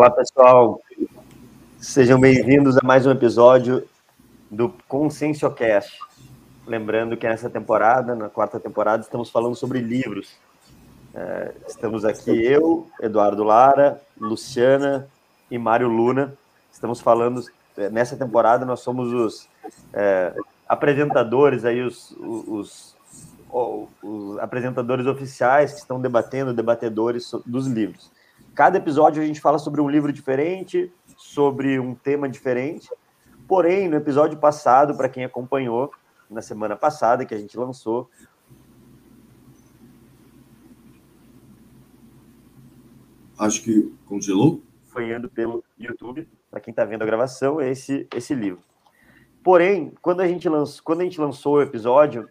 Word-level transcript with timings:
Olá, 0.00 0.10
pessoal. 0.10 0.80
Sejam 1.78 2.18
bem-vindos 2.18 2.78
a 2.78 2.80
mais 2.82 3.04
um 3.04 3.10
episódio 3.10 3.86
do 4.50 4.70
ConsciencioCast. 4.88 5.98
Lembrando 6.66 7.18
que 7.18 7.28
nessa 7.28 7.50
temporada, 7.50 8.14
na 8.14 8.30
quarta 8.30 8.58
temporada, 8.58 9.02
estamos 9.02 9.28
falando 9.28 9.54
sobre 9.54 9.78
livros. 9.78 10.38
É, 11.14 11.52
estamos 11.68 12.06
aqui 12.06 12.30
eu, 12.30 12.88
Eduardo 13.02 13.44
Lara, 13.44 14.00
Luciana 14.18 15.06
e 15.50 15.58
Mário 15.58 15.88
Luna. 15.88 16.32
Estamos 16.72 17.02
falando, 17.02 17.44
é, 17.76 17.90
nessa 17.90 18.16
temporada, 18.16 18.64
nós 18.64 18.80
somos 18.80 19.12
os 19.12 19.48
é, 19.92 20.34
apresentadores, 20.66 21.66
aí, 21.66 21.82
os, 21.82 22.12
os, 22.12 22.96
os, 23.52 23.88
os 24.02 24.38
apresentadores 24.38 25.04
oficiais 25.04 25.74
que 25.74 25.80
estão 25.80 26.00
debatendo, 26.00 26.54
debatedores 26.54 27.30
dos 27.44 27.66
livros. 27.66 28.10
Cada 28.60 28.76
episódio 28.76 29.22
a 29.22 29.26
gente 29.26 29.40
fala 29.40 29.58
sobre 29.58 29.80
um 29.80 29.88
livro 29.88 30.12
diferente, 30.12 30.92
sobre 31.16 31.80
um 31.80 31.94
tema 31.94 32.28
diferente. 32.28 32.90
Porém, 33.48 33.88
no 33.88 33.96
episódio 33.96 34.38
passado, 34.38 34.94
para 34.94 35.08
quem 35.08 35.24
acompanhou, 35.24 35.90
na 36.28 36.42
semana 36.42 36.76
passada 36.76 37.24
que 37.24 37.32
a 37.32 37.38
gente 37.38 37.56
lançou, 37.56 38.10
acho 43.38 43.62
que 43.62 43.90
congelou. 44.04 44.60
Foi 44.88 45.10
indo 45.10 45.30
pelo 45.30 45.64
YouTube, 45.78 46.28
para 46.50 46.60
quem 46.60 46.70
está 46.70 46.84
vendo 46.84 47.00
a 47.00 47.06
gravação, 47.06 47.62
esse 47.62 48.06
esse 48.14 48.34
livro. 48.34 48.60
Porém, 49.42 49.94
quando 50.02 50.20
a 50.20 50.28
gente 50.28 50.46
lançou, 50.50 50.84
quando 50.84 51.00
a 51.00 51.04
gente 51.04 51.18
lançou 51.18 51.54
o 51.54 51.62
episódio, 51.62 52.28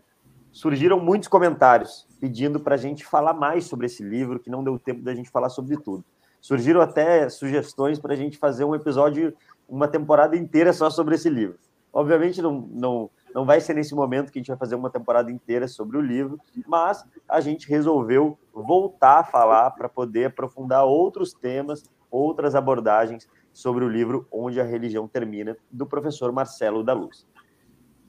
surgiram 0.52 1.00
muitos 1.00 1.28
comentários 1.28 2.08
pedindo 2.20 2.60
para 2.60 2.76
a 2.76 2.78
gente 2.78 3.04
falar 3.04 3.34
mais 3.34 3.64
sobre 3.64 3.88
esse 3.88 4.04
livro, 4.04 4.40
que 4.40 4.52
não 4.52 4.64
deu 4.64 4.78
tempo 4.78 5.02
da 5.02 5.16
gente 5.16 5.32
falar 5.32 5.50
sobre 5.50 5.76
tudo. 5.76 6.06
Surgiram 6.42 6.82
até 6.82 7.28
sugestões 7.30 8.00
para 8.00 8.14
a 8.14 8.18
gente 8.18 8.38
fazer 8.38 8.64
um 8.64 8.76
episódio, 8.76 9.36
uma 9.68 9.88
temporada 9.88 10.36
inteira 10.36 10.72
só 10.74 10.90
sobre 10.90 11.16
esse 11.16 11.30
livro. 11.30 11.58
Obviamente, 11.92 12.42
não, 12.42 12.62
não, 12.72 13.10
não 13.34 13.46
vai 13.46 13.60
ser 13.60 13.74
nesse 13.74 13.96
momento 13.96 14.32
que 14.32 14.40
a 14.40 14.42
gente 14.42 14.50
vai 14.50 14.58
fazer 14.58 14.76
uma 14.76 14.90
temporada 14.90 15.32
inteira 15.32 15.68
sobre 15.68 15.98
o 15.98 16.02
livro, 16.02 16.40
mas 16.68 17.04
a 17.28 17.42
gente 17.42 17.68
resolveu 17.68 18.38
voltar 18.54 19.20
a 19.20 19.24
falar 19.24 19.72
para 19.72 19.90
poder 19.90 20.26
aprofundar 20.26 20.86
outros 20.86 21.34
temas, 21.34 21.84
outras 22.12 22.56
abordagens 22.56 23.28
sobre 23.52 23.84
o 23.84 23.90
livro 23.90 24.28
Onde 24.32 24.62
a 24.62 24.64
Religião 24.64 25.08
Termina, 25.08 25.58
do 25.72 25.86
professor 25.86 26.32
Marcelo 26.32 26.84
da 26.84 26.94
Luz. 26.94 27.28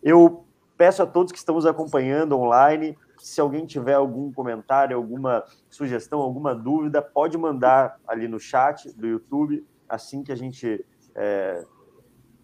Eu 0.02 0.44
peço 0.80 1.02
a 1.02 1.06
todos 1.06 1.30
que 1.30 1.36
estão 1.36 1.56
nos 1.56 1.66
acompanhando 1.66 2.34
online 2.38 2.96
se 3.18 3.38
alguém 3.38 3.66
tiver 3.66 3.92
algum 3.92 4.32
comentário, 4.32 4.96
alguma 4.96 5.44
sugestão, 5.68 6.20
alguma 6.20 6.54
dúvida, 6.54 7.02
pode 7.02 7.36
mandar 7.36 8.00
ali 8.08 8.26
no 8.26 8.40
chat 8.40 8.90
do 8.96 9.06
YouTube, 9.06 9.62
assim 9.86 10.22
que 10.22 10.32
a 10.32 10.34
gente, 10.34 10.82
é, 11.14 11.62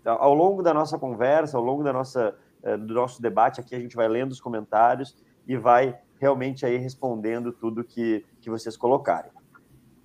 ao 0.05 0.35
longo 0.35 0.63
da 0.63 0.75
nossa 0.75 0.99
conversa, 0.99 1.57
ao 1.57 1.65
longo 1.65 1.83
da 1.83 1.95
nossa, 1.95 2.37
é, 2.63 2.77
do 2.77 2.93
nosso 2.93 3.23
debate 3.23 3.59
aqui, 3.59 3.75
a 3.75 3.81
gente 3.81 3.97
vai 3.97 4.07
lendo 4.07 4.33
os 4.33 4.41
comentários 4.41 5.17
e 5.49 5.57
vai 5.57 5.99
realmente 6.21 6.67
aí 6.67 6.77
respondendo 6.77 7.53
tudo 7.53 7.83
que, 7.83 8.23
que 8.43 8.51
vocês 8.51 8.77
colocarem. 8.77 9.31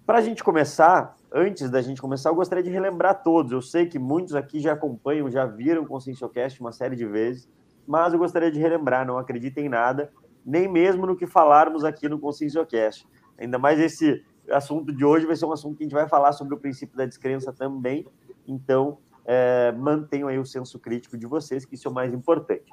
Para 0.06 0.20
a 0.20 0.22
gente 0.22 0.42
começar, 0.42 1.18
antes 1.34 1.70
da 1.70 1.82
gente 1.82 2.02
começar, 2.02 2.30
eu 2.30 2.36
gostaria 2.36 2.64
de 2.64 2.70
relembrar 2.70 3.24
todos. 3.24 3.52
Eu 3.52 3.62
sei 3.62 3.88
que 3.88 4.00
muitos 4.00 4.36
aqui 4.36 4.62
já 4.62 4.72
acompanham, 4.72 5.30
já 5.30 5.46
viram 5.46 5.84
o 5.84 5.86
Conscienciocast 5.86 6.62
uma 6.62 6.72
série 6.72 6.96
de 6.96 7.06
vezes, 7.06 7.50
mas 7.88 8.14
eu 8.14 8.20
gostaria 8.20 8.52
de 8.52 8.60
relembrar, 8.60 9.06
não 9.06 9.18
acreditem 9.18 9.66
em 9.66 9.70
nada, 9.70 10.12
nem 10.46 10.68
mesmo 10.68 11.06
no 11.06 11.16
que 11.16 11.28
falarmos 11.28 11.84
aqui 11.84 12.08
no 12.10 12.20
Conscienciocast. 12.20 13.08
Ainda 13.38 13.58
mais 13.58 13.80
esse 13.80 14.24
assunto 14.50 14.94
de 14.94 15.06
hoje 15.06 15.26
vai 15.26 15.36
ser 15.36 15.46
um 15.46 15.52
assunto 15.52 15.78
que 15.78 15.84
a 15.84 15.86
gente 15.86 15.94
vai 15.94 16.08
falar 16.08 16.32
sobre 16.34 16.56
o 16.56 16.58
princípio 16.58 16.98
da 16.98 17.06
descrença 17.06 17.54
também. 17.54 18.06
Então, 18.48 18.98
é, 19.26 19.72
mantenham 19.72 20.28
aí 20.28 20.40
o 20.40 20.46
senso 20.46 20.80
crítico 20.80 21.18
de 21.18 21.26
vocês, 21.26 21.66
que 21.66 21.76
isso 21.76 21.88
é 21.88 21.92
o 21.92 21.94
mais 21.94 22.14
importante. 22.14 22.72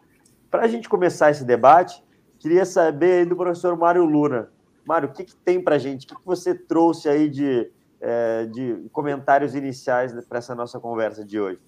Para 0.51 0.63
a 0.65 0.69
gente 0.69 0.89
começar 0.89 1.31
esse 1.31 1.45
debate, 1.45 2.03
queria 2.39 2.65
saber 2.65 3.27
do 3.27 3.37
professor 3.37 3.77
Mário 3.77 4.05
Luna. 4.05 4.51
Mário, 4.85 5.09
o 5.09 5.13
que, 5.13 5.25
que 5.25 5.37
tem 5.37 5.63
para 5.63 5.77
a 5.77 5.79
gente? 5.79 6.07
O 6.07 6.09
que, 6.09 6.15
que 6.17 6.27
você 6.27 6.55
trouxe 6.55 7.09
aí 7.09 7.29
de, 7.29 7.71
é, 8.01 8.47
de 8.47 8.89
comentários 8.91 9.55
iniciais 9.55 10.13
para 10.27 10.39
essa 10.39 10.55
nossa 10.55 10.81
conversa 10.81 11.25
de 11.25 11.39
hoje? 11.39 11.61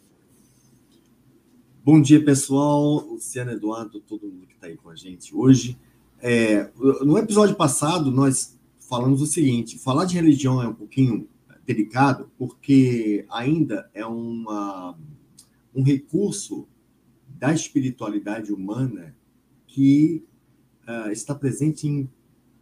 Bom 1.93 2.01
dia, 2.01 2.25
pessoal. 2.25 3.05
Luciano 3.05 3.51
Eduardo, 3.51 3.99
todo 3.99 4.29
mundo 4.29 4.47
que 4.47 4.55
está 4.55 4.69
aí 4.69 4.77
com 4.77 4.91
a 4.91 4.95
gente 4.95 5.35
hoje. 5.35 5.77
É, 6.21 6.71
no 7.03 7.19
episódio 7.19 7.57
passado, 7.57 8.13
nós 8.13 8.57
falamos 8.79 9.21
o 9.21 9.27
seguinte: 9.27 9.77
falar 9.77 10.05
de 10.05 10.15
religião 10.15 10.63
é 10.63 10.69
um 10.69 10.73
pouquinho 10.73 11.29
delicado, 11.67 12.31
porque 12.39 13.27
ainda 13.29 13.91
é 13.93 14.07
uma, 14.07 14.97
um 15.75 15.83
recurso 15.83 16.65
da 17.27 17.53
espiritualidade 17.53 18.53
humana 18.53 19.13
que 19.67 20.23
uh, 20.87 21.11
está 21.11 21.35
presente 21.35 21.89
em 21.89 22.09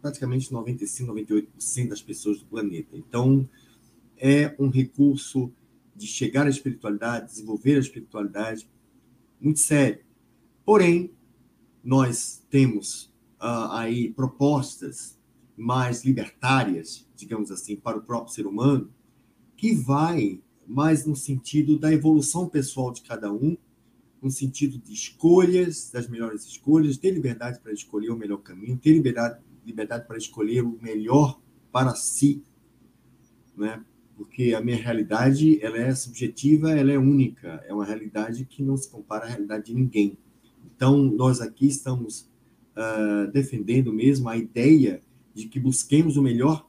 praticamente 0.01 0.51
95, 0.51 1.13
98% 1.13 1.87
das 1.87 2.01
pessoas 2.01 2.39
do 2.39 2.47
planeta. 2.47 2.97
Então, 2.97 3.47
é 4.17 4.55
um 4.57 4.69
recurso 4.69 5.51
de 5.95 6.07
chegar 6.07 6.47
à 6.47 6.49
espiritualidade, 6.49 7.27
desenvolver 7.27 7.75
a 7.75 7.79
espiritualidade, 7.79 8.67
muito 9.39 9.59
sério. 9.59 10.03
Porém, 10.65 11.11
nós 11.83 12.45
temos 12.49 13.05
uh, 13.41 13.71
aí 13.71 14.11
propostas 14.11 15.17
mais 15.55 16.03
libertárias, 16.05 17.07
digamos 17.15 17.51
assim, 17.51 17.75
para 17.75 17.97
o 17.97 18.01
próprio 18.01 18.33
ser 18.33 18.45
humano, 18.45 18.91
que 19.57 19.73
vai 19.73 20.41
mais 20.65 21.05
no 21.05 21.15
sentido 21.15 21.77
da 21.77 21.91
evolução 21.91 22.47
pessoal 22.47 22.91
de 22.91 23.01
cada 23.01 23.31
um, 23.33 23.57
no 24.21 24.29
sentido 24.29 24.77
de 24.77 24.93
escolhas, 24.93 25.89
das 25.91 26.07
melhores 26.07 26.45
escolhas, 26.45 26.97
ter 26.97 27.11
liberdade 27.11 27.59
para 27.59 27.73
escolher 27.73 28.09
o 28.11 28.17
melhor 28.17 28.37
caminho, 28.37 28.77
ter 28.77 28.93
liberdade, 28.93 29.41
liberdade 29.65 30.05
para 30.07 30.17
escolher 30.17 30.63
o 30.63 30.77
melhor 30.81 31.39
para 31.71 31.95
si, 31.95 32.43
né? 33.55 33.83
Porque 34.19 34.53
a 34.53 34.59
minha 34.59 34.75
realidade, 34.75 35.63
ela 35.63 35.77
é 35.77 35.95
subjetiva, 35.95 36.71
ela 36.71 36.91
é 36.91 36.97
única, 36.97 37.63
é 37.65 37.73
uma 37.73 37.85
realidade 37.85 38.43
que 38.43 38.61
não 38.61 38.75
se 38.75 38.89
compara 38.89 39.23
à 39.23 39.29
realidade 39.29 39.67
de 39.67 39.73
ninguém. 39.73 40.17
Então, 40.75 40.97
nós 40.97 41.39
aqui 41.39 41.67
estamos 41.67 42.29
uh, 42.75 43.31
defendendo 43.31 43.93
mesmo 43.93 44.27
a 44.27 44.35
ideia 44.35 45.01
de 45.33 45.47
que 45.47 45.57
busquemos 45.57 46.17
o 46.17 46.21
melhor 46.21 46.67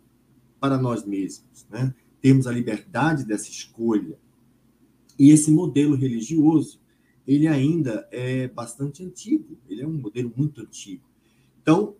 para 0.60 0.78
nós 0.78 1.04
mesmos, 1.04 1.66
né? 1.68 1.92
Temos 2.20 2.46
a 2.46 2.52
liberdade 2.52 3.24
dessa 3.24 3.50
escolha. 3.50 4.16
E 5.18 5.30
esse 5.30 5.50
modelo 5.50 5.96
religioso, 5.96 6.80
ele 7.26 7.48
ainda 7.48 8.06
é 8.12 8.46
bastante 8.46 9.02
antigo, 9.02 9.58
ele 9.68 9.82
é 9.82 9.86
um 9.88 9.98
modelo 9.98 10.32
muito 10.36 10.60
antigo. 10.60 11.02
Então, 11.60 11.96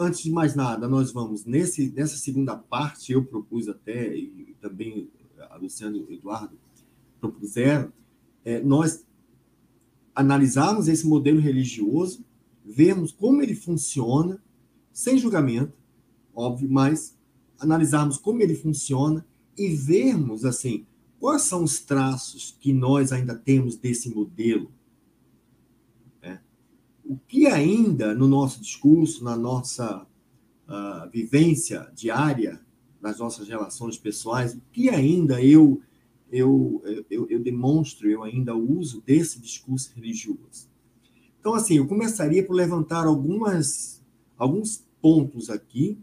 antes 0.00 0.22
de 0.22 0.30
mais 0.30 0.54
nada, 0.54 0.88
nós 0.88 1.12
vamos 1.12 1.44
nesse 1.44 1.90
nessa 1.90 2.16
segunda 2.16 2.56
parte, 2.56 3.12
eu 3.12 3.22
propus 3.22 3.68
até 3.68 4.16
e 4.16 4.56
também 4.60 5.10
a 5.50 5.56
Luciana 5.56 5.96
e 5.96 6.00
o 6.00 6.12
Eduardo 6.12 6.58
propuseram, 7.20 7.92
é, 8.44 8.60
nós 8.62 9.04
analisarmos 10.14 10.88
esse 10.88 11.06
modelo 11.06 11.38
religioso 11.38 12.24
vermos 12.64 13.12
como 13.12 13.42
ele 13.42 13.54
funciona, 13.54 14.42
sem 14.92 15.18
julgamento, 15.18 15.72
óbvio, 16.34 16.70
mas 16.70 17.16
analisarmos 17.58 18.16
como 18.16 18.40
ele 18.42 18.54
funciona 18.54 19.26
e 19.56 19.68
vermos, 19.68 20.44
assim, 20.44 20.86
quais 21.18 21.42
são 21.42 21.62
os 21.62 21.80
traços 21.80 22.56
que 22.58 22.72
nós 22.72 23.12
ainda 23.12 23.34
temos 23.34 23.76
desse 23.76 24.08
modelo. 24.08 24.70
O 27.10 27.18
que 27.26 27.48
ainda 27.48 28.14
no 28.14 28.28
nosso 28.28 28.60
discurso, 28.60 29.24
na 29.24 29.36
nossa 29.36 30.06
uh, 30.68 31.10
vivência 31.10 31.90
diária, 31.92 32.60
nas 33.00 33.18
nossas 33.18 33.48
relações 33.48 33.98
pessoais, 33.98 34.54
o 34.54 34.62
que 34.70 34.88
ainda 34.88 35.42
eu, 35.42 35.82
eu, 36.30 36.80
eu, 37.10 37.26
eu 37.28 37.40
demonstro, 37.40 38.08
eu 38.08 38.22
ainda 38.22 38.54
uso 38.54 39.00
desse 39.00 39.40
discurso 39.40 39.90
religioso. 39.96 40.70
Então, 41.40 41.52
assim, 41.52 41.78
eu 41.78 41.88
começaria 41.88 42.46
por 42.46 42.54
levantar 42.54 43.04
algumas, 43.06 44.00
alguns 44.38 44.86
pontos 45.02 45.50
aqui, 45.50 45.98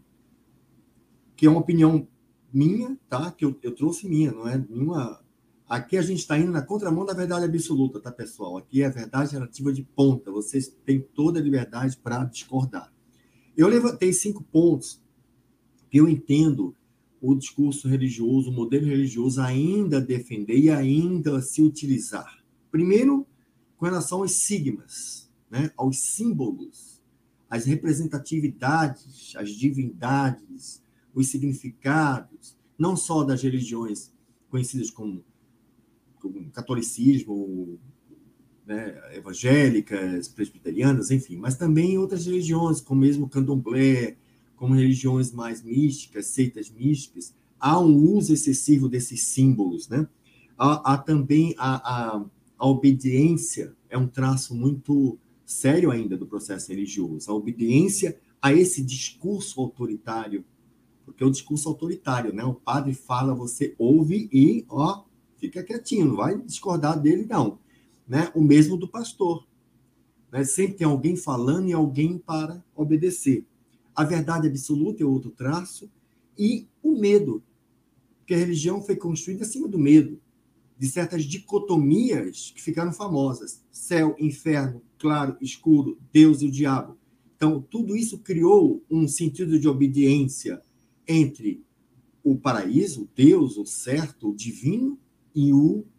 que 1.34 1.46
é 1.46 1.48
uma 1.48 1.60
opinião 1.60 2.06
minha, 2.52 2.98
tá? 3.08 3.32
Que 3.32 3.46
eu, 3.46 3.58
eu 3.62 3.74
trouxe 3.74 4.06
minha, 4.06 4.30
não 4.30 4.46
é 4.46 4.58
nenhuma. 4.58 5.24
Aqui 5.68 5.96
a 5.96 6.02
gente 6.02 6.20
está 6.20 6.38
indo 6.38 6.50
na 6.50 6.62
contramão 6.62 7.04
da 7.04 7.12
verdade 7.12 7.44
absoluta, 7.44 8.00
tá, 8.00 8.10
pessoal? 8.10 8.56
Aqui 8.56 8.82
é 8.82 8.86
a 8.86 8.90
verdade 8.90 9.32
relativa 9.32 9.72
de 9.72 9.82
ponta. 9.82 10.30
Vocês 10.30 10.68
têm 10.84 11.00
toda 11.00 11.38
a 11.38 11.42
liberdade 11.42 11.96
para 11.96 12.24
discordar. 12.24 12.92
Eu 13.56 13.68
levantei 13.68 14.12
cinco 14.12 14.42
pontos 14.42 15.02
que 15.90 15.98
eu 15.98 16.08
entendo 16.08 16.74
o 17.20 17.34
discurso 17.34 17.88
religioso, 17.88 18.50
o 18.50 18.54
modelo 18.54 18.86
religioso 18.86 19.40
ainda 19.40 20.00
defender 20.00 20.56
e 20.58 20.70
ainda 20.70 21.42
se 21.42 21.60
utilizar. 21.60 22.42
Primeiro, 22.70 23.26
com 23.76 23.84
relação 23.84 24.22
aos 24.22 24.32
sigmas 24.32 25.28
né, 25.50 25.70
aos 25.76 25.98
símbolos, 25.98 27.00
às 27.48 27.64
representatividades, 27.64 29.34
às 29.36 29.50
divindades, 29.50 30.82
os 31.14 31.28
significados, 31.28 32.56
não 32.78 32.96
só 32.96 33.24
das 33.24 33.42
religiões 33.42 34.12
conhecidas 34.50 34.90
como, 34.90 35.24
como 35.24 35.37
catolicismo, 36.52 37.78
né, 38.66 39.00
evangélicas, 39.14 40.28
presbiterianas, 40.28 41.10
enfim, 41.10 41.36
mas 41.36 41.56
também 41.56 41.96
outras 41.96 42.26
religiões, 42.26 42.80
como 42.80 43.00
mesmo 43.00 43.28
candomblé, 43.28 44.16
como 44.56 44.74
religiões 44.74 45.32
mais 45.32 45.62
místicas, 45.62 46.26
seitas 46.26 46.70
místicas, 46.70 47.34
há 47.58 47.80
um 47.80 47.96
uso 48.12 48.34
excessivo 48.34 48.88
desses 48.88 49.22
símbolos, 49.22 49.88
né? 49.88 50.06
Há, 50.56 50.94
há 50.94 50.98
também 50.98 51.54
a, 51.56 51.76
a, 51.76 52.24
a, 52.58 52.66
obediência, 52.66 53.74
é 53.88 53.96
um 53.96 54.08
traço 54.08 54.54
muito 54.54 55.18
sério 55.46 55.90
ainda 55.90 56.16
do 56.16 56.26
processo 56.26 56.70
religioso, 56.70 57.30
a 57.30 57.34
obediência 57.34 58.18
a 58.42 58.52
esse 58.52 58.82
discurso 58.82 59.60
autoritário, 59.60 60.44
porque 61.04 61.22
é 61.22 61.26
o 61.26 61.30
discurso 61.30 61.68
autoritário, 61.68 62.34
né? 62.34 62.44
O 62.44 62.54
padre 62.54 62.92
fala, 62.92 63.34
você 63.34 63.74
ouve 63.78 64.28
e, 64.32 64.64
ó, 64.68 65.04
fica 65.38 65.62
quietinho, 65.62 66.08
não 66.08 66.16
vai 66.16 66.38
discordar 66.38 67.00
dele, 67.00 67.26
não 67.28 67.58
né? 68.08 68.32
O 68.34 68.42
mesmo 68.42 68.76
do 68.76 68.88
pastor. 68.88 69.46
Né? 70.32 70.42
Sempre 70.44 70.78
tem 70.78 70.86
alguém 70.86 71.14
falando 71.14 71.68
e 71.68 71.72
alguém 71.72 72.16
para 72.16 72.64
obedecer. 72.74 73.44
A 73.94 74.02
verdade 74.02 74.48
absoluta 74.48 75.02
é 75.02 75.06
outro 75.06 75.30
traço. 75.30 75.90
E 76.36 76.66
o 76.82 76.98
medo, 76.98 77.42
que 78.26 78.32
a 78.32 78.38
religião 78.38 78.80
foi 78.80 78.96
construída 78.96 79.44
acima 79.44 79.68
do 79.68 79.78
medo, 79.78 80.20
de 80.78 80.86
certas 80.88 81.24
dicotomias 81.24 82.52
que 82.54 82.62
ficaram 82.62 82.92
famosas: 82.92 83.62
céu, 83.70 84.16
inferno, 84.18 84.80
claro, 84.98 85.36
escuro, 85.40 85.98
Deus 86.12 86.40
e 86.40 86.46
o 86.46 86.50
diabo. 86.50 86.96
Então, 87.36 87.60
tudo 87.60 87.96
isso 87.96 88.18
criou 88.18 88.82
um 88.90 89.06
sentido 89.06 89.58
de 89.58 89.68
obediência 89.68 90.60
entre 91.06 91.62
o 92.22 92.36
paraíso, 92.36 93.08
Deus, 93.14 93.56
o 93.56 93.64
certo, 93.64 94.30
o 94.30 94.34
divino, 94.34 94.98
e 95.40 95.52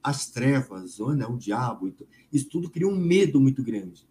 as 0.04 0.30
trevas, 0.30 1.00
ou, 1.00 1.16
né, 1.16 1.26
o 1.26 1.38
diabo. 1.38 1.94
Isso 2.32 2.50
tudo 2.50 2.70
cria 2.70 2.86
um 2.86 2.98
medo 2.98 3.40
muito 3.40 3.64
grande. 3.64 4.06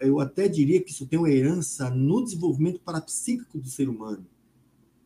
Eu 0.00 0.20
até 0.20 0.48
diria 0.48 0.80
que 0.82 0.90
isso 0.90 1.06
tem 1.06 1.18
uma 1.18 1.30
herança 1.30 1.90
no 1.90 2.24
desenvolvimento 2.24 2.80
parapsíquico 2.80 3.58
do 3.58 3.68
ser 3.68 3.90
humano. 3.90 4.26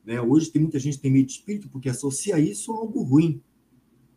Né? 0.05 0.21
Hoje 0.21 0.49
tem 0.49 0.63
muita 0.63 0.79
gente 0.79 0.99
que 0.99 1.03
tem 1.03 1.11
medo 1.11 1.27
de 1.27 1.33
espírito 1.33 1.69
porque 1.69 1.89
associa 1.89 2.39
isso 2.39 2.73
a 2.73 2.77
algo 2.77 3.03
ruim, 3.03 3.43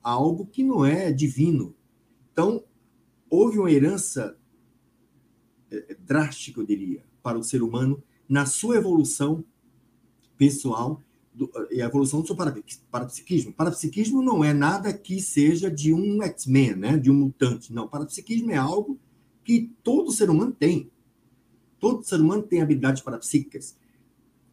a 0.04 0.12
algo 0.12 0.46
que 0.46 0.64
não 0.64 0.86
é 0.86 1.12
divino. 1.12 1.74
Então, 2.32 2.64
houve 3.28 3.58
uma 3.58 3.72
herança 3.72 4.38
é, 5.72 5.86
é, 5.90 5.96
drástica, 5.96 6.62
eu 6.62 6.68
diria, 6.68 7.04
para 7.24 7.40
o 7.40 7.44
ser 7.44 7.64
humano 7.64 8.04
na 8.28 8.46
sua 8.46 8.76
evolução 8.76 9.44
pessoal 10.38 11.02
do, 11.40 11.50
e 11.72 11.82
a 11.82 11.86
evolução 11.86 12.22
do 12.22 12.28
seu 12.28 12.36
parapsiquismo. 12.92 13.54
Parapsiquismo 13.54 14.22
não 14.22 14.44
é 14.44 14.54
nada 14.54 14.92
que 14.92 15.22
seja 15.22 15.72
de 15.72 15.94
um 15.94 16.22
X-Men, 16.22 16.76
né? 16.76 16.98
de 16.98 17.10
um 17.10 17.14
mutante. 17.14 17.74
Não, 17.74 17.88
parapsiquismo 17.88 18.52
é 18.52 18.58
algo 18.58 19.00
que 19.44 19.72
todo 19.82 20.12
ser 20.12 20.30
humano 20.30 20.52
tem. 20.52 20.92
Todo 21.80 22.04
ser 22.04 22.20
humano 22.20 22.44
tem 22.44 22.62
habilidades 22.62 23.02
parapsíquicas. 23.02 23.78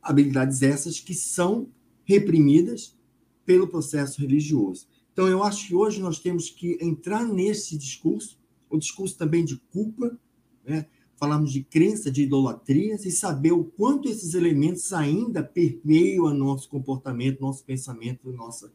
Habilidades 0.01 0.63
essas 0.63 1.01
que 1.01 1.15
são 1.15 1.69
reprimidas 2.05 2.97
pelo 3.45 3.67
processo 3.67 4.21
religioso. 4.21 4.87
Então, 5.13 5.27
eu 5.27 5.43
acho 5.43 5.67
que 5.67 5.75
hoje 5.75 6.01
nós 6.01 6.21
temos 6.21 6.51
que 6.51 6.79
entrar 6.81 7.27
nesse 7.27 7.77
discurso, 7.77 8.39
o 8.71 8.79
discurso 8.79 9.17
também 9.17 9.45
de 9.45 9.57
culpa, 9.73 10.17
né? 10.65 10.87
Falamos 11.17 11.53
de 11.53 11.63
crença, 11.65 12.11
de 12.11 12.23
idolatrias 12.23 13.05
e 13.05 13.11
saber 13.11 13.53
o 13.53 13.65
quanto 13.65 14.09
esses 14.09 14.35
elementos 14.35 14.93
ainda 14.93 15.43
permeiam 15.43 16.33
nosso 16.33 16.69
comportamento, 16.69 17.41
nosso 17.41 17.65
pensamento, 17.65 18.31
nossa, 18.33 18.73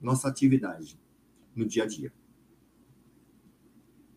nossa 0.00 0.28
atividade 0.28 0.98
no 1.54 1.66
dia 1.66 1.84
a 1.84 1.86
dia. 1.86 2.12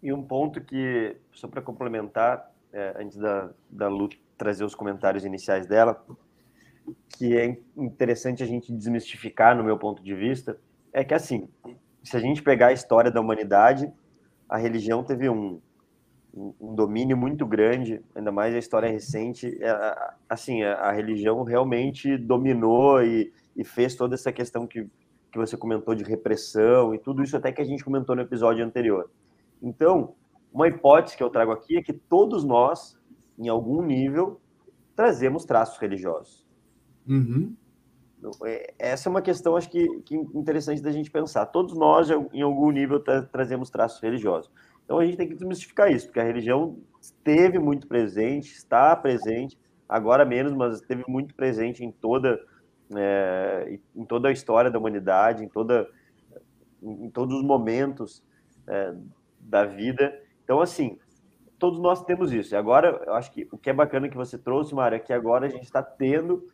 E 0.01 0.13
um 0.13 0.23
ponto 0.23 0.61
que, 0.61 1.17
só 1.33 1.47
para 1.47 1.61
complementar, 1.61 2.53
é, 2.71 3.01
antes 3.01 3.17
da, 3.17 3.51
da 3.69 3.87
Lu 3.87 4.09
trazer 4.37 4.63
os 4.63 4.75
comentários 4.75 5.25
iniciais 5.25 5.65
dela, 5.65 6.05
que 7.17 7.35
é 7.35 7.59
interessante 7.75 8.43
a 8.43 8.45
gente 8.45 8.71
desmistificar, 8.71 9.57
no 9.57 9.63
meu 9.63 9.77
ponto 9.77 10.03
de 10.03 10.13
vista, 10.13 10.59
é 10.93 11.03
que, 11.03 11.13
assim, 11.13 11.49
se 12.03 12.15
a 12.15 12.19
gente 12.19 12.43
pegar 12.43 12.67
a 12.67 12.73
história 12.73 13.09
da 13.09 13.19
humanidade, 13.19 13.91
a 14.47 14.57
religião 14.57 15.03
teve 15.03 15.27
um, 15.27 15.59
um 16.35 16.75
domínio 16.75 17.15
muito 17.15 17.45
grande, 17.45 18.01
ainda 18.13 18.31
mais 18.31 18.53
a 18.53 18.57
história 18.57 18.89
recente. 18.89 19.57
É, 19.61 20.13
assim, 20.29 20.63
a, 20.63 20.91
religião 20.91 21.43
realmente 21.43 22.17
dominou 22.17 23.01
e, 23.01 23.31
e, 23.55 23.63
fez 23.63 23.95
toda 23.95 24.15
essa 24.15 24.31
questão 24.31 24.67
que, 24.67 24.85
que 25.31 25.37
você 25.37 25.55
comentou 25.55 25.95
de 25.95 26.03
repressão 26.03 26.93
e 26.93 26.99
tudo 26.99 27.23
isso 27.23 27.37
até 27.37 27.51
que 27.51 27.61
a 27.61 27.65
gente 27.65 27.83
comentou 27.83 28.15
no 28.15 28.21
episódio 28.21 28.65
anterior. 28.65 29.09
Então, 29.61 30.13
uma 30.53 30.67
hipótese 30.67 31.15
que 31.15 31.23
eu 31.23 31.29
trago 31.29 31.51
aqui 31.51 31.77
é 31.77 31.81
que 31.81 31.93
todos 31.93 32.43
nós, 32.43 32.99
em 33.39 33.47
algum 33.47 33.81
nível, 33.81 34.39
trazemos 34.93 35.45
traços 35.45 35.77
religiosos. 35.77 36.45
Uhum. 37.07 37.55
Então, 38.19 38.31
é, 38.45 38.73
essa 38.77 39.07
é 39.07 39.09
uma 39.09 39.21
questão, 39.21 39.55
acho 39.55 39.69
que, 39.69 39.87
que 40.01 40.15
interessante 40.15 40.81
da 40.81 40.91
gente 40.91 41.09
pensar. 41.09 41.45
Todos 41.45 41.77
nós, 41.77 42.09
em 42.33 42.41
algum 42.41 42.71
nível, 42.71 42.99
tra 42.99 43.21
trazemos 43.21 43.69
traços 43.69 44.01
religiosos. 44.01 44.51
Então 44.85 44.99
a 44.99 45.05
gente 45.05 45.17
tem 45.17 45.27
que 45.27 45.33
desmistificar 45.33 45.91
isso, 45.91 46.05
porque 46.05 46.19
a 46.19 46.23
religião 46.23 46.77
esteve 47.01 47.59
muito 47.59 47.87
presente, 47.87 48.53
está 48.53 48.95
presente, 48.95 49.57
agora 49.89 50.23
menos, 50.23 50.53
mas 50.53 50.75
esteve 50.75 51.03
muito 51.07 51.33
presente 51.35 51.83
em 51.83 51.91
toda, 51.91 52.39
é, 52.95 53.79
em 53.95 54.05
toda 54.05 54.29
a 54.29 54.31
história 54.31 54.71
da 54.71 54.79
humanidade, 54.79 55.43
em, 55.43 55.49
toda, 55.49 55.89
em 56.81 57.09
todos 57.09 57.35
os 57.35 57.43
momentos 57.43 58.23
é, 58.67 58.93
da 59.39 59.65
vida. 59.65 60.17
Então, 60.43 60.61
assim, 60.61 60.99
todos 61.57 61.79
nós 61.79 62.03
temos 62.03 62.31
isso. 62.31 62.53
E 62.53 62.57
agora, 62.57 63.01
eu 63.05 63.13
acho 63.15 63.31
que 63.31 63.47
o 63.51 63.57
que 63.57 63.71
é 63.71 63.73
bacana 63.73 64.07
que 64.07 64.17
você 64.17 64.37
trouxe, 64.37 64.75
Mário, 64.75 64.97
é 64.97 64.99
que 64.99 65.13
agora 65.13 65.47
a 65.47 65.49
gente 65.49 65.63
está 65.63 65.81
tendo 65.81 66.47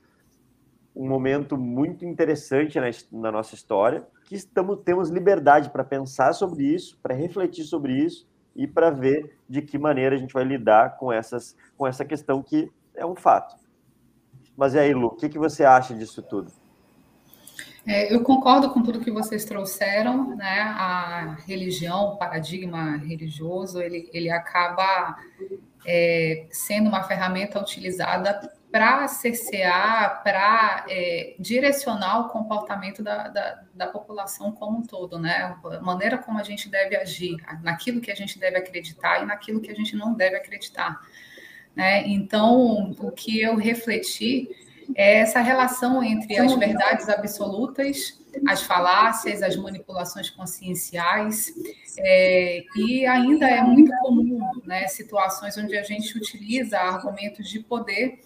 um 0.96 1.08
momento 1.08 1.58
muito 1.58 2.06
interessante 2.06 2.80
na, 2.80 2.90
na 3.12 3.32
nossa 3.32 3.56
história, 3.56 4.06
que 4.32 4.38
estamos, 4.38 4.80
temos 4.86 5.10
liberdade 5.10 5.70
para 5.70 5.84
pensar 5.84 6.32
sobre 6.32 6.64
isso, 6.64 6.98
para 7.04 7.14
refletir 7.14 7.66
sobre 7.66 7.92
isso 7.92 8.26
e 8.56 8.66
para 8.66 8.90
ver 8.90 9.38
de 9.50 9.62
que 9.62 9.78
maneira 9.78 10.16
a 10.16 10.18
gente 10.18 10.34
vai 10.34 10.46
lidar 10.46 10.96
com, 10.96 11.12
essas, 11.12 11.54
com 11.78 11.86
essa 11.86 12.06
questão 12.06 12.42
que 12.42 12.72
é 12.96 13.06
um 13.06 13.14
fato. 13.14 13.58
Mas 14.56 14.74
e 14.74 14.80
aí, 14.80 14.94
Lu, 14.94 15.08
o 15.08 15.16
que, 15.18 15.28
que 15.28 15.38
você 15.38 15.66
acha 15.66 15.94
disso 15.94 16.22
tudo? 16.22 16.50
É, 17.86 18.14
eu 18.14 18.24
concordo 18.24 18.70
com 18.70 18.82
tudo 18.82 19.02
que 19.02 19.12
vocês 19.12 19.44
trouxeram, 19.44 20.34
né? 20.38 20.62
A 20.62 21.36
religião, 21.46 22.14
o 22.14 22.18
paradigma 22.18 22.96
religioso, 22.96 23.82
ele, 23.82 24.10
ele 24.14 24.30
acaba 24.30 25.18
é, 25.86 26.48
sendo 26.52 26.88
uma 26.88 27.04
ferramenta 27.04 27.60
utilizada 27.60 28.50
para 28.72 29.06
cercear, 29.08 30.24
para 30.24 30.86
é, 30.88 31.36
direcionar 31.38 32.22
o 32.22 32.30
comportamento 32.30 33.04
da, 33.04 33.28
da, 33.28 33.64
da, 33.74 33.88
população 33.88 34.54
como 34.54 34.78
um 34.80 34.84
todo, 34.84 35.20
né? 35.20 35.58
A 35.64 35.82
maneira 35.82 36.18
como 36.18 36.40
a 36.40 36.44
gente 36.44 36.70
deve 36.70 36.96
agir, 36.96 37.36
naquilo 37.62 38.00
que 38.00 38.10
a 38.10 38.16
gente 38.16 38.40
deve 38.40 38.58
acreditar 38.58 39.22
e 39.22 39.26
naquilo 39.26 39.60
que 39.60 39.70
a 39.70 39.76
gente 39.76 39.96
não 39.96 40.14
deve 40.14 40.38
acreditar. 40.38 41.02
Né? 41.76 42.08
Então, 42.08 42.92
o 43.00 43.12
que 43.12 43.42
eu 43.42 43.56
refleti 43.56 44.50
é 44.96 45.20
essa 45.20 45.42
relação 45.42 46.02
entre 46.04 46.38
as 46.38 46.54
verdades 46.56 47.10
absolutas, 47.10 48.22
as 48.48 48.62
falácias, 48.62 49.44
as 49.44 49.58
manipulações 49.58 50.30
conscienciais, 50.30 51.54
é, 51.98 52.64
e 52.78 53.06
ainda 53.06 53.50
é 53.50 53.62
muito 53.62 53.92
comum 53.98 54.40
né, 54.66 54.88
situações 54.88 55.58
onde 55.58 55.78
a 55.78 55.84
gente 55.84 56.18
utiliza 56.18 56.78
argumentos 56.78 57.50
de 57.50 57.60
poder 57.60 58.22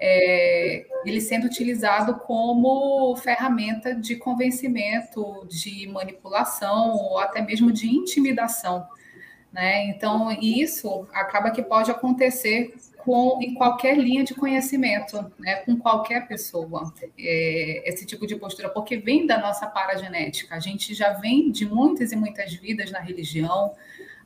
é, 0.00 0.86
ele 1.04 1.20
sendo 1.20 1.46
utilizado 1.46 2.14
como 2.20 3.16
ferramenta 3.16 3.94
de 3.94 4.16
convencimento, 4.16 5.46
de 5.48 5.88
manipulação 5.88 6.96
ou 6.96 7.18
até 7.18 7.40
mesmo 7.40 7.72
de 7.72 7.88
intimidação. 7.88 8.86
Né? 9.52 9.86
Então, 9.86 10.30
isso 10.32 11.06
acaba 11.12 11.50
que 11.50 11.62
pode 11.62 11.90
acontecer 11.90 12.74
com, 12.98 13.40
em 13.42 13.54
qualquer 13.54 13.96
linha 13.96 14.22
de 14.22 14.34
conhecimento, 14.34 15.32
né? 15.38 15.56
com 15.56 15.76
qualquer 15.76 16.28
pessoa, 16.28 16.92
é, 17.18 17.88
esse 17.88 18.04
tipo 18.04 18.26
de 18.26 18.36
postura, 18.36 18.68
porque 18.68 18.98
vem 18.98 19.26
da 19.26 19.38
nossa 19.38 19.66
paragenética. 19.66 20.54
A 20.54 20.60
gente 20.60 20.94
já 20.94 21.14
vem 21.14 21.50
de 21.50 21.64
muitas 21.66 22.12
e 22.12 22.16
muitas 22.16 22.52
vidas 22.54 22.90
na 22.90 23.00
religião, 23.00 23.72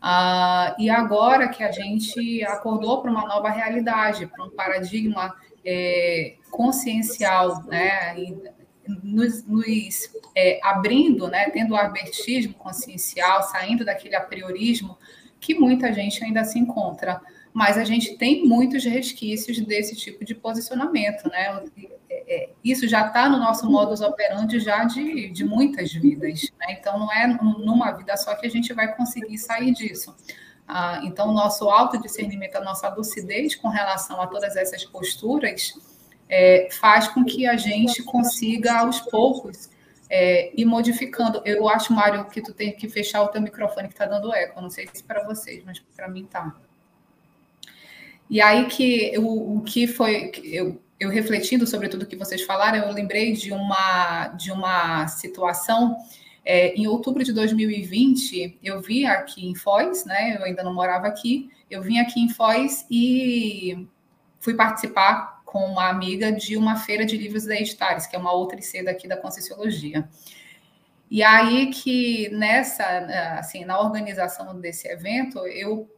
ah, 0.04 0.74
e 0.80 0.90
agora 0.90 1.48
que 1.48 1.62
a 1.62 1.70
gente 1.70 2.44
acordou 2.44 3.00
para 3.00 3.10
uma 3.10 3.24
nova 3.24 3.48
realidade, 3.50 4.26
para 4.26 4.44
um 4.44 4.50
paradigma 4.50 5.32
é, 5.64 6.36
consciencial, 6.50 7.62
né, 7.64 8.14
nos, 9.02 9.44
nos 9.46 10.10
é, 10.34 10.60
abrindo, 10.62 11.28
né, 11.28 11.50
tendo 11.50 11.72
o 11.72 11.76
abertismo 11.76 12.54
consciencial, 12.54 13.42
saindo 13.44 13.84
daquele 13.84 14.16
apriorismo 14.16 14.98
que 15.40 15.54
muita 15.54 15.92
gente 15.92 16.22
ainda 16.24 16.44
se 16.44 16.58
encontra. 16.58 17.20
Mas 17.52 17.76
a 17.76 17.84
gente 17.84 18.16
tem 18.16 18.46
muitos 18.46 18.84
resquícios 18.84 19.60
desse 19.60 19.94
tipo 19.94 20.24
de 20.24 20.34
posicionamento, 20.34 21.28
né? 21.28 21.62
é, 22.32 22.48
isso 22.64 22.88
já 22.88 23.06
está 23.06 23.28
no 23.28 23.38
nosso 23.38 23.70
modus 23.70 24.00
operandi 24.00 24.58
já 24.58 24.84
de, 24.84 25.28
de 25.30 25.44
muitas 25.44 25.92
vidas. 25.92 26.50
Né? 26.58 26.78
Então, 26.78 26.98
não 26.98 27.12
é 27.12 27.26
numa 27.26 27.90
vida 27.92 28.16
só 28.16 28.34
que 28.34 28.46
a 28.46 28.50
gente 28.50 28.72
vai 28.72 28.94
conseguir 28.96 29.36
sair 29.38 29.72
disso. 29.72 30.14
Ah, 30.74 31.00
então, 31.04 31.28
o 31.28 31.32
nosso 31.32 31.68
autodiscernimento, 31.68 32.56
a 32.56 32.62
nossa 32.62 32.88
lucidez 32.88 33.54
com 33.54 33.68
relação 33.68 34.22
a 34.22 34.26
todas 34.26 34.56
essas 34.56 34.82
posturas 34.86 35.74
é, 36.30 36.68
faz 36.70 37.08
com 37.08 37.26
que 37.26 37.46
a 37.46 37.58
gente 37.58 38.02
consiga, 38.02 38.78
aos 38.78 38.98
poucos, 39.00 39.68
é, 40.08 40.50
ir 40.58 40.64
modificando. 40.64 41.42
Eu 41.44 41.68
acho, 41.68 41.92
Mário, 41.92 42.24
que 42.24 42.40
tu 42.40 42.54
tem 42.54 42.72
que 42.72 42.88
fechar 42.88 43.20
o 43.20 43.28
teu 43.28 43.42
microfone 43.42 43.86
que 43.86 43.92
está 43.92 44.06
dando 44.06 44.32
eco. 44.32 44.62
Não 44.62 44.70
sei 44.70 44.88
se 44.90 45.04
para 45.04 45.22
vocês, 45.24 45.62
mas 45.62 45.78
para 45.94 46.08
mim 46.08 46.24
tá. 46.24 46.56
E 48.30 48.40
aí 48.40 48.64
que 48.68 49.12
o, 49.18 49.58
o 49.58 49.60
que 49.60 49.86
foi 49.86 50.32
eu, 50.42 50.80
eu 50.98 51.10
refletindo 51.10 51.66
sobre 51.66 51.90
tudo 51.90 52.06
que 52.06 52.16
vocês 52.16 52.40
falaram, 52.40 52.78
eu 52.78 52.94
lembrei 52.94 53.34
de 53.34 53.52
uma 53.52 54.28
de 54.28 54.50
uma 54.50 55.06
situação 55.06 55.98
é, 56.44 56.74
em 56.74 56.86
outubro 56.86 57.22
de 57.22 57.32
2020, 57.32 58.58
eu 58.62 58.80
vi 58.80 59.06
aqui 59.06 59.46
em 59.46 59.54
Foz, 59.54 60.04
né? 60.04 60.36
Eu 60.36 60.44
ainda 60.44 60.62
não 60.62 60.74
morava 60.74 61.06
aqui. 61.06 61.50
Eu 61.70 61.82
vim 61.82 61.98
aqui 61.98 62.20
em 62.20 62.28
Foz 62.28 62.84
e 62.90 63.86
fui 64.40 64.54
participar 64.54 65.42
com 65.44 65.60
uma 65.66 65.88
amiga 65.88 66.32
de 66.32 66.56
uma 66.56 66.76
feira 66.76 67.04
de 67.04 67.16
livros 67.16 67.44
da 67.44 67.54
Editares, 67.54 68.06
que 68.06 68.16
é 68.16 68.18
uma 68.18 68.32
outra 68.32 68.58
IC 68.58 68.82
daqui 68.82 69.06
da 69.06 69.16
Conscienciologia. 69.16 70.08
E 71.10 71.22
aí 71.22 71.66
que 71.66 72.30
nessa, 72.30 72.84
assim, 73.38 73.64
na 73.64 73.78
organização 73.78 74.58
desse 74.58 74.88
evento, 74.88 75.46
eu, 75.46 75.88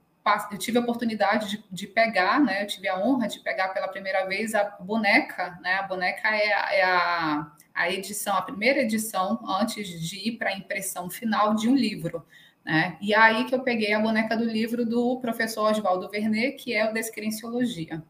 eu 0.50 0.58
tive 0.58 0.78
a 0.78 0.80
oportunidade 0.80 1.50
de, 1.50 1.64
de, 1.70 1.86
pegar, 1.86 2.40
né? 2.40 2.62
Eu 2.62 2.66
tive 2.66 2.88
a 2.88 2.98
honra 2.98 3.28
de 3.28 3.40
pegar 3.40 3.68
pela 3.68 3.88
primeira 3.88 4.26
vez 4.26 4.54
a 4.54 4.64
boneca, 4.80 5.58
né? 5.60 5.74
A 5.74 5.82
boneca 5.82 6.28
é, 6.34 6.78
é 6.78 6.84
a, 6.84 7.52
a 7.74 7.90
edição, 7.90 8.34
a 8.34 8.42
primeira 8.42 8.80
edição 8.80 9.38
antes 9.46 9.88
de 10.00 10.28
ir 10.28 10.38
para 10.38 10.50
a 10.50 10.56
impressão 10.56 11.10
final 11.10 11.54
de 11.54 11.68
um 11.68 11.74
livro. 11.74 12.24
Né? 12.64 12.96
E 13.00 13.14
aí 13.14 13.44
que 13.44 13.54
eu 13.54 13.60
peguei 13.60 13.92
a 13.92 14.00
boneca 14.00 14.34
do 14.36 14.44
livro 14.44 14.86
do 14.86 15.20
professor 15.20 15.70
Oswaldo 15.70 16.08
Vernet, 16.08 16.56
que 16.56 16.72
é 16.72 16.88
o 16.88 16.94
Descrenciologia. 16.94 18.02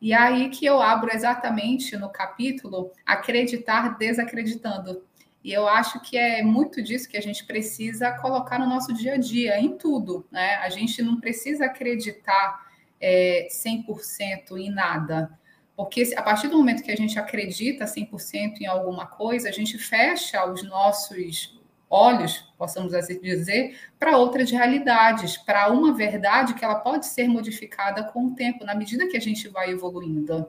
E 0.00 0.12
aí 0.12 0.50
que 0.50 0.66
eu 0.66 0.80
abro 0.80 1.10
exatamente 1.12 1.96
no 1.96 2.10
capítulo 2.10 2.92
acreditar 3.06 3.96
desacreditando. 3.96 5.02
E 5.48 5.52
eu 5.54 5.66
acho 5.66 5.98
que 6.00 6.18
é 6.18 6.42
muito 6.42 6.82
disso 6.82 7.08
que 7.08 7.16
a 7.16 7.22
gente 7.22 7.42
precisa 7.46 8.12
colocar 8.12 8.58
no 8.58 8.66
nosso 8.66 8.92
dia 8.92 9.14
a 9.14 9.16
dia, 9.16 9.58
em 9.58 9.78
tudo. 9.78 10.26
Né? 10.30 10.56
A 10.56 10.68
gente 10.68 11.00
não 11.00 11.18
precisa 11.18 11.64
acreditar 11.64 12.66
é, 13.00 13.48
100% 13.50 14.58
em 14.58 14.70
nada. 14.70 15.30
Porque 15.74 16.12
a 16.14 16.22
partir 16.22 16.48
do 16.48 16.58
momento 16.58 16.82
que 16.82 16.90
a 16.90 16.96
gente 16.96 17.18
acredita 17.18 17.86
100% 17.86 18.60
em 18.60 18.66
alguma 18.66 19.06
coisa, 19.06 19.48
a 19.48 19.50
gente 19.50 19.78
fecha 19.78 20.44
os 20.44 20.62
nossos 20.62 21.58
olhos, 21.88 22.52
possamos 22.58 22.92
assim 22.92 23.18
dizer, 23.18 23.80
para 23.98 24.18
outras 24.18 24.50
realidades, 24.50 25.38
para 25.38 25.72
uma 25.72 25.94
verdade 25.94 26.52
que 26.52 26.62
ela 26.62 26.74
pode 26.74 27.06
ser 27.06 27.26
modificada 27.26 28.04
com 28.04 28.26
o 28.26 28.34
tempo, 28.34 28.66
na 28.66 28.74
medida 28.74 29.08
que 29.08 29.16
a 29.16 29.20
gente 29.20 29.48
vai 29.48 29.70
evoluindo. 29.70 30.46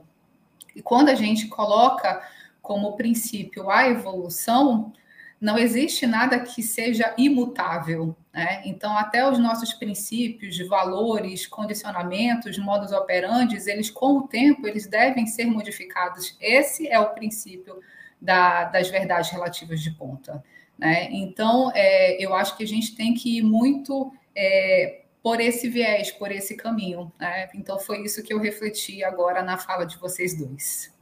E 0.76 0.82
quando 0.82 1.08
a 1.08 1.14
gente 1.14 1.48
coloca 1.48 2.22
como 2.70 2.94
princípio 2.94 3.68
a 3.68 3.88
evolução, 3.88 4.92
não 5.40 5.58
existe 5.58 6.06
nada 6.06 6.38
que 6.38 6.62
seja 6.62 7.12
imutável. 7.18 8.14
Né? 8.32 8.62
Então, 8.64 8.96
até 8.96 9.28
os 9.28 9.40
nossos 9.40 9.74
princípios, 9.74 10.56
valores, 10.68 11.48
condicionamentos, 11.48 12.56
modos 12.58 12.92
operantes, 12.92 13.66
eles, 13.66 13.90
com 13.90 14.18
o 14.18 14.28
tempo, 14.28 14.68
eles 14.68 14.86
devem 14.86 15.26
ser 15.26 15.46
modificados. 15.46 16.36
Esse 16.40 16.86
é 16.86 17.00
o 17.00 17.10
princípio 17.12 17.80
da, 18.22 18.66
das 18.66 18.88
verdades 18.88 19.32
relativas 19.32 19.80
de 19.80 19.90
ponta. 19.90 20.40
Né? 20.78 21.08
Então, 21.10 21.72
é, 21.74 22.24
eu 22.24 22.32
acho 22.32 22.56
que 22.56 22.62
a 22.62 22.68
gente 22.68 22.94
tem 22.94 23.14
que 23.14 23.38
ir 23.38 23.42
muito 23.42 24.12
é, 24.32 25.00
por 25.20 25.40
esse 25.40 25.68
viés, 25.68 26.12
por 26.12 26.30
esse 26.30 26.54
caminho. 26.54 27.12
Né? 27.18 27.50
Então, 27.52 27.80
foi 27.80 28.04
isso 28.04 28.22
que 28.22 28.32
eu 28.32 28.38
refleti 28.38 29.02
agora 29.02 29.42
na 29.42 29.58
fala 29.58 29.84
de 29.84 29.98
vocês 29.98 30.38
dois. 30.38 30.99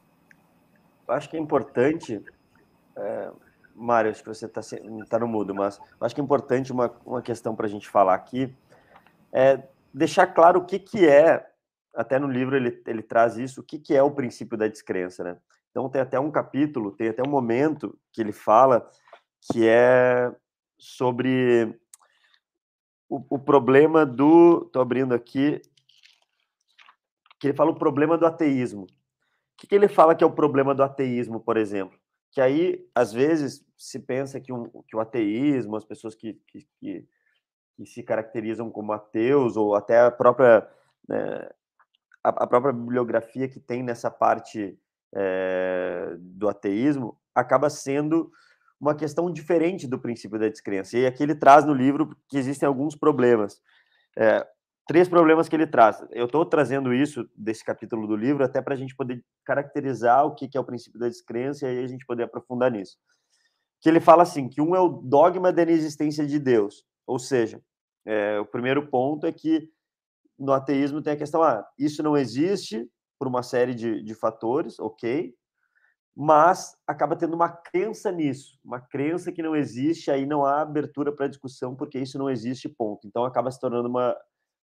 Acho 1.09 1.29
que 1.29 1.37
é 1.37 1.41
importante. 1.41 2.23
É 2.97 3.31
Mário, 3.79 4.11
acho 4.11 4.23
que 4.23 4.29
você 4.29 4.47
está 4.47 4.61
tá 5.09 5.19
no 5.21 5.29
mudo, 5.29 5.55
mas 5.55 5.81
acho 6.00 6.15
que 6.15 6.21
é 6.21 6.25
importante 6.25 6.73
uma, 6.73 6.93
uma 7.07 7.23
questão 7.23 7.55
para 7.55 7.67
a 7.67 7.69
gente 7.69 7.88
falar 7.88 8.15
aqui, 8.15 8.53
é 9.33 9.62
deixar 9.95 10.27
claro 10.27 10.59
o 10.59 10.65
que, 10.65 10.81
que 10.81 11.07
é, 11.07 11.49
até 11.95 12.19
no 12.19 12.27
livro 12.27 12.57
ele, 12.57 12.83
ele 12.87 13.03
traz 13.03 13.37
isso, 13.37 13.61
o 13.61 13.65
que, 13.65 13.79
que 13.79 13.95
é 13.95 14.03
o 14.03 14.11
princípio 14.11 14.59
da 14.59 14.67
descrença, 14.67 15.23
né? 15.23 15.37
Então 15.71 15.88
tem 15.88 16.00
até 16.00 16.19
um 16.19 16.31
capítulo, 16.31 16.91
tem 16.91 17.09
até 17.09 17.23
um 17.23 17.31
momento 17.31 17.97
que 18.12 18.21
ele 18.21 18.33
fala 18.33 18.91
que 19.41 19.69
é 19.69 20.35
sobre 20.77 21.79
o, 23.09 23.23
o 23.31 23.38
problema 23.38 24.05
do. 24.05 24.65
Estou 24.67 24.83
abrindo 24.83 25.15
aqui. 25.15 25.61
Que 27.38 27.49
ele 27.49 27.57
fala 27.57 27.71
o 27.71 27.79
problema 27.79 28.19
do 28.19 28.27
ateísmo. 28.27 28.87
Que, 29.59 29.67
que 29.67 29.75
ele 29.75 29.88
fala 29.88 30.15
que 30.15 30.23
é 30.23 30.27
o 30.27 30.33
problema 30.33 30.75
do 30.75 30.83
ateísmo, 30.83 31.41
por 31.41 31.57
exemplo? 31.57 31.99
Que 32.31 32.41
aí, 32.41 32.88
às 32.95 33.12
vezes, 33.12 33.67
se 33.77 33.99
pensa 33.99 34.41
que, 34.41 34.53
um, 34.53 34.71
que 34.87 34.97
o 34.97 35.00
ateísmo, 35.00 35.77
as 35.77 35.85
pessoas 35.85 36.15
que, 36.15 36.41
que, 36.47 36.67
que, 36.79 37.09
que 37.77 37.87
se 37.87 38.03
caracterizam 38.03 38.71
como 38.71 38.93
ateus, 38.93 39.57
ou 39.57 39.75
até 39.75 40.00
a 40.00 40.11
própria, 40.11 40.67
né, 41.09 41.49
a, 42.23 42.45
a, 42.45 42.47
própria 42.47 42.73
bibliografia 42.73 43.49
que 43.49 43.59
tem 43.59 43.83
nessa 43.83 44.11
parte 44.11 44.79
é, 45.12 46.15
do 46.19 46.49
ateísmo, 46.49 47.19
acaba 47.35 47.69
sendo 47.69 48.31
uma 48.81 48.95
questão 48.95 49.31
diferente 49.31 49.88
do 49.88 49.99
princípio 49.99 50.38
da 50.38 50.49
descrença. 50.49 50.97
E 50.97 51.05
aqui 51.05 51.25
ele 51.25 51.35
traz 51.35 51.65
no 51.65 51.75
livro 51.75 52.17
que 52.29 52.38
existem 52.38 52.67
alguns 52.67 52.95
problemas. 52.95 53.61
É, 54.17 54.47
três 54.88 55.09
problemas 55.09 55.49
que 55.49 55.54
ele 55.54 55.66
traz. 55.66 56.04
Eu 56.11 56.26
estou 56.26 56.45
trazendo 56.45 56.92
isso 56.92 57.28
desse 57.37 57.64
capítulo 57.64 58.09
do 58.09 58.16
livro 58.16 58.42
até 58.42 58.61
para 58.61 58.75
a 58.75 58.76
gente 58.76 58.97
poder 58.97 59.25
caracterizar 59.45 60.26
o 60.26 60.35
que, 60.35 60.49
que 60.49 60.59
é 60.59 60.61
o 60.61 60.64
princípio 60.64 60.99
da 60.99 61.09
descrença 61.09 61.64
e 61.66 61.68
aí 61.68 61.85
a 61.85 61.87
gente 61.87 62.04
poder 62.04 62.25
aprofundar 62.25 62.73
nisso 62.73 62.97
que 63.80 63.88
ele 63.88 64.00
fala 64.00 64.23
assim, 64.23 64.49
que 64.49 64.61
um 64.61 64.75
é 64.75 64.80
o 64.80 64.88
dogma 64.88 65.52
da 65.52 65.62
inexistência 65.62 66.26
de 66.26 66.38
Deus, 66.38 66.85
ou 67.07 67.18
seja, 67.18 67.62
é, 68.07 68.38
o 68.40 68.47
primeiro 68.47 68.88
ponto 68.88 69.26
é 69.26 69.33
que 69.33 69.68
no 70.38 70.52
ateísmo 70.52 71.02
tem 71.02 71.12
a 71.12 71.16
questão, 71.16 71.42
ah, 71.42 71.66
isso 71.78 72.02
não 72.02 72.16
existe 72.16 72.88
por 73.18 73.28
uma 73.28 73.42
série 73.42 73.75
de, 73.75 74.02
de 74.02 74.14
fatores, 74.14 74.78
ok, 74.78 75.35
mas 76.16 76.76
acaba 76.87 77.16
tendo 77.16 77.35
uma 77.35 77.49
crença 77.49 78.11
nisso, 78.11 78.59
uma 78.64 78.80
crença 78.80 79.30
que 79.30 79.42
não 79.42 79.54
existe, 79.54 80.11
aí 80.11 80.26
não 80.26 80.45
há 80.45 80.62
abertura 80.62 81.12
para 81.14 81.28
discussão, 81.28 81.76
porque 81.76 81.99
isso 81.99 82.18
não 82.18 82.28
existe, 82.28 82.68
ponto. 82.68 83.07
Então 83.07 83.25
acaba 83.25 83.50
se 83.52 83.61
tornando 83.61 83.88
uma, 83.88 84.16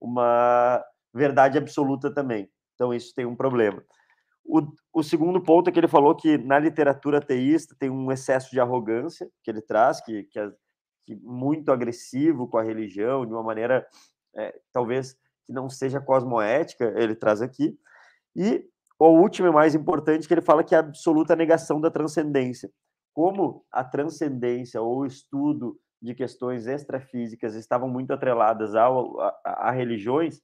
uma 0.02 0.84
verdade 1.14 1.56
absoluta 1.56 2.12
também. 2.12 2.50
Então 2.74 2.92
isso 2.92 3.14
tem 3.14 3.24
um 3.24 3.36
problema. 3.36 3.82
O, 4.44 4.60
o 4.92 5.02
segundo 5.02 5.40
ponto 5.40 5.70
é 5.70 5.72
que 5.72 5.78
ele 5.78 5.86
falou 5.86 6.16
que 6.16 6.36
na 6.36 6.58
literatura 6.58 7.18
ateísta 7.18 7.76
tem 7.78 7.88
um 7.88 8.10
excesso 8.10 8.50
de 8.50 8.58
arrogância 8.58 9.30
que 9.44 9.50
ele 9.50 9.62
traz, 9.62 10.00
que, 10.00 10.24
que 10.24 10.38
é 10.38 10.50
que 11.04 11.16
muito 11.16 11.72
agressivo 11.72 12.48
com 12.48 12.58
a 12.58 12.62
religião, 12.62 13.26
de 13.26 13.32
uma 13.32 13.42
maneira 13.42 13.86
é, 14.36 14.54
talvez 14.72 15.14
que 15.46 15.52
não 15.52 15.68
seja 15.68 16.00
cosmoética, 16.00 16.92
ele 16.96 17.14
traz 17.14 17.42
aqui. 17.42 17.76
E 18.36 18.64
o 18.98 19.08
último 19.08 19.48
e 19.48 19.52
mais 19.52 19.74
importante, 19.74 20.28
que 20.28 20.34
ele 20.34 20.40
fala 20.40 20.62
que 20.62 20.74
é 20.74 20.78
a 20.78 20.80
absoluta 20.80 21.34
negação 21.34 21.80
da 21.80 21.90
transcendência. 21.90 22.70
Como 23.12 23.64
a 23.70 23.82
transcendência 23.82 24.80
ou 24.80 25.00
o 25.00 25.06
estudo 25.06 25.76
de 26.02 26.14
questões 26.14 26.66
extrafísicas 26.66 27.54
estavam 27.54 27.88
muito 27.88 28.12
atreladas 28.12 28.74
ao, 28.74 29.20
a, 29.20 29.40
a, 29.44 29.70
religiões, 29.70 30.42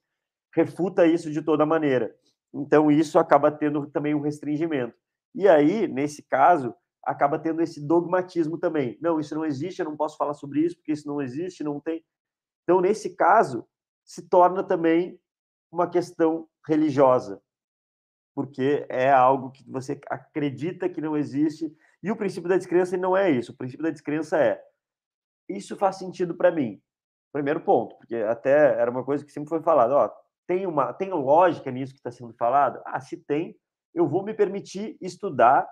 refuta 0.55 1.05
isso 1.05 1.33
de 1.33 1.43
toda 1.43 1.67
maneira. 1.67 2.15
Então, 2.55 2.91
isso 2.91 3.19
acaba 3.19 3.51
tendo 3.51 3.87
também 3.89 4.15
um 4.15 4.21
restringimento. 4.21 4.95
E 5.35 5.49
aí, 5.49 5.89
nesse 5.89 6.23
caso, 6.23 6.73
acaba 7.05 7.39
tendo 7.39 7.61
esse 7.61 7.85
dogmatismo 7.85 8.57
também. 8.57 8.97
Não, 9.03 9.19
isso 9.19 9.35
não 9.35 9.45
existe, 9.45 9.81
eu 9.81 9.87
não 9.87 9.97
posso 9.97 10.17
falar 10.17 10.35
sobre 10.35 10.61
isso, 10.61 10.77
porque 10.77 10.93
isso 10.93 11.09
não 11.09 11.21
existe, 11.21 11.65
não 11.65 11.81
tem. 11.81 12.05
Então, 12.63 12.81
nesse 12.81 13.17
caso, 13.17 13.67
se 14.05 14.29
torna 14.29 14.63
também 14.63 15.21
uma 15.73 15.91
questão 15.91 16.49
religiosa, 16.67 17.43
porque 18.35 18.87
é 18.89 19.11
algo 19.11 19.51
que 19.51 19.69
você 19.69 20.01
acredita 20.09 20.89
que 20.89 21.01
não 21.01 21.17
existe. 21.17 21.75
E 22.03 22.13
o 22.13 22.17
princípio 22.17 22.49
da 22.49 22.57
descrença 22.57 22.97
não 22.97 23.17
é 23.17 23.31
isso. 23.31 23.53
O 23.53 23.57
princípio 23.57 23.83
da 23.83 23.91
descrença 23.91 24.39
é: 24.39 24.63
isso 25.49 25.77
faz 25.77 25.97
sentido 25.97 26.35
para 26.35 26.51
mim. 26.51 26.81
Primeiro 27.33 27.61
ponto, 27.61 27.97
porque 27.97 28.17
até 28.17 28.79
era 28.81 28.91
uma 28.91 29.05
coisa 29.05 29.25
que 29.25 29.33
sempre 29.33 29.49
foi 29.49 29.63
falada, 29.63 29.95
ó, 29.95 30.11
tem, 30.47 30.67
uma, 30.67 30.93
tem 30.93 31.11
lógica 31.11 31.71
nisso 31.71 31.93
que 31.93 31.99
está 31.99 32.11
sendo 32.11 32.33
falado? 32.35 32.81
Ah, 32.87 33.01
se 33.01 33.17
tem, 33.17 33.57
eu 33.95 34.09
vou 34.09 34.25
me 34.25 34.33
permitir 34.33 34.97
estudar, 35.01 35.69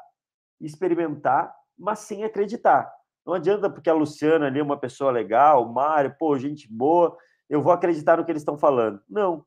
experimentar, 0.60 1.54
mas 1.78 2.00
sem 2.00 2.24
acreditar. 2.24 2.92
Não 3.26 3.34
adianta 3.34 3.70
porque 3.70 3.90
a 3.90 3.94
Luciana 3.94 4.46
ali 4.46 4.60
é 4.60 4.62
uma 4.62 4.78
pessoa 4.78 5.10
legal, 5.10 5.64
o 5.64 5.72
Mário, 5.72 6.14
pô, 6.18 6.38
gente 6.38 6.70
boa, 6.70 7.16
eu 7.48 7.62
vou 7.62 7.72
acreditar 7.72 8.16
no 8.16 8.24
que 8.24 8.30
eles 8.30 8.42
estão 8.42 8.58
falando. 8.58 9.00
Não. 9.08 9.44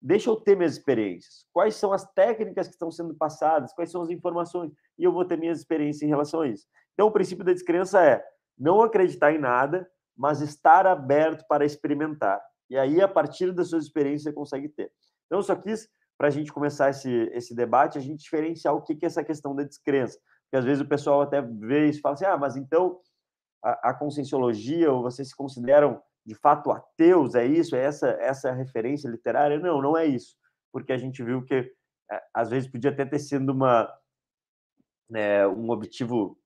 deixa 0.00 0.30
eu 0.30 0.36
ter 0.36 0.56
minhas 0.56 0.72
experiências. 0.72 1.46
Quais 1.52 1.76
são 1.76 1.92
as 1.92 2.04
técnicas 2.12 2.66
que 2.66 2.74
estão 2.74 2.90
sendo 2.90 3.14
passadas? 3.14 3.72
Quais 3.72 3.90
são 3.90 4.02
as 4.02 4.10
informações? 4.10 4.72
E 4.98 5.04
eu 5.04 5.12
vou 5.12 5.24
ter 5.24 5.38
minhas 5.38 5.58
experiências 5.58 6.02
em 6.02 6.08
relação 6.08 6.40
a 6.40 6.48
isso. 6.48 6.66
Então, 6.94 7.08
o 7.08 7.12
princípio 7.12 7.44
da 7.44 7.52
descrença 7.52 8.02
é 8.02 8.24
não 8.58 8.82
acreditar 8.82 9.32
em 9.32 9.38
nada, 9.38 9.88
mas 10.16 10.40
estar 10.40 10.86
aberto 10.86 11.46
para 11.46 11.64
experimentar. 11.64 12.40
E 12.70 12.76
aí, 12.76 13.00
a 13.00 13.08
partir 13.08 13.52
das 13.52 13.68
suas 13.68 13.84
experiências, 13.84 14.22
você 14.22 14.32
consegue 14.32 14.68
ter. 14.68 14.90
Então, 15.26 15.38
eu 15.38 15.42
só 15.42 15.54
quis, 15.54 15.88
para 16.18 16.28
a 16.28 16.30
gente 16.30 16.52
começar 16.52 16.90
esse, 16.90 17.10
esse 17.32 17.54
debate, 17.54 17.98
a 17.98 18.00
gente 18.00 18.22
diferenciar 18.22 18.74
o 18.74 18.82
que, 18.82 18.94
que 18.94 19.04
é 19.04 19.08
essa 19.08 19.22
questão 19.22 19.54
da 19.54 19.62
descrença. 19.62 20.18
Porque 20.44 20.56
às 20.56 20.64
vezes 20.64 20.82
o 20.82 20.88
pessoal 20.88 21.22
até 21.22 21.42
vê 21.42 21.88
isso 21.88 21.98
e 21.98 22.02
fala 22.02 22.14
assim: 22.14 22.24
ah, 22.24 22.36
mas 22.36 22.56
então 22.56 23.00
a, 23.62 23.90
a 23.90 23.94
conscienciologia, 23.94 24.90
ou 24.92 25.02
vocês 25.02 25.28
se 25.28 25.36
consideram 25.36 26.00
de 26.24 26.34
fato 26.34 26.70
ateus? 26.70 27.34
É 27.34 27.44
isso? 27.44 27.76
É 27.76 27.84
essa, 27.84 28.08
essa 28.20 28.52
referência 28.52 29.08
literária? 29.08 29.58
Não, 29.58 29.82
não 29.82 29.96
é 29.96 30.06
isso. 30.06 30.36
Porque 30.72 30.92
a 30.92 30.98
gente 30.98 31.22
viu 31.22 31.44
que 31.44 31.72
é, 32.10 32.22
às 32.32 32.48
vezes 32.48 32.70
podia 32.70 32.90
até 32.90 33.04
ter 33.04 33.18
sido 33.18 33.50
uma, 33.50 33.92
é, 35.14 35.46
um 35.46 35.70
objetivo 35.70 36.38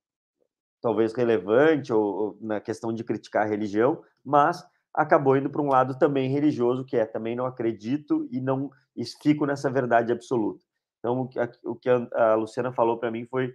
talvez 0.80 1.12
relevante 1.12 1.92
ou, 1.92 2.02
ou, 2.02 2.38
na 2.40 2.60
questão 2.60 2.92
de 2.92 3.04
criticar 3.04 3.44
a 3.44 3.48
religião, 3.48 4.02
mas 4.24 4.66
acabou 4.94 5.36
indo 5.36 5.50
para 5.50 5.62
um 5.62 5.68
lado 5.68 5.98
também 5.98 6.30
religioso, 6.30 6.84
que 6.84 6.96
é 6.96 7.06
também 7.06 7.36
não 7.36 7.46
acredito 7.46 8.28
e 8.30 8.40
não 8.40 8.70
e 8.96 9.04
fico 9.04 9.46
nessa 9.46 9.70
verdade 9.70 10.12
absoluta. 10.12 10.64
Então, 10.98 11.28
o 11.64 11.74
que 11.74 11.88
a, 11.88 12.08
a 12.12 12.34
Luciana 12.34 12.72
falou 12.72 12.98
para 12.98 13.10
mim 13.10 13.24
foi 13.24 13.54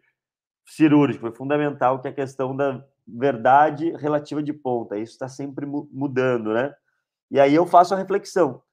cirúrgico, 0.66 1.22
foi 1.22 1.36
fundamental, 1.36 2.00
que 2.00 2.08
é 2.08 2.12
a 2.12 2.16
questão 2.16 2.56
da 2.56 2.84
verdade 3.08 3.92
relativa 3.98 4.42
de 4.42 4.52
ponta. 4.52 4.98
Isso 4.98 5.14
está 5.14 5.28
sempre 5.28 5.66
mudando, 5.66 6.54
né? 6.54 6.74
E 7.30 7.40
aí 7.40 7.54
eu 7.54 7.66
faço 7.66 7.94
a 7.94 7.98
reflexão. 7.98 8.64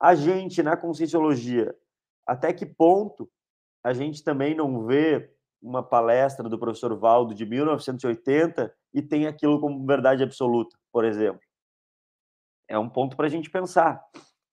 A 0.00 0.14
gente, 0.14 0.62
na 0.62 0.76
Conscienciologia, 0.76 1.74
até 2.26 2.52
que 2.52 2.66
ponto 2.66 3.28
a 3.82 3.92
gente 3.92 4.22
também 4.22 4.54
não 4.54 4.86
vê 4.86 5.32
uma 5.62 5.82
palestra 5.82 6.48
do 6.48 6.58
professor 6.58 6.94
Valdo 6.96 7.34
de 7.34 7.46
1980 7.46 8.74
e 8.92 9.00
tem 9.00 9.26
aquilo 9.26 9.60
como 9.60 9.86
verdade 9.86 10.22
absoluta, 10.22 10.76
por 10.90 11.04
exemplo. 11.04 11.40
É 12.68 12.78
um 12.78 12.88
ponto 12.88 13.16
para 13.16 13.26
a 13.26 13.30
gente 13.30 13.48
pensar. 13.48 14.02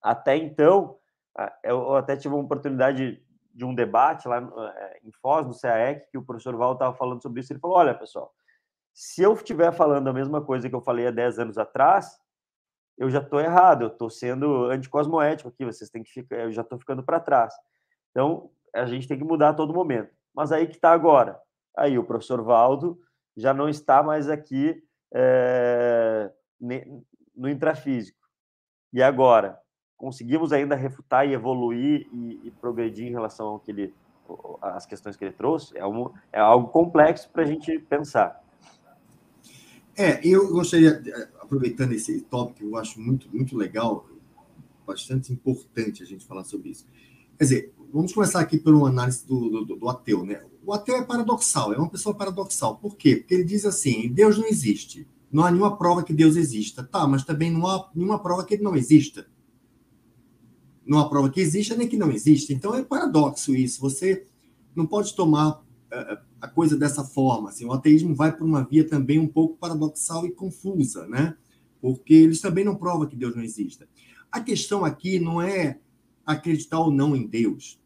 Até 0.02 0.38
então, 0.38 0.98
eu 1.64 1.96
até 1.96 2.16
tive 2.16 2.34
uma 2.36 2.44
oportunidade 2.44 3.22
de 3.54 3.66
um 3.66 3.74
debate 3.74 4.28
lá 4.28 4.38
eh, 4.38 5.00
em 5.04 5.12
Foz, 5.12 5.46
no 5.46 5.60
CAEC, 5.60 6.10
que 6.12 6.18
o 6.18 6.24
professor 6.24 6.56
Valdo 6.56 6.76
estava 6.76 6.96
falando 6.96 7.22
sobre 7.22 7.42
isso. 7.42 7.52
Ele 7.52 7.60
falou: 7.60 7.78
olha, 7.78 7.94
pessoal, 7.94 8.34
se 8.94 9.22
eu 9.22 9.34
estiver 9.34 9.72
falando 9.74 10.08
a 10.08 10.14
mesma 10.14 10.42
coisa 10.42 10.70
que 10.70 10.76
eu 10.76 10.82
falei 10.82 11.08
há 11.08 11.12
10 11.12 11.40
anos 11.40 11.58
atrás, 11.58 12.20
eu 12.98 13.10
já 13.10 13.20
estou 13.20 13.40
errado, 13.40 13.84
eu 13.84 13.88
estou 13.88 14.10
sendo 14.10 14.66
anticosmoético 14.66 15.50
aqui, 15.50 15.66
vocês 15.66 15.90
têm 15.90 16.04
que 16.04 16.12
ficar, 16.12 16.38
eu 16.38 16.52
já 16.52 16.62
estou 16.62 16.78
ficando 16.78 17.02
para 17.02 17.20
trás. 17.20 17.54
Então, 18.12 18.52
a 18.76 18.86
gente 18.86 19.08
tem 19.08 19.18
que 19.18 19.24
mudar 19.24 19.50
a 19.50 19.54
todo 19.54 19.74
momento. 19.74 20.14
Mas 20.40 20.54
aí 20.54 20.66
que 20.68 20.76
está 20.76 20.94
agora. 20.94 21.38
Aí 21.76 22.00
o 22.00 22.04
professor 22.06 22.42
Valdo 22.42 22.98
já 23.36 23.54
não 23.54 23.68
está 23.68 24.02
mais 24.02 24.30
aqui 24.30 24.82
é, 25.14 26.32
no 27.36 27.50
intrafísico. 27.50 28.18
E 28.94 29.04
agora? 29.04 29.60
Conseguimos 29.98 30.54
ainda 30.54 30.76
refutar 30.76 31.28
e 31.28 31.34
evoluir 31.34 32.08
e, 32.14 32.40
e 32.46 32.52
progredir 32.52 33.06
em 33.06 33.12
relação 33.12 33.48
ao 33.48 33.60
que 33.60 33.70
ele, 33.70 33.94
às 34.62 34.86
questões 34.86 35.18
que 35.18 35.26
ele 35.26 35.34
trouxe? 35.34 35.78
É, 35.78 35.86
um, 35.86 36.10
é 36.32 36.40
algo 36.40 36.70
complexo 36.70 37.30
para 37.30 37.44
a 37.44 37.46
gente 37.46 37.78
pensar. 37.78 38.42
É, 39.98 40.26
eu 40.26 40.50
gostaria, 40.54 41.04
aproveitando 41.42 41.92
esse 41.92 42.22
tópico, 42.22 42.64
eu 42.64 42.78
acho 42.78 42.98
muito, 43.02 43.28
muito 43.30 43.58
legal, 43.58 44.08
bastante 44.88 45.34
importante 45.34 46.02
a 46.02 46.06
gente 46.06 46.26
falar 46.26 46.46
sobre 46.46 46.70
isso. 46.70 46.88
Quer 47.38 47.44
dizer, 47.44 47.74
vamos 47.92 48.14
começar 48.14 48.40
aqui 48.40 48.62
uma 48.66 48.90
análise 48.90 49.26
do, 49.26 49.66
do, 49.66 49.76
do, 49.76 49.90
ateu, 49.90 50.26
né? 50.26 50.42
O 50.66 50.74
ateu 50.74 50.96
é 50.96 51.04
paradoxal, 51.04 51.74
é 51.74 51.78
uma 51.78 51.90
pessoa 51.90 52.16
paradoxal. 52.16 52.78
Por 52.78 52.96
quê? 52.96 53.18
Porque 53.18 53.34
ele 53.34 53.44
diz 53.44 53.66
assim: 53.66 54.10
Deus 54.10 54.38
não 54.38 54.48
existe. 54.48 55.08
Não 55.32 55.46
há 55.46 55.52
nenhuma 55.52 55.78
prova 55.78 56.04
que 56.04 56.14
Deus 56.14 56.36
exista. 56.36 56.84
Tá, 56.84 57.08
mas 57.08 57.24
também 57.24 57.52
não 57.52 57.66
há 57.68 57.90
nenhuma 57.94 58.20
prova 58.20 58.44
que 58.44 58.56
ele 58.56 58.64
não 58.64 58.76
exista. 58.76 59.28
Não 60.86 61.00
há 61.00 61.10
prova 61.10 61.30
que 61.30 61.40
exista 61.40 61.76
nem 61.76 61.88
que 61.88 61.98
não 61.98 62.12
exista. 62.12 62.52
Então 62.54 62.74
é 62.74 62.84
paradoxo 62.84 63.56
isso. 63.56 63.80
Você 63.82 64.26
não 64.76 64.88
pode 64.88 65.16
tomar 65.16 65.60
uh, 65.60 66.18
a 66.42 66.48
coisa 66.48 66.76
dessa 66.76 67.04
forma. 67.04 67.50
Assim, 67.50 67.66
o 67.66 67.74
ateísmo 67.74 68.16
vai 68.16 68.36
por 68.36 68.46
uma 68.46 68.64
via 68.64 68.88
também 68.88 69.20
um 69.20 69.28
pouco 69.28 69.58
paradoxal 69.58 70.26
e 70.26 70.32
confusa, 70.32 71.08
né? 71.08 71.36
Porque 71.82 72.14
eles 72.14 72.42
também 72.42 72.66
não 72.66 72.76
provam 72.76 73.08
que 73.08 73.16
Deus 73.16 73.36
não 73.36 73.44
exista. 73.44 73.88
A 74.32 74.40
questão 74.40 74.84
aqui 74.84 75.20
não 75.20 75.42
é 75.42 75.80
acreditar 76.34 76.80
ou 76.80 76.92
não 76.92 77.16
em 77.16 77.26
Deus. 77.26 77.80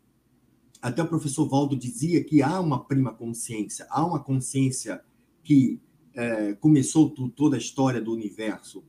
Até 0.82 1.02
o 1.02 1.08
professor 1.08 1.48
Valdo 1.48 1.78
dizia 1.78 2.22
que 2.22 2.42
há 2.42 2.60
uma 2.60 2.84
prima 2.84 3.14
consciência, 3.14 3.88
há 3.90 4.06
uma 4.06 4.20
consciência 4.22 5.02
que 5.42 5.80
é, 6.14 6.54
começou 6.56 7.10
toda 7.10 7.56
a 7.56 7.60
história 7.60 8.02
do 8.02 8.12
universo. 8.12 8.84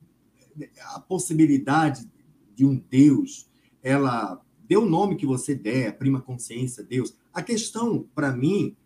A 0.92 0.98
possibilidade 0.98 2.10
de 2.52 2.66
um 2.66 2.76
Deus, 2.90 3.48
ela 3.80 4.42
dê 4.68 4.76
o 4.76 4.84
nome 4.84 5.14
que 5.14 5.26
você 5.26 5.54
der, 5.54 5.96
prima 5.96 6.20
consciência, 6.20 6.82
Deus. 6.82 7.14
A 7.32 7.40
questão, 7.40 8.08
para 8.12 8.32
mim, 8.32 8.76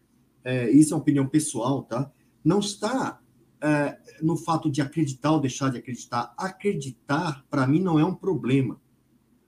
é, 0.45 0.71
isso 0.71 0.93
é 0.93 0.97
uma 0.97 1.01
opinião 1.01 1.27
pessoal, 1.27 1.83
tá? 1.83 2.13
Não 2.45 2.59
está 2.59 3.21
é, 3.63 3.99
no 4.21 4.37
fato 4.37 4.71
de 4.71 4.83
acreditar 4.83 5.33
ou 5.33 5.41
deixar 5.41 5.71
de 5.71 5.79
acreditar. 5.79 6.35
Acreditar, 6.37 7.45
para 7.49 7.67
mim, 7.67 7.81
não 7.81 7.99
é 7.99 8.05
um 8.05 8.15
problema. 8.15 8.79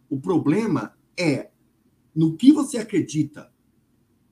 O 0.08 0.18
problema 0.18 0.94
é 1.18 1.50
no 2.14 2.36
que 2.36 2.52
você 2.52 2.78
acredita. 2.78 3.52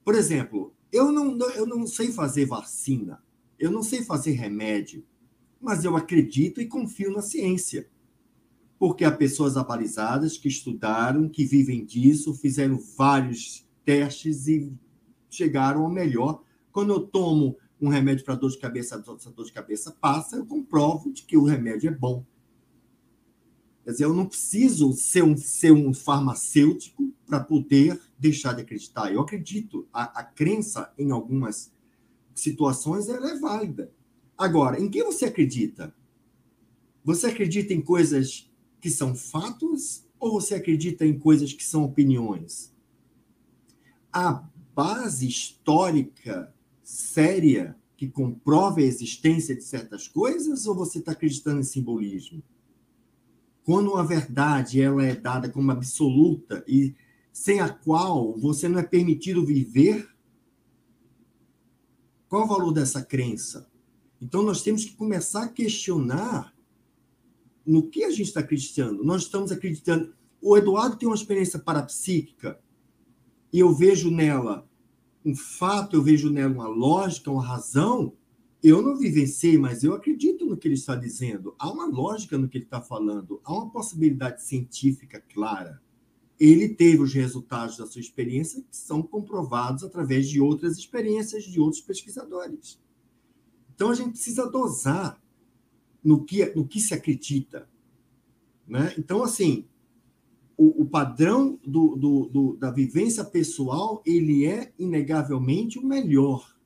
Por 0.05 0.15
exemplo, 0.15 0.75
eu 0.93 1.13
não, 1.13 1.39
eu 1.51 1.67
não 1.67 1.87
sei 1.87 2.13
fazer 2.13 2.47
vacina, 2.47 3.23
eu 3.59 3.71
não 3.71 3.83
sei 3.83 4.03
fazer 4.03 4.33
remédio, 4.33 5.05
mas 5.61 5.85
eu 5.85 5.97
acredito 5.97 6.61
e 6.61 6.67
confio 6.67 7.13
na 7.13 7.23
ciência. 7.23 7.89
Porque 8.79 9.05
há 9.05 9.11
pessoas 9.11 9.57
abalizadas 9.57 10.39
que 10.39 10.49
estudaram, 10.49 11.29
que 11.29 11.45
vivem 11.45 11.85
disso, 11.85 12.35
fizeram 12.35 12.79
vários 12.97 13.67
testes 13.85 14.47
e 14.47 14.73
chegaram 15.29 15.83
ao 15.83 15.91
melhor. 15.91 16.43
Quando 16.71 16.93
eu 16.93 17.01
tomo 17.01 17.57
um 17.81 17.89
remédio 17.89 18.25
para 18.25 18.37
dor 18.37 18.51
de 18.51 18.59
cabeça, 18.59 18.99
dor 18.99 19.45
de 19.45 19.53
cabeça 19.53 19.97
passa, 20.01 20.37
eu 20.37 20.47
comprovo 20.47 21.13
de 21.13 21.23
que 21.25 21.37
o 21.37 21.45
remédio 21.45 21.89
é 21.89 21.95
bom. 21.95 22.25
Quer 23.89 23.93
dizer, 23.93 24.05
eu 24.05 24.13
não 24.13 24.27
preciso 24.27 24.93
ser 24.93 25.25
um, 25.25 25.35
ser 25.35 25.73
um 25.73 25.95
farmacêutico 25.95 27.11
para 27.27 27.41
poder 27.41 27.99
deixar 28.19 28.53
de 28.53 28.61
acreditar. 28.61 29.11
Eu 29.11 29.23
acredito. 29.23 29.89
A, 29.91 30.21
a 30.21 30.23
crença 30.23 30.93
em 30.99 31.11
algumas 31.11 31.73
situações 32.35 33.09
ela 33.09 33.31
é 33.31 33.39
válida. 33.39 33.91
Agora, 34.37 34.79
em 34.79 34.91
que 34.91 35.03
você 35.03 35.25
acredita? 35.25 35.95
Você 37.03 37.29
acredita 37.29 37.73
em 37.73 37.81
coisas 37.81 38.53
que 38.79 38.91
são 38.91 39.15
fatos 39.15 40.05
ou 40.21 40.33
você 40.33 40.57
acredita 40.57 41.07
em 41.07 41.19
coisas 41.19 41.55
que 41.55 41.65
são 41.65 41.83
opiniões? 41.83 42.71
A 44.13 44.47
base 44.75 45.27
histórica 45.27 46.55
séria 46.83 47.75
que 47.97 48.07
comprova 48.07 48.81
a 48.81 48.85
existência 48.85 49.57
de 49.57 49.65
certas 49.65 50.07
coisas 50.07 50.67
ou 50.67 50.75
você 50.75 50.99
está 50.99 51.13
acreditando 51.13 51.61
em 51.61 51.65
simbolismo? 51.65 52.43
Quando 53.69 53.93
uma 53.93 54.03
verdade 54.03 54.81
ela 54.81 55.05
é 55.05 55.15
dada 55.15 55.51
como 55.51 55.71
absoluta 55.71 56.65
e 56.67 56.95
sem 57.31 57.61
a 57.61 57.69
qual 57.69 58.35
você 58.35 58.67
não 58.67 58.79
é 58.79 58.83
permitido 58.83 59.45
viver, 59.45 60.09
qual 62.31 62.45
o 62.45 62.49
valor 62.49 62.73
dessa 62.73 63.03
crença? 63.03 63.71
Então 64.23 64.43
nós 64.43 64.63
temos 64.63 64.87
que 64.87 64.97
começar 64.97 65.43
a 65.43 65.49
questionar 65.49 66.57
no 67.67 67.87
que 67.87 68.05
a 68.05 68.11
gente 68.11 68.29
está 68.29 68.41
acreditando. 68.41 69.05
Nós 69.05 69.25
estamos 69.25 69.53
acreditando. 69.53 70.15
O 70.41 70.57
Eduardo 70.57 70.97
tem 70.97 71.07
uma 71.07 71.15
experiência 71.15 71.59
parapsíquica 71.59 72.59
e 73.53 73.59
eu 73.59 73.75
vejo 73.75 74.11
nela 74.11 74.67
um 75.23 75.37
fato, 75.37 75.95
eu 75.95 76.03
vejo 76.03 76.31
nela 76.31 76.55
uma 76.55 76.69
lógica, 76.69 77.31
uma 77.31 77.45
razão, 77.45 78.15
eu 78.63 78.83
não 78.83 78.97
vivenciei, 78.97 79.57
mas 79.57 79.85
eu 79.85 79.95
acredito 79.95 80.45
no 80.45 80.57
que 80.57 80.67
ele 80.67 80.75
está 80.75 80.97
dizendo. 80.97 81.55
Há 81.59 81.71
uma 81.71 81.87
lógica 81.87 82.37
no 82.37 82.49
que 82.49 82.59
ele 82.59 82.65
está 82.65 82.81
falando, 82.81 83.41
há 83.45 83.53
uma 83.53 83.71
possibilidade 83.71 84.43
científica 84.43 85.23
clara. 85.33 85.81
Ele 86.41 86.69
teve 86.69 87.03
os 87.03 87.13
resultados 87.13 87.77
da 87.77 87.87
sua 87.87 88.01
experiência 88.01 88.63
que 88.63 88.77
são 88.77 89.03
comprovados 89.03 89.85
através 89.85 90.29
de 90.29 90.41
outras 90.41 90.77
experiências 90.77 91.45
de 91.45 91.61
outros 91.61 91.83
pesquisadores. 91.83 92.81
Então 93.75 93.91
a 93.91 93.95
gente 93.95 94.11
precisa 94.11 94.51
dosar 94.51 95.21
no 96.03 96.25
que, 96.25 96.45
no 96.55 96.67
que 96.67 96.81
se 96.81 96.95
acredita. 96.95 97.69
Né? 98.67 98.93
Então, 98.99 99.23
assim, 99.23 99.67
o, 100.57 100.83
o 100.83 100.87
padrão 100.87 101.59
do, 101.65 101.97
do, 101.97 102.27
do, 102.27 102.57
da 102.57 102.71
vivência 102.71 103.25
pessoal 103.25 104.03
ele 104.05 104.45
é 104.45 104.73
inegavelmente 104.79 105.79
o 105.79 105.87
melhor 105.87 106.58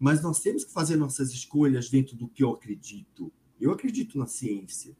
mas 0.00 0.22
nós 0.22 0.40
temos 0.40 0.64
que 0.64 0.72
fazer 0.72 0.96
nossas 0.96 1.30
escolhas 1.30 1.90
dentro 1.90 2.16
do 2.16 2.26
que 2.26 2.42
eu 2.42 2.50
acredito. 2.50 3.30
Eu 3.60 3.70
acredito 3.70 4.18
na 4.18 4.26
ciência. 4.26 4.96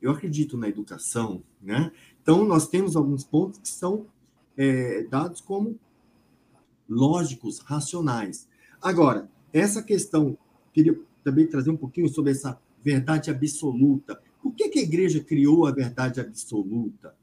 eu 0.00 0.10
acredito 0.10 0.58
na 0.58 0.68
educação, 0.68 1.42
né? 1.60 1.92
Então, 2.20 2.44
nós 2.44 2.68
temos 2.68 2.96
alguns 2.96 3.24
pontos 3.24 3.60
que 3.60 3.68
são 3.68 4.06
é, 4.56 5.04
dados 5.04 5.40
como 5.40 5.78
lógicos, 6.88 7.60
racionais. 7.60 8.48
Agora, 8.82 9.30
essa 9.52 9.82
questão, 9.82 10.36
queria 10.72 10.98
também 11.22 11.46
trazer 11.46 11.70
um 11.70 11.76
pouquinho 11.76 12.08
sobre 12.08 12.32
essa 12.32 12.60
verdade 12.82 13.30
absoluta. 13.30 14.20
Por 14.42 14.52
que, 14.54 14.68
que 14.68 14.80
a 14.80 14.82
igreja 14.82 15.22
criou 15.22 15.66
a 15.66 15.70
verdade 15.70 16.20
absoluta? 16.20 17.14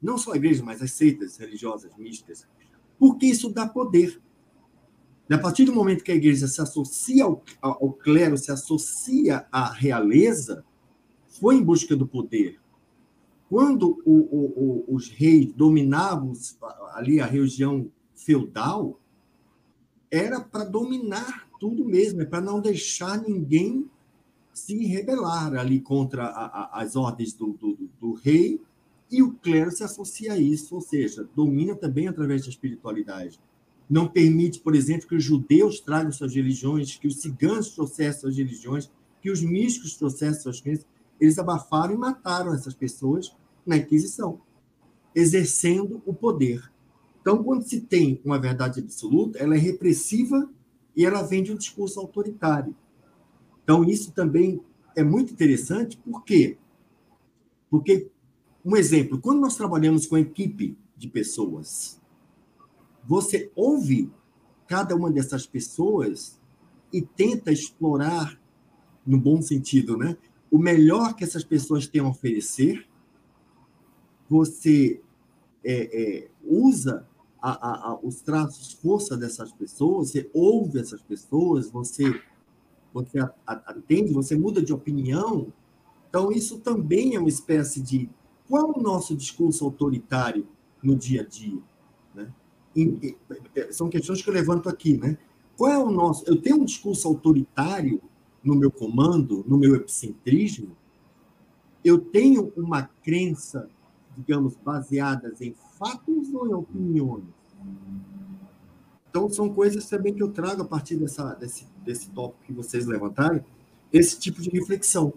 Não 0.00 0.16
só 0.16 0.32
a 0.32 0.36
igreja, 0.36 0.64
mas 0.64 0.82
as 0.82 0.92
seitas 0.92 1.36
religiosas 1.36 1.94
mistas. 1.96 2.46
Porque 2.98 3.26
isso 3.26 3.50
dá 3.50 3.68
poder. 3.68 4.20
A 5.30 5.38
partir 5.38 5.64
do 5.64 5.74
momento 5.74 6.04
que 6.04 6.12
a 6.12 6.16
igreja 6.16 6.46
se 6.46 6.60
associa 6.60 7.24
ao, 7.24 7.42
ao 7.62 7.92
clero, 7.92 8.36
se 8.36 8.52
associa 8.52 9.46
à 9.50 9.72
realeza, 9.72 10.64
foi 11.26 11.56
em 11.56 11.62
busca 11.62 11.96
do 11.96 12.06
poder. 12.06 12.60
Quando 13.48 14.02
o, 14.04 14.12
o, 14.12 14.84
o, 14.90 14.94
os 14.94 15.08
reis 15.08 15.52
dominavam 15.52 16.32
ali 16.92 17.20
a 17.20 17.26
região 17.26 17.90
feudal, 18.14 19.00
era 20.10 20.40
para 20.40 20.64
dominar 20.64 21.48
tudo 21.58 21.84
mesmo, 21.84 22.22
é 22.22 22.24
para 22.24 22.40
não 22.40 22.60
deixar 22.60 23.20
ninguém 23.20 23.88
se 24.52 24.76
rebelar 24.84 25.54
ali 25.54 25.80
contra 25.80 26.24
a, 26.26 26.46
a, 26.46 26.82
as 26.82 26.94
ordens 26.94 27.32
do, 27.32 27.52
do, 27.54 27.78
do, 28.00 28.12
rei, 28.12 28.60
e 29.10 29.22
o 29.22 29.32
clero 29.32 29.70
se 29.70 29.82
associa 29.82 30.34
a 30.34 30.38
isso, 30.38 30.74
ou 30.74 30.80
seja, 30.80 31.28
domina 31.34 31.74
também 31.74 32.06
através 32.06 32.42
da 32.42 32.50
espiritualidade. 32.50 33.40
Não 33.88 34.08
permite, 34.08 34.60
por 34.60 34.74
exemplo, 34.74 35.06
que 35.06 35.14
os 35.14 35.22
judeus 35.22 35.80
tragam 35.80 36.10
suas 36.10 36.34
religiões, 36.34 36.96
que 36.96 37.06
os 37.06 37.20
ciganos 37.20 37.70
trouxessem 37.70 38.20
suas 38.20 38.36
religiões, 38.36 38.90
que 39.20 39.30
os 39.30 39.42
místicos 39.42 39.96
trouxessem 39.96 40.42
suas 40.42 40.60
crenças. 40.60 40.86
Eles 41.20 41.38
abafaram 41.38 41.94
e 41.94 41.98
mataram 41.98 42.54
essas 42.54 42.74
pessoas 42.74 43.34
na 43.64 43.76
Inquisição, 43.76 44.40
exercendo 45.14 46.02
o 46.04 46.12
poder. 46.12 46.70
Então, 47.20 47.42
quando 47.42 47.62
se 47.62 47.80
tem 47.80 48.20
uma 48.24 48.38
verdade 48.38 48.80
absoluta, 48.80 49.38
ela 49.38 49.54
é 49.54 49.58
repressiva 49.58 50.50
e 50.94 51.04
ela 51.06 51.22
vem 51.22 51.42
de 51.42 51.52
um 51.52 51.56
discurso 51.56 51.98
autoritário. 51.98 52.74
Então, 53.62 53.82
isso 53.84 54.12
também 54.12 54.60
é 54.94 55.02
muito 55.02 55.32
interessante, 55.32 55.96
por 55.96 56.22
quê? 56.22 56.58
Porque, 57.70 58.08
um 58.64 58.76
exemplo, 58.76 59.18
quando 59.18 59.40
nós 59.40 59.56
trabalhamos 59.56 60.06
com 60.06 60.18
equipe 60.18 60.76
de 60.96 61.08
pessoas, 61.08 62.00
você 63.06 63.50
ouve 63.54 64.10
cada 64.66 64.94
uma 64.96 65.10
dessas 65.10 65.46
pessoas 65.46 66.40
e 66.92 67.02
tenta 67.02 67.52
explorar, 67.52 68.40
no 69.06 69.20
bom 69.20 69.42
sentido, 69.42 69.96
né? 69.96 70.16
o 70.54 70.58
melhor 70.58 71.16
que 71.16 71.24
essas 71.24 71.42
pessoas 71.42 71.88
têm 71.88 72.00
a 72.00 72.06
oferecer, 72.06 72.86
você 74.30 75.00
é, 75.64 76.22
é, 76.22 76.28
usa 76.44 77.06
a, 77.42 77.90
a, 77.90 77.98
os 78.00 78.22
traços 78.22 78.72
força 78.72 79.16
dessas 79.16 79.52
pessoas, 79.52 80.10
você 80.10 80.30
ouve 80.32 80.78
essas 80.78 81.02
pessoas, 81.02 81.68
você, 81.68 82.04
você 82.92 83.18
atende, 83.44 84.12
você 84.12 84.36
muda 84.36 84.62
de 84.62 84.72
opinião. 84.72 85.52
Então, 86.08 86.30
isso 86.30 86.60
também 86.60 87.16
é 87.16 87.18
uma 87.18 87.28
espécie 87.28 87.82
de. 87.82 88.08
Qual 88.48 88.72
é 88.72 88.78
o 88.78 88.80
nosso 88.80 89.16
discurso 89.16 89.64
autoritário 89.64 90.46
no 90.80 90.94
dia 90.94 91.22
a 91.22 91.26
dia? 91.26 91.60
Né? 92.14 92.32
E, 92.74 93.16
são 93.70 93.88
questões 93.88 94.22
que 94.22 94.28
eu 94.28 94.34
levanto 94.34 94.68
aqui. 94.68 94.96
Né? 94.96 95.16
Qual 95.56 95.70
é 95.70 95.78
o 95.78 95.90
nosso. 95.90 96.24
Eu 96.26 96.40
tenho 96.40 96.56
um 96.56 96.64
discurso 96.64 97.06
autoritário 97.06 98.00
no 98.42 98.54
meu 98.54 98.70
comando, 98.70 99.44
no 99.48 99.56
meu 99.56 99.74
epicentrismo, 99.74 100.76
eu 101.84 101.98
tenho 101.98 102.52
uma 102.56 102.82
crença, 103.02 103.68
digamos, 104.16 104.56
baseadas 104.56 105.40
em 105.40 105.54
fatos 105.78 106.32
ou 106.32 106.46
em 106.46 106.52
opiniões? 106.52 107.24
Então, 109.08 109.28
são 109.30 109.48
coisas 109.52 109.88
também 109.88 110.12
que 110.12 110.22
eu 110.22 110.30
trago 110.30 110.62
a 110.62 110.64
partir 110.64 110.96
dessa, 110.96 111.34
desse, 111.34 111.66
desse 111.84 112.10
tópico 112.10 112.44
que 112.44 112.52
vocês 112.52 112.86
levantaram, 112.86 113.44
esse 113.92 114.18
tipo 114.18 114.42
de 114.42 114.50
reflexão. 114.50 115.12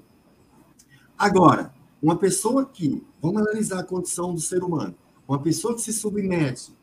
Agora, 1.17 1.74
uma 2.02 2.15
pessoa 2.15 2.65
que, 2.65 3.04
vamos 3.22 3.41
analisar 3.41 3.80
a 3.80 3.84
condição 3.84 4.34
do 4.34 4.39
ser 4.39 4.63
humano, 4.63 4.96
uma 5.28 5.41
pessoa 5.41 5.74
que 5.74 5.82
se 5.82 5.91
submete 5.91 6.77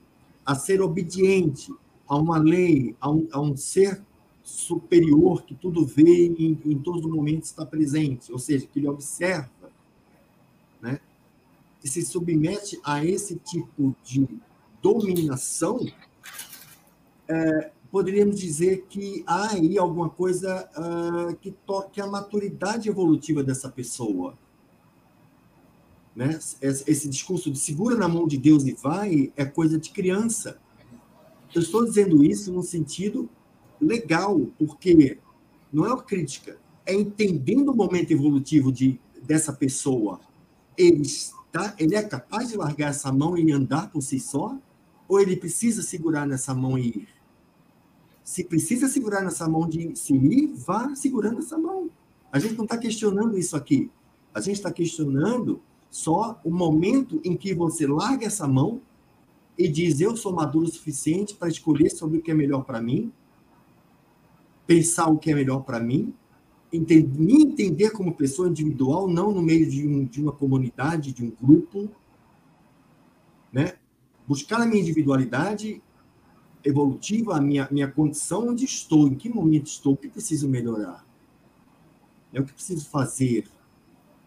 a 0.45 0.55
ser 0.55 0.81
obediente 0.81 1.73
a 2.07 2.17
uma 2.17 2.39
lei, 2.39 2.95
a 3.01 3.11
um, 3.11 3.29
a 3.33 3.41
um 3.41 3.57
ser 3.57 4.03
superior 4.43 5.43
que 5.43 5.55
tudo 5.55 5.87
vê 5.87 6.29
e 6.29 6.47
em, 6.47 6.73
em 6.73 6.79
todos 6.79 7.05
os 7.05 7.11
momentos 7.11 7.49
está 7.49 7.65
presente, 7.65 8.31
ou 8.31 8.39
seja, 8.39 8.67
que 8.67 8.79
ele 8.79 8.89
observa, 8.89 9.51
né? 10.83 11.01
e 11.83 11.89
se 11.89 12.03
submete 12.03 12.79
a 12.85 13.05
esse 13.05 13.37
tipo 13.37 13.95
de 14.05 14.29
dominação, 14.83 15.81
é, 17.27 17.71
poderíamos 17.91 18.39
dizer 18.39 18.87
que 18.89 19.23
há 19.27 19.53
aí 19.53 19.79
alguma 19.79 20.11
coisa 20.11 20.69
uh, 20.77 21.37
que 21.37 21.53
toque 21.65 22.01
a 22.01 22.07
maturidade 22.07 22.89
evolutiva 22.89 23.43
dessa 23.43 23.69
pessoa. 23.69 24.37
Né? 26.15 26.39
Esse 26.61 27.09
discurso 27.09 27.51
de 27.51 27.59
segura 27.59 27.97
na 27.97 28.09
mão 28.09 28.27
de 28.27 28.39
Deus 28.39 28.65
e 28.65 28.73
vai 28.73 29.33
é 29.37 29.45
coisa 29.45 29.79
de 29.79 29.91
criança. 29.91 30.59
Eu 31.55 31.63
estou 31.63 31.85
dizendo 31.85 32.25
isso 32.25 32.53
no 32.53 32.63
sentido 32.63 33.29
legal, 33.81 34.41
porque 34.59 35.19
não 35.73 35.85
é 35.85 35.89
uma 35.93 36.03
crítica, 36.03 36.57
é 36.87 36.95
entendendo 36.95 37.71
o 37.71 37.77
momento 37.77 38.13
evolutivo 38.13 38.71
de, 38.71 39.01
dessa 39.23 39.53
pessoa. 39.53 40.21
Ele, 40.77 41.03
está, 41.03 41.75
ele 41.79 41.95
é 41.95 42.03
capaz 42.03 42.49
de 42.49 42.57
largar 42.57 42.91
essa 42.91 43.13
mão 43.13 43.37
e 43.37 43.51
andar 43.53 43.91
por 43.91 44.03
si 44.03 44.21
só? 44.21 44.57
Ou 45.09 45.21
ele 45.21 45.37
precisa 45.37 45.83
segurar 45.83 46.27
nessa 46.27 46.55
mão 46.55 46.79
e 46.79 46.89
ir? 46.89 47.09
Se 48.23 48.43
precisa 48.43 48.89
segurar 48.89 49.23
nessa 49.23 49.49
mão 49.49 49.69
de 49.69 49.95
se 49.97 50.15
ir, 50.15 50.53
vá 50.55 50.95
segurando 50.95 51.41
essa 51.41 51.59
mão. 51.59 51.91
A 52.33 52.39
gente 52.39 52.57
não 52.57 52.65
está 52.65 52.79
questionando 52.79 53.39
isso 53.39 53.57
aqui. 53.57 53.91
A 54.33 54.41
gente 54.41 54.57
está 54.57 54.73
questionando 54.73 55.61
só 55.95 56.41
o 56.43 56.51
momento 56.51 57.21
em 57.25 57.37
que 57.37 57.55
você 57.55 57.87
larga 57.87 58.27
essa 58.27 58.49
mão 58.49 58.81
e 59.57 59.69
diz: 59.69 60.01
Eu 60.01 60.17
sou 60.17 60.33
maduro 60.33 60.67
o 60.67 60.69
suficiente 60.69 61.37
para 61.37 61.47
escolher 61.47 61.89
sobre 61.89 62.19
o 62.19 62.21
que 62.21 62.33
é 62.33 62.35
melhor 62.35 62.65
para 62.65 62.83
mim, 62.83 63.13
pensar 64.67 65.07
o 65.07 65.17
que 65.17 65.31
é 65.31 65.35
melhor 65.37 65.61
para 65.61 65.79
mim, 65.79 66.13
entender, 66.73 67.17
me 67.17 67.45
entender 67.45 67.91
como 67.91 68.13
pessoa 68.13 68.49
individual, 68.49 69.07
não 69.07 69.31
no 69.31 69.41
meio 69.41 69.71
de, 69.71 69.87
um, 69.87 70.05
de 70.05 70.21
uma 70.21 70.33
comunidade, 70.33 71.13
de 71.13 71.25
um 71.25 71.31
grupo, 71.31 71.89
né? 73.53 73.75
buscar 74.27 74.61
a 74.61 74.67
minha 74.67 74.83
individualidade 74.83 75.81
evolutiva, 76.65 77.37
a 77.37 77.41
minha, 77.41 77.69
minha 77.71 77.89
condição 77.89 78.49
onde 78.49 78.65
estou, 78.65 79.07
em 79.07 79.15
que 79.15 79.29
momento 79.29 79.69
estou, 79.69 79.93
o 79.93 79.97
que 79.97 80.09
preciso 80.09 80.49
melhorar, 80.49 81.07
é 82.33 82.41
o 82.41 82.45
que 82.45 82.53
preciso 82.53 82.85
fazer. 82.91 83.47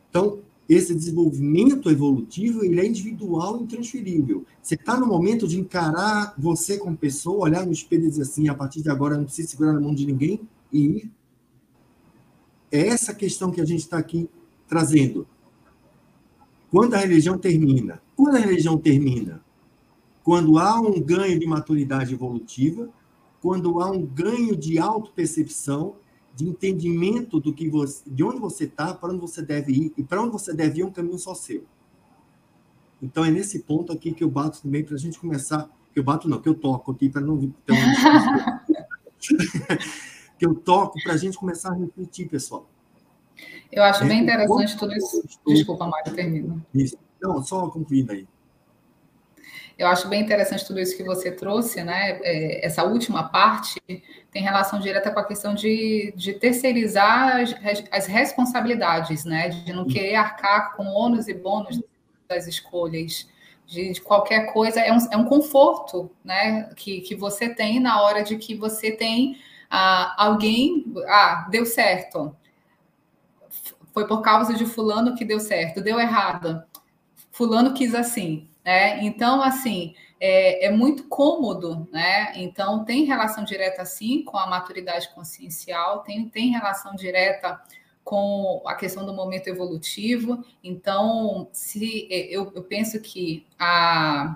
Então, 0.10 0.47
esse 0.70 0.94
desenvolvimento 0.94 1.90
evolutivo 1.90 2.64
ele 2.64 2.80
é 2.82 2.86
individual 2.86 3.58
e 3.58 3.64
intransferível. 3.64 4.46
Você 4.62 4.76
está 4.76 5.00
no 5.00 5.08
momento 5.08 5.48
de 5.48 5.60
encarar 5.60 6.34
você 6.38 6.78
como 6.78 6.98
pessoa, 6.98 7.46
olhar 7.46 7.66
no 7.66 7.72
espelho 7.72 8.06
e 8.06 8.10
dizer 8.10 8.24
assim, 8.24 8.50
a 8.50 8.56
partir 8.56 8.82
de 8.82 8.90
agora 8.90 9.16
não 9.16 9.24
preciso 9.24 9.50
segurar 9.50 9.74
na 9.74 9.80
mão 9.80 9.96
de 9.96 10.06
ninguém 10.06 10.42
e 10.72 10.80
ir. 10.80 11.12
É 12.70 12.88
essa 12.88 13.14
questão 13.14 13.50
que 13.50 13.62
a 13.62 13.66
gente 13.66 13.80
está 13.80 13.98
aqui 13.98 14.30
trazendo. 14.68 15.26
Quando 16.70 16.96
a 16.96 16.98
religião 16.98 17.38
termina? 17.38 18.02
Quando 18.14 18.36
a 18.36 18.40
religião 18.40 18.78
termina? 18.78 19.42
Quando 20.22 20.60
há 20.60 20.78
um 20.82 21.00
ganho 21.00 21.40
de 21.40 21.48
maturidade 21.48 22.14
evolutiva, 22.14 22.90
quando 23.42 23.82
há 23.82 23.90
um 23.90 24.06
ganho 24.06 24.58
de 24.58 24.78
autopercepção, 24.78 25.96
de 26.38 26.48
entendimento 26.48 27.40
do 27.40 27.52
que 27.52 27.68
você, 27.68 28.04
de 28.06 28.24
onde 28.24 28.40
você 28.40 28.66
está, 28.66 28.94
para 28.94 29.10
onde 29.10 29.20
você 29.20 29.42
deve 29.42 29.74
ir 29.74 29.92
e 29.98 30.04
para 30.04 30.22
onde 30.22 30.34
você 30.34 30.54
deve 30.54 30.80
ir 30.80 30.84
é 30.84 30.86
um 30.86 30.92
caminho 30.92 31.18
só 31.18 31.34
seu. 31.34 31.66
Então 33.02 33.26
é 33.26 33.32
nesse 33.32 33.64
ponto 33.64 33.92
aqui 33.92 34.12
que 34.12 34.24
eu 34.24 34.30
bato 34.30 34.62
também 34.62 34.84
para 34.84 34.94
a 34.94 35.00
gente 35.00 35.18
começar, 35.18 35.68
que 35.92 36.00
eu 36.00 36.04
bato 36.04 36.30
não, 36.30 36.40
que 36.40 36.48
eu 36.48 36.54
toco 36.54 36.92
aqui 36.92 37.10
para 37.10 37.22
não 37.22 37.42
então, 37.42 37.76
que 40.38 40.46
eu 40.46 40.54
toco 40.54 41.02
para 41.02 41.14
a 41.14 41.18
gente 41.18 41.36
começar 41.40 41.72
a 41.72 41.76
refletir, 41.76 42.30
pessoal. 42.30 42.70
Eu 43.72 43.82
acho 43.82 44.04
é, 44.04 44.08
bem 44.08 44.22
interessante 44.22 44.78
tudo 44.78 44.94
isso. 44.94 45.24
Estou... 45.28 45.54
Desculpa, 45.56 45.88
Mário, 45.88 46.14
termina. 46.14 46.64
Isso. 46.72 46.96
Não, 47.20 47.42
só 47.42 47.68
concluindo 47.68 48.12
aí. 48.12 48.28
Eu 49.78 49.88
acho 49.88 50.08
bem 50.08 50.22
interessante 50.22 50.66
tudo 50.66 50.80
isso 50.80 50.98
que 50.98 51.04
você 51.04 51.32
trouxe, 51.32 51.84
né? 51.84 52.20
É, 52.24 52.66
essa 52.66 52.84
última 52.84 53.30
parte 53.30 53.80
tem 54.32 54.42
relação 54.42 54.80
direta 54.80 55.12
com 55.12 55.20
a 55.20 55.24
questão 55.24 55.54
de, 55.54 56.12
de 56.16 56.34
terceirizar 56.34 57.42
as, 57.42 57.56
as 57.92 58.08
responsabilidades, 58.08 59.24
né? 59.24 59.50
De 59.50 59.72
não 59.72 59.86
querer 59.86 60.16
arcar 60.16 60.76
com 60.76 60.86
ônus 60.86 61.28
e 61.28 61.34
bônus 61.34 61.80
das 62.28 62.48
escolhas. 62.48 63.30
De, 63.68 63.92
de, 63.92 64.02
qualquer 64.02 64.54
coisa, 64.54 64.80
é 64.80 64.92
um, 64.94 64.98
é 65.12 65.18
um 65.18 65.26
conforto 65.26 66.10
né, 66.24 66.70
que, 66.74 67.02
que 67.02 67.14
você 67.14 67.50
tem 67.50 67.82
na 67.82 68.02
hora 68.02 68.24
de 68.24 68.38
que 68.38 68.56
você 68.56 68.94
tem 68.94 69.38
ah, 69.70 70.16
alguém, 70.18 70.86
ah, 71.06 71.46
deu 71.52 71.66
certo, 71.66 72.34
foi 73.94 74.08
por 74.08 74.22
causa 74.22 74.54
de 74.54 74.66
fulano 74.66 75.16
que 75.16 75.26
deu 75.26 75.40
certo, 75.40 75.82
deu 75.82 76.00
errado. 76.00 76.64
Fulano 77.30 77.74
quis 77.74 77.94
assim, 77.94 78.48
né? 78.68 79.02
Então, 79.06 79.42
assim, 79.42 79.96
é, 80.20 80.66
é, 80.66 80.70
muito 80.70 81.06
cômodo, 81.06 81.88
né? 81.90 82.34
Então, 82.36 82.84
tem 82.84 83.06
relação 83.06 83.46
direta, 83.46 83.86
sim, 83.86 84.26
com 84.26 84.38
a 84.38 84.46
maturidade 84.46 85.08
consciencial, 85.16 86.04
tem, 86.04 86.28
tem 86.28 86.52
relação 86.52 86.94
direta 86.94 87.62
com 88.04 88.62
a 88.68 88.76
questão 88.76 89.06
do 89.06 89.14
momento 89.14 89.48
evolutivo. 89.48 90.44
Então, 90.62 91.48
se 91.54 92.10
eu, 92.12 92.52
eu 92.54 92.62
penso 92.62 93.00
que 93.00 93.48
a, 93.58 94.36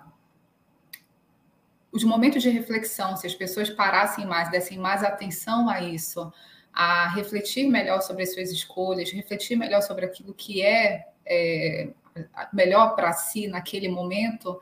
os 1.91 2.05
momentos 2.05 2.41
de 2.41 2.49
reflexão, 2.49 3.17
se 3.17 3.27
as 3.27 3.35
pessoas 3.35 3.69
parassem 3.69 4.25
mais, 4.25 4.49
dessem 4.49 4.77
mais 4.77 5.03
atenção 5.03 5.67
a 5.67 5.81
isso, 5.81 6.31
a 6.71 7.09
refletir 7.09 7.67
melhor 7.67 8.01
sobre 8.01 8.23
as 8.23 8.33
suas 8.33 8.49
escolhas, 8.49 9.11
refletir 9.11 9.57
melhor 9.57 9.81
sobre 9.81 10.05
aquilo 10.05 10.33
que 10.33 10.61
é, 10.61 11.09
é 11.25 11.89
melhor 12.51 12.95
para 12.95 13.13
si 13.13 13.47
naquele 13.47 13.89
momento, 13.89 14.59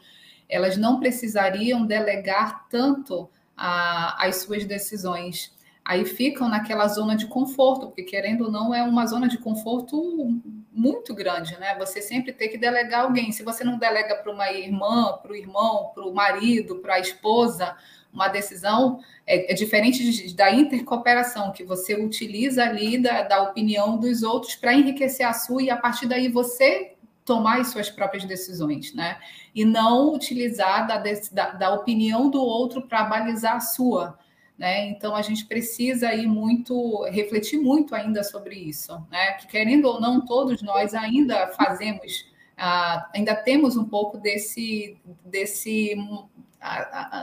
elas 0.47 0.77
não 0.77 0.99
precisariam 0.99 1.85
delegar 1.85 2.67
tanto 2.69 3.29
a, 3.55 4.25
as 4.25 4.37
suas 4.37 4.65
decisões. 4.65 5.53
Aí 5.83 6.05
ficam 6.05 6.47
naquela 6.47 6.87
zona 6.87 7.15
de 7.15 7.27
conforto, 7.27 7.87
porque 7.87 8.03
querendo 8.03 8.45
ou 8.45 8.51
não, 8.51 8.73
é 8.73 8.83
uma 8.83 9.05
zona 9.05 9.27
de 9.27 9.37
conforto 9.37 10.39
muito 10.71 11.13
grande, 11.15 11.57
né? 11.59 11.75
Você 11.77 12.01
sempre 12.01 12.31
tem 12.31 12.49
que 12.49 12.57
delegar 12.57 13.05
alguém. 13.05 13.31
Se 13.31 13.43
você 13.43 13.63
não 13.63 13.77
delega 13.77 14.15
para 14.15 14.31
uma 14.31 14.51
irmã, 14.51 15.17
para 15.21 15.31
o 15.31 15.35
irmão, 15.35 15.91
para 15.93 16.05
o 16.05 16.13
marido, 16.13 16.77
para 16.77 16.95
a 16.95 16.99
esposa, 16.99 17.75
uma 18.13 18.27
decisão 18.27 18.99
é, 19.25 19.51
é 19.51 19.55
diferente 19.55 20.03
de, 20.11 20.35
da 20.35 20.51
intercooperação, 20.51 21.51
que 21.51 21.63
você 21.63 21.95
utiliza 21.95 22.63
ali 22.63 22.97
da, 22.97 23.23
da 23.23 23.41
opinião 23.43 23.97
dos 23.97 24.23
outros 24.23 24.55
para 24.55 24.73
enriquecer 24.73 25.25
a 25.25 25.33
sua 25.33 25.63
e 25.63 25.69
a 25.69 25.77
partir 25.77 26.07
daí 26.07 26.27
você 26.27 26.93
tomar 27.29 27.59
as 27.59 27.67
suas 27.67 27.91
próprias 27.91 28.25
decisões, 28.25 28.91
né? 28.91 29.19
E 29.53 29.63
não 29.63 30.15
utilizar 30.15 30.87
da, 30.87 30.97
da, 30.97 31.51
da 31.51 31.73
opinião 31.75 32.27
do 32.27 32.41
outro 32.41 32.87
para 32.87 33.03
balizar 33.03 33.57
a 33.57 33.59
sua. 33.59 34.17
Né? 34.57 34.89
Então 34.89 35.15
a 35.15 35.21
gente 35.21 35.45
precisa 35.45 36.09
aí 36.09 36.25
muito 36.25 37.03
refletir 37.11 37.59
muito 37.59 37.93
ainda 37.93 38.23
sobre 38.23 38.55
isso, 38.55 38.91
né? 39.11 39.33
Que 39.33 39.45
querendo 39.45 39.85
ou 39.85 40.01
não, 40.01 40.25
todos 40.25 40.63
nós 40.63 40.95
ainda 40.95 41.49
fazemos, 41.49 42.25
uh, 42.57 43.05
ainda 43.13 43.35
temos 43.35 43.77
um 43.77 43.85
pouco 43.85 44.17
desse, 44.17 44.97
desse 45.23 45.95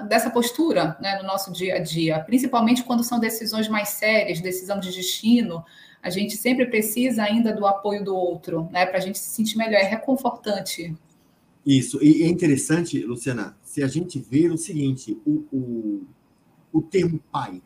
dessa 0.09 0.31
postura 0.31 0.97
né, 0.99 1.19
no 1.19 1.25
nosso 1.25 1.53
dia 1.53 1.75
a 1.75 1.79
dia, 1.79 2.21
principalmente 2.21 2.83
quando 2.83 3.05
são 3.05 3.21
decisões 3.21 3.69
mais 3.69 3.91
sérias, 3.91 4.41
decisão 4.41 4.81
de 4.81 4.91
destino, 4.91 5.63
a 6.07 6.11
gente 6.11 6.37
sempre 6.37 6.67
precisa 6.67 7.25
ainda 7.25 7.53
do 7.53 7.67
apoio 7.67 8.05
do 8.05 8.15
outro, 8.15 8.69
né? 8.71 8.87
Para 8.87 8.99
a 8.99 9.01
gente 9.01 9.19
se 9.19 9.29
sentir 9.31 9.59
melhor, 9.59 9.81
é 9.81 9.83
reconfortante. 9.83 10.95
Isso, 11.67 11.99
e 12.01 12.23
é 12.23 12.29
interessante, 12.29 13.03
Luciana, 13.03 13.59
se 13.61 13.83
a 13.83 13.89
gente 13.89 14.21
ver 14.21 14.53
o 14.53 14.57
seguinte, 14.57 15.21
o, 15.27 15.45
o, 15.53 16.07
o 16.73 16.81
termo 16.81 17.19
pai, 17.33 17.61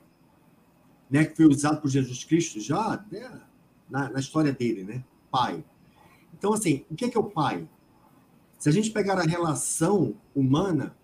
né, 1.10 1.26
que 1.26 1.36
foi 1.36 1.44
usado 1.44 1.82
por 1.82 1.90
Jesus 1.90 2.24
Cristo 2.24 2.58
já 2.60 3.04
né, 3.12 3.42
na, 3.90 4.08
na, 4.08 4.20
história 4.20 4.52
dele, 4.52 4.84
né? 4.84 5.04
Pai. 5.30 5.62
Então, 6.32 6.54
assim, 6.54 6.86
o 6.90 6.94
que 6.94 7.04
é, 7.04 7.10
que 7.10 7.16
é 7.18 7.20
o 7.20 7.24
pai? 7.24 7.68
Se 8.58 8.70
a 8.70 8.72
gente 8.72 8.90
pegar 8.90 9.18
a 9.18 9.22
relação 9.22 10.14
humana, 10.34 10.96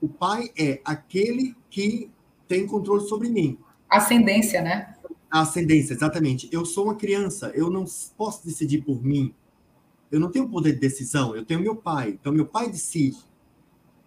o 0.00 0.08
pai 0.08 0.52
é 0.56 0.80
aquele 0.84 1.56
que 1.68 2.12
tem 2.46 2.64
controle 2.64 3.08
sobre 3.08 3.28
mim. 3.28 3.58
Ascendência, 3.90 4.62
né? 4.62 4.95
A 5.30 5.40
ascendência, 5.40 5.94
exatamente. 5.94 6.48
Eu 6.52 6.64
sou 6.64 6.84
uma 6.84 6.94
criança, 6.94 7.50
eu 7.54 7.68
não 7.68 7.84
posso 8.16 8.44
decidir 8.44 8.82
por 8.82 9.02
mim. 9.02 9.34
Eu 10.10 10.20
não 10.20 10.30
tenho 10.30 10.48
poder 10.48 10.72
de 10.72 10.80
decisão, 10.80 11.34
eu 11.34 11.44
tenho 11.44 11.60
meu 11.60 11.76
pai. 11.76 12.10
Então, 12.10 12.32
meu 12.32 12.46
pai 12.46 12.70
decide. 12.70 13.18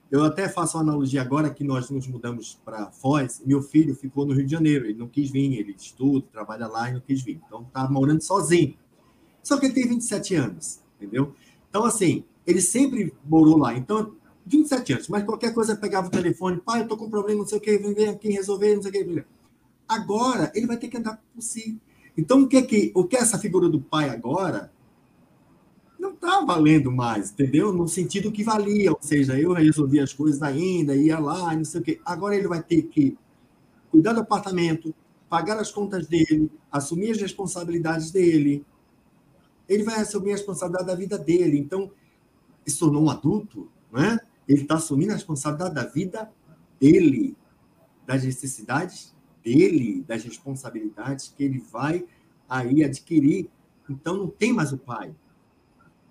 Eu 0.10 0.24
até 0.24 0.50
faço 0.50 0.76
uma 0.78 0.84
analogia 0.84 1.22
agora 1.22 1.50
que 1.52 1.64
nós 1.64 1.90
nos 1.90 2.08
mudamos 2.08 2.60
para 2.66 2.90
Foz. 2.90 3.44
Meu 3.46 3.62
filho 3.62 3.94
ficou 3.94 4.26
no 4.26 4.34
Rio 4.34 4.46
de 4.46 4.52
Janeiro, 4.52 4.86
ele 4.86 4.98
não 4.98 5.08
quis 5.08 5.30
vir, 5.30 5.54
ele 5.54 5.76
estuda, 5.78 6.26
trabalha 6.32 6.68
lá 6.68 6.90
e 6.90 6.94
não 6.94 7.02
quis 7.02 7.22
vir. 7.22 7.40
Então, 7.46 7.62
está 7.62 7.88
morando 7.90 8.22
sozinho. 8.22 8.76
Só 9.44 9.58
que 9.58 9.68
ele 9.68 9.74
tem 9.74 9.88
27 9.88 10.36
anos, 10.36 10.82
entendeu? 10.96 11.36
Então, 11.70 11.86
assim, 11.86 12.24
ele 12.46 12.62
sempre 12.62 13.14
morou 13.24 13.58
lá. 13.58 13.76
Então, 13.78 14.16
27 14.46 14.94
anos, 14.94 15.08
mas 15.10 15.24
qualquer 15.24 15.54
coisa 15.54 15.76
pegava 15.76 16.08
o 16.08 16.12
telefone, 16.12 16.60
pai, 16.60 16.82
eu 16.82 16.88
tô 16.88 16.98
com 16.98 17.06
um 17.06 17.10
problema, 17.10 17.42
não 17.42 17.48
sei 17.48 17.60
o 17.60 17.62
que, 17.62 17.78
vem 17.78 18.08
aqui 18.08 18.32
resolver, 18.32 18.76
não 18.76 18.82
sei 18.82 18.90
o 18.90 18.94
que. 18.94 19.26
Agora, 19.90 20.52
ele 20.54 20.68
vai 20.68 20.78
ter 20.78 20.88
que 20.88 20.98
andar 20.98 21.20
por 21.34 21.42
si. 21.42 21.82
Então, 22.16 22.44
o 22.44 22.48
que, 22.48 22.62
que, 22.62 22.92
o 22.94 23.06
que 23.06 23.18
é 23.18 23.22
essa 23.22 23.40
figura 23.40 23.68
do 23.68 23.82
pai 23.82 24.08
agora 24.08 24.72
não 26.00 26.12
está 26.12 26.42
valendo 26.42 26.92
mais, 26.92 27.32
entendeu? 27.32 27.74
No 27.74 27.88
sentido 27.88 28.32
que 28.32 28.44
valia, 28.44 28.92
ou 28.92 29.00
seja, 29.02 29.40
eu 29.40 29.52
resolvia 29.52 30.04
as 30.04 30.14
coisas 30.14 30.44
ainda, 30.44 30.96
ia 30.96 31.18
lá, 31.18 31.56
não 31.56 31.66
sei 31.66 31.82
o 31.82 31.84
quê. 31.84 32.00
Agora 32.06 32.36
ele 32.36 32.48
vai 32.48 32.62
ter 32.62 32.84
que 32.84 33.18
cuidar 33.90 34.14
do 34.14 34.22
apartamento, 34.22 34.94
pagar 35.28 35.58
as 35.58 35.72
contas 35.72 36.08
dele, 36.08 36.52
assumir 36.72 37.10
as 37.10 37.18
responsabilidades 37.20 38.12
dele. 38.12 38.64
Ele 39.68 39.84
vai 39.84 40.00
assumir 40.00 40.34
a 40.34 40.36
responsabilidade 40.36 40.88
da 40.88 40.96
vida 40.96 41.18
dele. 41.18 41.58
Então, 41.58 41.92
se 42.64 42.78
tornou 42.78 43.04
um 43.04 43.10
adulto, 43.10 43.68
né? 43.92 44.20
ele 44.48 44.62
está 44.62 44.76
assumindo 44.76 45.14
a 45.14 45.16
responsabilidade 45.16 45.74
da 45.74 45.86
vida 45.86 46.32
dele, 46.80 47.36
das 48.06 48.24
necessidades 48.24 49.18
dele, 49.50 50.04
das 50.08 50.24
responsabilidades 50.24 51.34
que 51.36 51.44
ele 51.44 51.58
vai 51.72 52.06
aí 52.48 52.84
adquirir. 52.84 53.50
Então, 53.90 54.16
não 54.16 54.28
tem 54.28 54.54
mais 54.54 54.72
o 54.72 54.78
pai. 54.78 55.12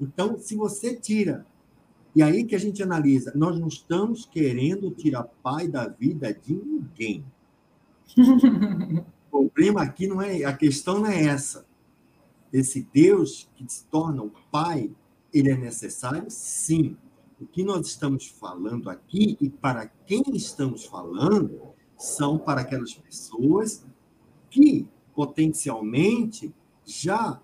Então, 0.01 0.37
se 0.39 0.57
você 0.57 0.97
tira, 0.97 1.47
e 2.17 2.23
aí 2.23 2.45
que 2.45 2.57
a 2.57 2.59
gente 2.59 2.83
analisa, 2.83 3.33
nós 3.37 3.59
não 3.59 3.69
estamos 3.69 4.27
querendo 4.27 4.91
tirar 4.91 5.23
pai 5.41 5.69
da 5.69 5.87
vida 5.87 6.35
de 6.35 6.55
ninguém. 6.55 7.25
o 9.31 9.49
problema 9.49 9.83
aqui 9.83 10.09
não 10.09 10.21
é, 10.21 10.43
a 10.43 10.53
questão 10.53 10.99
não 10.99 11.07
é 11.07 11.27
essa. 11.27 11.65
Esse 12.53 12.89
Deus 12.93 13.49
que 13.55 13.65
se 13.69 13.85
torna 13.85 14.23
o 14.23 14.33
pai, 14.51 14.91
ele 15.33 15.51
é 15.51 15.57
necessário? 15.57 16.25
Sim. 16.29 16.97
O 17.41 17.47
que 17.47 17.63
nós 17.63 17.87
estamos 17.87 18.27
falando 18.27 18.91
aqui 18.91 19.37
e 19.41 19.49
para 19.49 19.87
quem 19.87 20.25
estamos 20.35 20.85
falando 20.85 21.68
são 21.99 22.39
para 22.39 22.61
aquelas 22.61 22.95
pessoas 22.95 23.85
que 24.49 24.87
potencialmente 25.15 26.55
já 26.85 27.41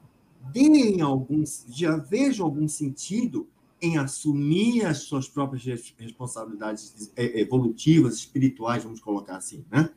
deem 0.53 1.01
alguns, 1.01 1.67
já 1.69 1.97
vejam 1.97 2.47
algum 2.47 2.69
sentido 2.69 3.49
em 3.83 3.99
assumir 3.99 4.87
as 4.87 4.99
suas 4.99 5.29
próprias 5.29 5.65
responsabilidades 5.99 7.13
é, 7.17 7.41
evolutivas, 7.41 8.15
espirituais, 8.15 8.85
vamos 8.85 9.01
colocar 9.01 9.37
assim, 9.37 9.65
né? 9.71 9.91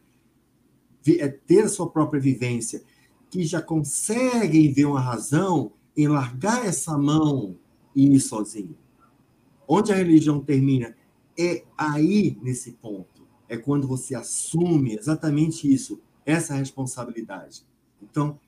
É, 1.07 1.29
ter 1.29 1.63
a 1.63 1.69
sua 1.69 1.89
própria 1.89 2.19
vivência, 2.19 2.83
que 3.29 3.43
já 3.45 3.61
conseguem 3.61 4.73
ver 4.73 4.85
uma 4.85 4.99
razão 4.99 5.71
em 5.95 6.07
largar 6.07 6.65
essa 6.65 6.97
mão 6.97 7.57
e 7.95 8.13
ir 8.13 8.19
sozinho. 8.19 8.75
Onde 9.65 9.93
a 9.93 9.95
religião 9.95 10.41
termina 10.41 10.95
é 11.39 11.63
aí 11.77 12.37
nesse 12.41 12.73
ponto 12.73 13.16
é 13.49 13.57
quando 13.57 13.87
você 13.87 14.15
assume 14.15 14.95
exatamente 14.95 15.71
isso, 15.71 15.99
essa 16.25 16.55
responsabilidade. 16.55 17.63
Então, 18.01 18.39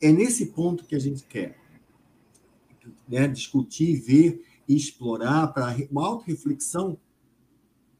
é 0.00 0.12
nesse 0.12 0.46
ponto 0.46 0.84
que 0.84 0.94
a 0.94 0.98
gente 0.98 1.24
quer 1.24 1.58
né, 3.08 3.26
discutir, 3.28 3.96
ver 3.96 4.44
e 4.68 4.76
explorar 4.76 5.48
para 5.48 5.76
uma 5.90 6.06
auto-reflexão, 6.06 6.98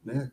né, 0.04 0.30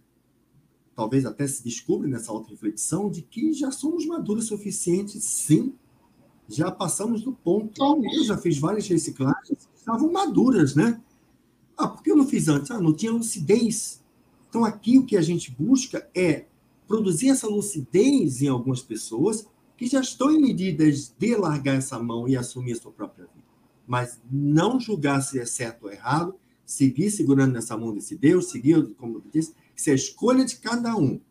talvez 0.95 1.25
até 1.25 1.47
se 1.47 1.63
descubra 1.63 2.07
nessa 2.07 2.31
auto-reflexão 2.31 3.09
de 3.09 3.21
que 3.21 3.53
já 3.53 3.71
somos 3.71 4.05
maduros 4.05 4.47
suficientes, 4.47 5.23
sim. 5.23 5.73
Já 6.47 6.71
passamos 6.71 7.21
do 7.21 7.31
ponto. 7.31 7.79
Eu 8.11 8.23
já 8.23 8.35
fiz 8.35 8.57
várias 8.57 8.87
reciclagens 8.87 9.67
que 9.67 9.77
estavam 9.77 10.11
maduras, 10.11 10.73
né? 10.73 10.99
Ah, 11.77 11.87
por 11.87 12.01
que 12.01 12.11
eu 12.11 12.17
não 12.17 12.25
fiz 12.25 12.47
antes? 12.47 12.71
Ah, 12.71 12.81
não 12.81 12.91
tinha 12.91 13.11
lucidez 13.11 14.03
então, 14.49 14.65
aqui 14.65 14.97
o 14.97 15.05
que 15.05 15.15
a 15.15 15.21
gente 15.21 15.51
busca 15.51 16.09
é 16.13 16.45
produzir 16.87 17.29
essa 17.29 17.47
lucidez 17.47 18.41
em 18.41 18.47
algumas 18.47 18.81
pessoas 18.81 19.47
que 19.77 19.85
já 19.85 20.01
estão 20.01 20.31
em 20.31 20.41
medidas 20.41 21.13
de 21.17 21.35
largar 21.35 21.75
essa 21.75 21.99
mão 21.99 22.27
e 22.27 22.35
assumir 22.35 22.73
a 22.73 22.75
sua 22.75 22.91
própria 22.91 23.25
vida. 23.25 23.47
Mas 23.87 24.19
não 24.29 24.79
julgar 24.79 25.21
se 25.21 25.39
é 25.39 25.45
certo 25.45 25.83
ou 25.83 25.91
errado, 25.91 26.35
seguir 26.65 27.11
segurando 27.11 27.53
nessa 27.53 27.77
mão 27.77 27.93
desse 27.93 28.15
Deus, 28.15 28.49
seguir, 28.49 28.93
como 28.95 29.17
eu 29.17 29.23
disse, 29.31 29.53
isso 29.75 29.89
é 29.89 29.93
a 29.93 29.95
escolha 29.95 30.43
de 30.43 30.57
cada 30.57 30.95
um. 30.97 31.21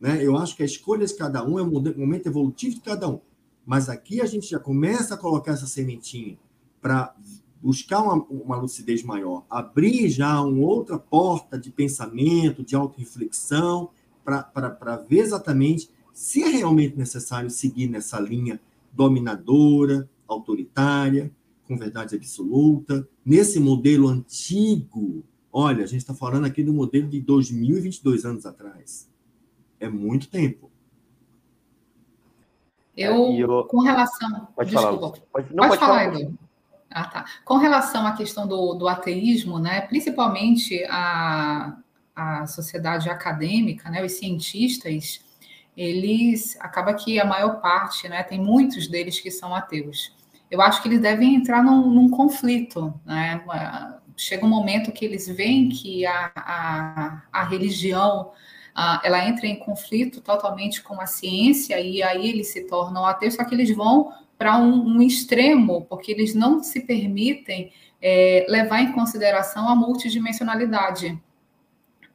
Né? 0.00 0.24
Eu 0.24 0.36
acho 0.36 0.56
que 0.56 0.62
a 0.62 0.66
escolha 0.66 1.06
de 1.06 1.14
cada 1.14 1.44
um 1.44 1.58
é 1.58 1.62
o 1.62 1.70
momento 1.70 2.26
evolutivo 2.26 2.74
de 2.74 2.80
cada 2.80 3.08
um. 3.08 3.20
Mas 3.66 3.88
aqui 3.88 4.20
a 4.20 4.26
gente 4.26 4.48
já 4.48 4.58
começa 4.58 5.14
a 5.14 5.18
colocar 5.18 5.52
essa 5.52 5.66
sementinha 5.66 6.38
para 6.80 7.14
buscar 7.60 8.02
uma, 8.02 8.14
uma 8.30 8.56
lucidez 8.56 9.02
maior, 9.02 9.44
abrir 9.50 10.08
já 10.08 10.40
uma 10.40 10.66
outra 10.66 10.98
porta 10.98 11.58
de 11.58 11.70
pensamento, 11.70 12.64
de 12.64 12.74
auto-reflexão, 12.74 13.90
para 14.24 14.96
ver 15.08 15.18
exatamente 15.18 15.90
se 16.12 16.42
é 16.42 16.48
realmente 16.48 16.96
necessário 16.96 17.50
seguir 17.50 17.88
nessa 17.88 18.18
linha 18.20 18.60
dominadora, 18.92 20.08
autoritária, 20.26 21.30
com 21.66 21.76
verdade 21.76 22.16
absoluta. 22.16 23.08
Nesse 23.24 23.60
modelo 23.60 24.08
antigo, 24.08 25.24
olha, 25.52 25.84
a 25.84 25.86
gente 25.86 26.00
está 26.00 26.14
falando 26.14 26.46
aqui 26.46 26.62
do 26.62 26.72
modelo 26.72 27.08
de 27.08 27.20
2022 27.20 28.24
anos 28.24 28.46
atrás. 28.46 29.08
É 29.78 29.88
muito 29.88 30.28
tempo. 30.28 30.70
Eu, 32.96 33.14
é, 33.14 33.36
eu... 33.38 33.64
com 33.64 33.80
relação. 33.80 34.48
Pode 34.54 34.70
desculpa, 34.70 34.98
falar. 34.98 35.20
Pode, 35.32 35.54
não, 35.54 35.68
pode, 35.68 35.68
pode 35.68 35.80
falar, 35.80 36.12
falar. 36.12 36.30
Ah, 36.90 37.04
tá. 37.04 37.24
Com 37.44 37.56
relação 37.56 38.04
à 38.06 38.12
questão 38.12 38.46
do, 38.46 38.74
do 38.74 38.88
ateísmo, 38.88 39.58
né, 39.58 39.82
principalmente 39.82 40.84
a, 40.90 41.76
a 42.14 42.46
sociedade 42.46 43.08
acadêmica, 43.08 43.88
né, 43.88 44.04
os 44.04 44.12
cientistas, 44.12 45.24
eles 45.76 46.58
acaba 46.60 46.92
que 46.94 47.20
a 47.20 47.24
maior 47.24 47.60
parte, 47.60 48.08
né, 48.08 48.22
tem 48.24 48.40
muitos 48.40 48.88
deles 48.88 49.20
que 49.20 49.30
são 49.30 49.54
ateus. 49.54 50.12
Eu 50.50 50.60
acho 50.60 50.82
que 50.82 50.88
eles 50.88 51.00
devem 51.00 51.36
entrar 51.36 51.62
num, 51.62 51.88
num 51.88 52.10
conflito, 52.10 52.92
né? 53.06 53.40
Chega 54.16 54.44
um 54.44 54.48
momento 54.48 54.90
que 54.90 55.04
eles 55.04 55.28
veem 55.28 55.68
que 55.68 56.04
a, 56.04 56.32
a, 56.34 57.22
a 57.30 57.44
religião 57.44 58.32
ela 59.04 59.24
entra 59.24 59.46
em 59.46 59.56
conflito 59.56 60.20
totalmente 60.20 60.82
com 60.82 61.00
a 61.00 61.06
ciência 61.06 61.78
e 61.80 62.02
aí 62.02 62.28
eles 62.28 62.48
se 62.48 62.66
tornam 62.66 63.06
ateus, 63.06 63.34
só 63.34 63.44
que 63.44 63.54
eles 63.54 63.74
vão 63.74 64.12
para 64.40 64.56
um, 64.56 64.96
um, 64.96 65.02
extremo, 65.02 65.84
porque 65.84 66.10
eles 66.10 66.34
não 66.34 66.62
se 66.62 66.80
permitem 66.80 67.70
é, 68.00 68.46
levar 68.48 68.80
em 68.80 68.90
consideração 68.90 69.68
a 69.68 69.76
multidimensionalidade. 69.76 71.20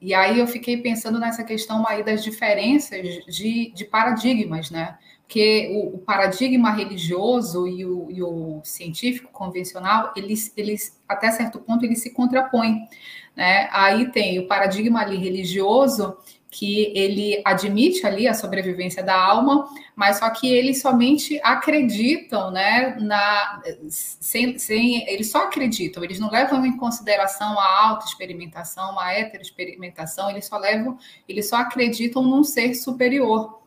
E 0.02 0.12
aí 0.12 0.40
eu 0.40 0.48
fiquei 0.48 0.78
pensando 0.78 1.20
nessa 1.20 1.44
questão 1.44 1.88
aí 1.88 2.04
das 2.04 2.24
diferenças 2.24 3.24
de, 3.28 3.72
de 3.76 3.86
paradigmas, 3.86 4.72
né? 4.72 4.98
Porque 5.28 5.70
o, 5.72 5.98
o 5.98 6.00
paradigma 6.00 6.72
religioso 6.72 7.68
e 7.68 7.86
o, 7.86 8.10
e 8.10 8.24
o, 8.24 8.60
científico 8.64 9.32
convencional, 9.32 10.12
eles, 10.18 10.52
eles, 10.58 11.00
até 11.08 11.30
certo 11.30 11.60
ponto, 11.60 11.86
eles 11.86 12.02
se 12.02 12.10
contrapõem. 12.10 12.88
Né? 13.36 13.70
Aí 13.72 14.12
tem 14.12 14.40
o 14.40 14.48
paradigma 14.48 15.02
ali 15.02 15.18
religioso, 15.18 16.18
que 16.56 16.94
ele 16.96 17.42
admite 17.44 18.08
ali 18.08 18.30
a 18.30 18.34
sobrevivência 18.34 19.04
da 19.04 19.14
alma, 19.14 19.68
mas 19.94 20.20
só 20.20 20.30
que 20.30 20.48
eles 20.48 20.82
somente 20.82 21.38
acreditam, 21.44 22.50
né, 22.50 22.96
na, 22.98 23.62
sem, 23.90 24.58
sem, 24.58 25.06
eles 25.10 25.30
só 25.30 25.44
acreditam, 25.44 26.02
eles 26.02 26.18
não 26.18 26.32
levam 26.32 26.66
em 26.66 26.78
consideração 26.78 27.60
a 27.60 27.88
autoexperimentação, 27.90 28.98
a 28.98 29.12
heteroexperimentação, 29.12 30.30
eles 30.30 30.46
só 30.46 30.58
levam, 30.58 30.98
eles 31.28 31.50
só 31.50 31.58
acreditam 31.58 32.24
num 32.24 32.42
ser 32.42 32.74
superior. 32.74 33.62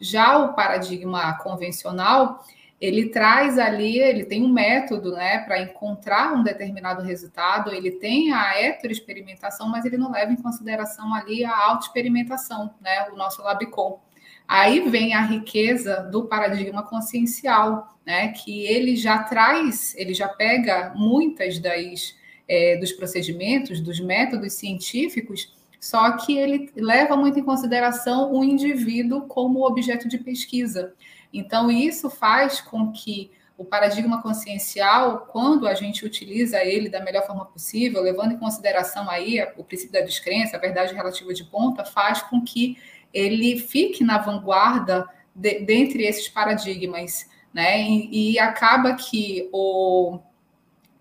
Já 0.00 0.38
o 0.38 0.54
paradigma 0.54 1.36
convencional, 1.38 2.44
ele 2.80 3.08
traz 3.08 3.58
ali, 3.58 3.98
ele 3.98 4.24
tem 4.24 4.44
um 4.44 4.52
método 4.52 5.12
né, 5.12 5.38
para 5.38 5.60
encontrar 5.60 6.32
um 6.32 6.42
determinado 6.42 7.02
resultado, 7.02 7.74
ele 7.74 7.90
tem 7.90 8.32
a 8.32 8.56
heteroexperimentação, 8.60 9.68
mas 9.68 9.84
ele 9.84 9.96
não 9.96 10.12
leva 10.12 10.32
em 10.32 10.36
consideração 10.36 11.12
ali 11.12 11.44
a 11.44 11.56
autoexperimentação, 11.56 12.72
né, 12.80 13.08
o 13.12 13.16
nosso 13.16 13.42
Labicon. 13.42 14.00
Aí 14.46 14.88
vem 14.88 15.12
a 15.12 15.20
riqueza 15.20 16.02
do 16.10 16.26
paradigma 16.26 16.82
consciencial, 16.82 17.98
né, 18.06 18.28
que 18.28 18.64
ele 18.66 18.94
já 18.94 19.24
traz, 19.24 19.94
ele 19.96 20.14
já 20.14 20.28
pega 20.28 20.92
muitas 20.94 21.58
das 21.58 22.16
é, 22.48 22.76
dos 22.76 22.92
procedimentos, 22.92 23.80
dos 23.80 24.00
métodos 24.00 24.54
científicos, 24.54 25.52
só 25.78 26.12
que 26.12 26.36
ele 26.36 26.70
leva 26.74 27.16
muito 27.16 27.38
em 27.38 27.44
consideração 27.44 28.32
o 28.32 28.42
indivíduo 28.42 29.22
como 29.22 29.66
objeto 29.66 30.08
de 30.08 30.18
pesquisa. 30.18 30.94
Então, 31.32 31.70
isso 31.70 32.08
faz 32.08 32.60
com 32.60 32.92
que 32.92 33.30
o 33.56 33.64
paradigma 33.64 34.22
consciencial, 34.22 35.26
quando 35.26 35.66
a 35.66 35.74
gente 35.74 36.04
utiliza 36.04 36.62
ele 36.64 36.88
da 36.88 37.00
melhor 37.00 37.26
forma 37.26 37.44
possível, 37.44 38.00
levando 38.00 38.32
em 38.32 38.38
consideração 38.38 39.10
aí 39.10 39.44
o 39.56 39.64
princípio 39.64 39.92
da 39.92 40.00
descrença, 40.00 40.56
a 40.56 40.60
verdade 40.60 40.94
relativa 40.94 41.34
de 41.34 41.44
ponta, 41.44 41.84
faz 41.84 42.22
com 42.22 42.40
que 42.40 42.78
ele 43.12 43.58
fique 43.58 44.04
na 44.04 44.18
vanguarda 44.18 45.08
de, 45.34 45.60
dentre 45.60 46.04
esses 46.04 46.28
paradigmas, 46.28 47.28
né? 47.52 47.82
E, 47.82 48.34
e 48.34 48.38
acaba 48.38 48.94
que 48.94 49.48
o 49.52 50.20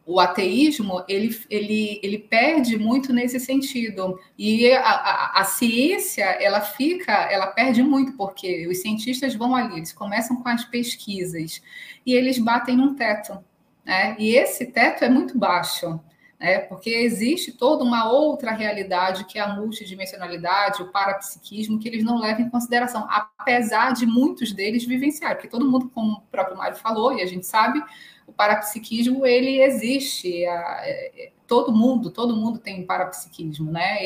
o 0.07 0.21
ateísmo 0.21 1.03
ele, 1.05 1.37
ele, 1.49 1.99
ele 2.01 2.17
perde 2.17 2.77
muito 2.77 3.11
nesse 3.11 3.41
sentido 3.41 4.17
e 4.37 4.71
a, 4.71 4.81
a, 4.81 5.41
a, 5.41 5.43
ciência 5.43 6.23
ela 6.23 6.61
fica 6.61 7.11
ela 7.29 7.47
perde 7.47 7.83
muito 7.83 8.13
porque 8.13 8.65
os 8.67 8.81
cientistas 8.81 9.35
vão 9.35 9.53
ali 9.53 9.75
eles 9.75 9.91
começam 9.91 10.41
com 10.41 10.47
as 10.47 10.63
pesquisas 10.63 11.61
e 12.05 12.13
eles 12.13 12.39
batem 12.39 12.77
num 12.77 12.95
teto 12.95 13.37
né? 13.85 14.15
e 14.17 14.33
esse 14.33 14.67
teto 14.67 15.03
é 15.03 15.09
muito 15.09 15.37
baixo 15.37 15.99
né? 16.39 16.59
porque 16.59 16.89
existe 16.89 17.51
toda 17.51 17.83
uma 17.83 18.09
outra 18.09 18.51
realidade 18.51 19.25
que 19.25 19.37
é 19.37 19.41
a 19.41 19.55
multidimensionalidade 19.55 20.81
o 20.81 20.89
parapsiquismo 20.89 21.79
que 21.79 21.87
eles 21.89 22.05
não 22.05 22.17
levam 22.17 22.45
em 22.45 22.49
consideração 22.49 23.05
apesar 23.09 23.91
de 23.91 24.05
muitos 24.05 24.53
deles 24.53 24.85
vivenciar 24.85 25.35
porque 25.35 25.49
todo 25.49 25.69
mundo 25.69 25.91
como 25.93 26.13
o 26.13 26.21
próprio 26.31 26.55
Mário 26.55 26.77
falou 26.77 27.11
e 27.11 27.21
a 27.21 27.25
gente 27.25 27.45
sabe 27.45 27.83
o 28.27 28.33
parapsiquismo 28.33 29.25
ele 29.25 29.61
existe, 29.61 30.45
a, 30.45 30.81
é, 30.83 31.31
todo 31.47 31.71
mundo, 31.71 32.11
todo 32.11 32.35
mundo 32.35 32.59
tem 32.59 32.85
parapsiquismo, 32.85 33.71
né? 33.71 33.97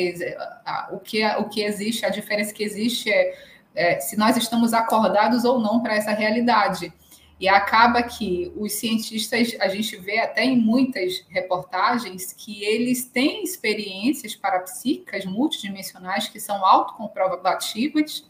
O 0.91 0.99
que, 0.99 1.25
o 1.25 1.49
que 1.49 1.63
existe, 1.63 2.05
a 2.05 2.09
diferença 2.09 2.53
que 2.53 2.63
existe 2.63 3.11
é, 3.11 3.35
é 3.73 3.99
se 3.99 4.15
nós 4.15 4.37
estamos 4.37 4.73
acordados 4.73 5.43
ou 5.43 5.59
não 5.59 5.81
para 5.81 5.95
essa 5.95 6.11
realidade. 6.11 6.93
E 7.39 7.49
acaba 7.49 8.03
que 8.03 8.53
os 8.55 8.73
cientistas, 8.73 9.55
a 9.59 9.67
gente 9.67 9.97
vê 9.97 10.19
até 10.19 10.45
em 10.45 10.55
muitas 10.55 11.25
reportagens 11.27 12.31
que 12.33 12.63
eles 12.63 13.05
têm 13.05 13.43
experiências 13.43 14.35
parapsíquicas 14.35 15.25
multidimensionais 15.25 16.27
que 16.27 16.39
são 16.39 16.63
autocomprovativas, 16.63 18.29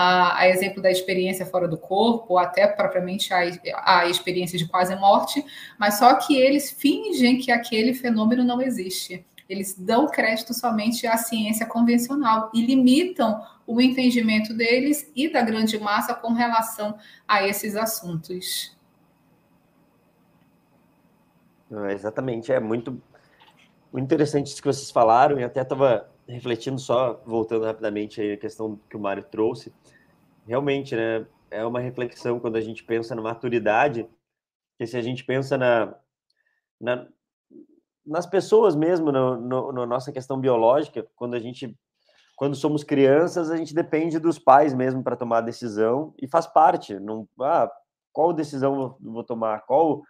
a, 0.00 0.42
a, 0.42 0.48
exemplo 0.48 0.80
da 0.80 0.92
experiência 0.92 1.44
fora 1.44 1.66
do 1.66 1.76
corpo, 1.76 2.34
ou 2.34 2.38
até 2.38 2.68
propriamente 2.68 3.34
a, 3.34 3.40
a 3.84 4.06
experiência 4.06 4.56
de 4.56 4.68
quase 4.68 4.94
morte, 4.94 5.44
mas 5.76 5.98
só 5.98 6.14
que 6.14 6.36
eles 6.36 6.70
fingem 6.70 7.36
que 7.38 7.50
aquele 7.50 7.92
fenômeno 7.92 8.44
não 8.44 8.62
existe. 8.62 9.26
Eles 9.48 9.76
dão 9.76 10.06
crédito 10.06 10.54
somente 10.54 11.04
à 11.04 11.16
ciência 11.16 11.66
convencional 11.66 12.48
e 12.54 12.64
limitam 12.64 13.44
o 13.66 13.80
entendimento 13.80 14.54
deles 14.54 15.10
e 15.16 15.28
da 15.28 15.42
grande 15.42 15.76
massa 15.80 16.14
com 16.14 16.32
relação 16.32 16.96
a 17.26 17.44
esses 17.44 17.74
assuntos. 17.74 18.78
Exatamente, 21.90 22.52
é 22.52 22.60
muito, 22.60 23.02
muito 23.92 24.04
interessante 24.04 24.46
isso 24.46 24.62
que 24.62 24.68
vocês 24.68 24.92
falaram, 24.92 25.40
e 25.40 25.44
até 25.44 25.60
estava 25.60 26.08
refletindo 26.28 26.78
só, 26.78 27.22
voltando 27.24 27.64
rapidamente 27.64 28.20
aí 28.20 28.32
a 28.32 28.36
questão 28.36 28.78
que 28.88 28.96
o 28.96 29.00
Mário 29.00 29.22
trouxe, 29.22 29.72
realmente, 30.46 30.94
né, 30.94 31.26
é 31.50 31.64
uma 31.64 31.80
reflexão 31.80 32.38
quando 32.38 32.56
a 32.56 32.60
gente 32.60 32.84
pensa 32.84 33.14
na 33.14 33.22
maturidade, 33.22 34.08
que 34.76 34.86
se 34.86 34.96
a 34.96 35.02
gente 35.02 35.24
pensa 35.24 35.56
na, 35.56 35.94
na 36.80 37.08
nas 38.08 38.24
pessoas 38.26 38.74
mesmo, 38.74 39.12
no, 39.12 39.36
no, 39.36 39.72
na 39.72 39.86
nossa 39.86 40.10
questão 40.10 40.40
biológica, 40.40 41.06
quando 41.14 41.34
a 41.34 41.38
gente, 41.38 41.76
quando 42.34 42.56
somos 42.56 42.82
crianças, 42.82 43.50
a 43.50 43.56
gente 43.56 43.74
depende 43.74 44.18
dos 44.18 44.38
pais 44.38 44.72
mesmo 44.72 45.02
para 45.02 45.14
tomar 45.14 45.38
a 45.38 45.42
decisão 45.42 46.14
e 46.20 46.26
faz 46.26 46.46
parte, 46.46 46.98
não, 46.98 47.28
ah, 47.38 47.70
qual 48.10 48.32
decisão 48.32 48.98
eu 49.02 49.12
vou 49.12 49.22
tomar, 49.22 49.60
qual, 49.66 50.02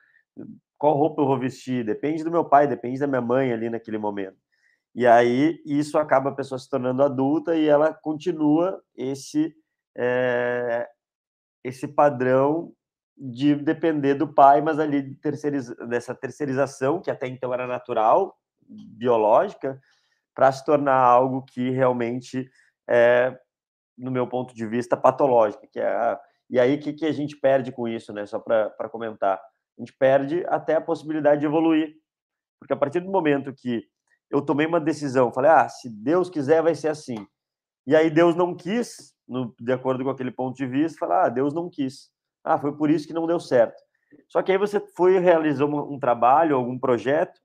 qual 0.79 0.95
roupa 0.97 1.23
eu 1.23 1.27
vou 1.27 1.39
vestir, 1.39 1.85
depende 1.85 2.23
do 2.23 2.31
meu 2.31 2.45
pai, 2.45 2.69
depende 2.69 3.01
da 3.01 3.07
minha 3.09 3.21
mãe 3.21 3.53
ali 3.53 3.69
naquele 3.69 3.99
momento. 3.99 4.37
E 4.99 5.07
aí 5.07 5.63
isso 5.65 5.97
acaba 5.97 6.31
a 6.31 6.35
pessoa 6.35 6.59
se 6.59 6.69
tornando 6.69 7.05
adulta 7.05 7.55
e 7.55 7.69
ela 7.69 7.95
continua 7.95 8.83
esse 8.97 9.55
é, 9.97 10.89
esse 11.63 11.87
padrão 11.87 12.73
de 13.17 13.55
depender 13.55 14.15
do 14.15 14.27
pai, 14.27 14.61
mas 14.61 14.81
ali 14.81 15.01
de 15.01 15.15
terceiriza, 15.15 15.73
dessa 15.87 16.17
terceirização 16.17 17.01
que 17.01 17.13
até 17.13 17.29
então 17.29 17.55
era 17.55 17.65
natural, 17.65 18.37
biológica, 18.69 19.81
para 20.35 20.51
se 20.51 20.65
tornar 20.65 20.99
algo 20.99 21.45
que 21.45 21.71
realmente 21.71 22.51
é, 22.91 23.39
no 23.97 24.11
meu 24.11 24.27
ponto 24.27 24.53
de 24.53 24.67
vista, 24.67 24.97
patológica, 24.97 25.65
que 25.71 25.79
é 25.79 26.19
e 26.51 26.59
aí 26.59 26.75
o 26.75 26.81
que, 26.81 26.93
que 26.93 27.07
a 27.07 27.13
gente 27.13 27.37
perde 27.37 27.71
com 27.71 27.87
isso, 27.87 28.13
né? 28.13 28.27
Só 28.27 28.41
para 28.41 28.89
comentar, 28.91 29.37
a 29.39 29.81
gente 29.81 29.93
perde 29.93 30.45
até 30.49 30.75
a 30.75 30.81
possibilidade 30.81 31.43
de 31.43 31.47
evoluir, 31.47 31.95
porque 32.59 32.73
a 32.73 32.77
partir 32.77 32.99
do 32.99 33.13
momento 33.13 33.55
que 33.55 33.87
eu 34.31 34.43
tomei 34.43 34.67
uma 34.67 34.81
decisão, 34.81 35.33
falei, 35.33 35.51
ah, 35.51 35.69
se 35.69 35.89
Deus 35.89 36.29
quiser, 36.29 36.63
vai 36.63 36.75
ser 36.75 36.89
assim. 36.89 37.27
E 37.87 37.97
aí 37.97 38.11
Deus 38.11 38.35
não 38.35 38.55
quis, 38.55 39.15
no, 39.27 39.55
de 39.59 39.73
acordo 39.73 40.05
com 40.05 40.11
aquele 40.11 40.31
ponto 40.31 40.57
de 40.57 40.67
vista, 40.67 40.99
falar, 40.99 41.27
ah, 41.27 41.29
Deus 41.29 41.55
não 41.55 41.71
quis. 41.71 42.11
Ah, 42.45 42.59
foi 42.59 42.77
por 42.77 42.91
isso 42.91 43.07
que 43.07 43.15
não 43.15 43.27
deu 43.27 43.41
certo. 43.41 43.81
Só 44.29 44.43
que 44.43 44.53
aí 44.53 44.59
você 44.59 44.81
foi 44.97 45.19
realizou 45.19 45.69
um, 45.69 45.95
um 45.95 45.99
trabalho, 45.99 46.57
algum 46.57 46.79
projeto, 46.79 47.39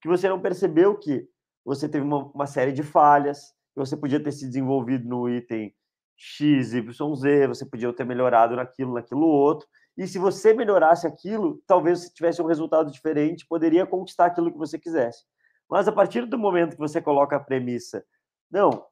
que 0.00 0.08
você 0.08 0.28
não 0.28 0.40
percebeu 0.40 0.98
que 0.98 1.26
você 1.64 1.88
teve 1.88 2.04
uma, 2.04 2.26
uma 2.26 2.46
série 2.46 2.72
de 2.72 2.82
falhas, 2.82 3.52
que 3.74 3.80
você 3.80 3.96
podia 3.96 4.22
ter 4.22 4.32
se 4.32 4.46
desenvolvido 4.46 5.08
no 5.08 5.28
item 5.28 5.74
X, 6.16 6.72
Y, 6.72 7.14
Z, 7.14 7.46
você 7.46 7.66
podia 7.66 7.92
ter 7.92 8.04
melhorado 8.04 8.56
naquilo, 8.56 8.94
naquilo 8.94 9.26
outro, 9.26 9.66
e 9.96 10.06
se 10.06 10.18
você 10.18 10.52
melhorasse 10.52 11.06
aquilo, 11.06 11.62
talvez 11.66 12.00
você 12.00 12.12
tivesse 12.12 12.40
um 12.40 12.46
resultado 12.46 12.90
diferente, 12.90 13.46
poderia 13.46 13.86
conquistar 13.86 14.26
aquilo 14.26 14.52
que 14.52 14.58
você 14.58 14.78
quisesse. 14.78 15.24
Mas 15.68 15.88
a 15.88 15.92
partir 15.92 16.26
do 16.26 16.38
momento 16.38 16.74
que 16.74 16.80
você 16.80 17.00
coloca 17.00 17.36
a 17.36 17.40
premissa, 17.40 18.04
não, 18.50 18.86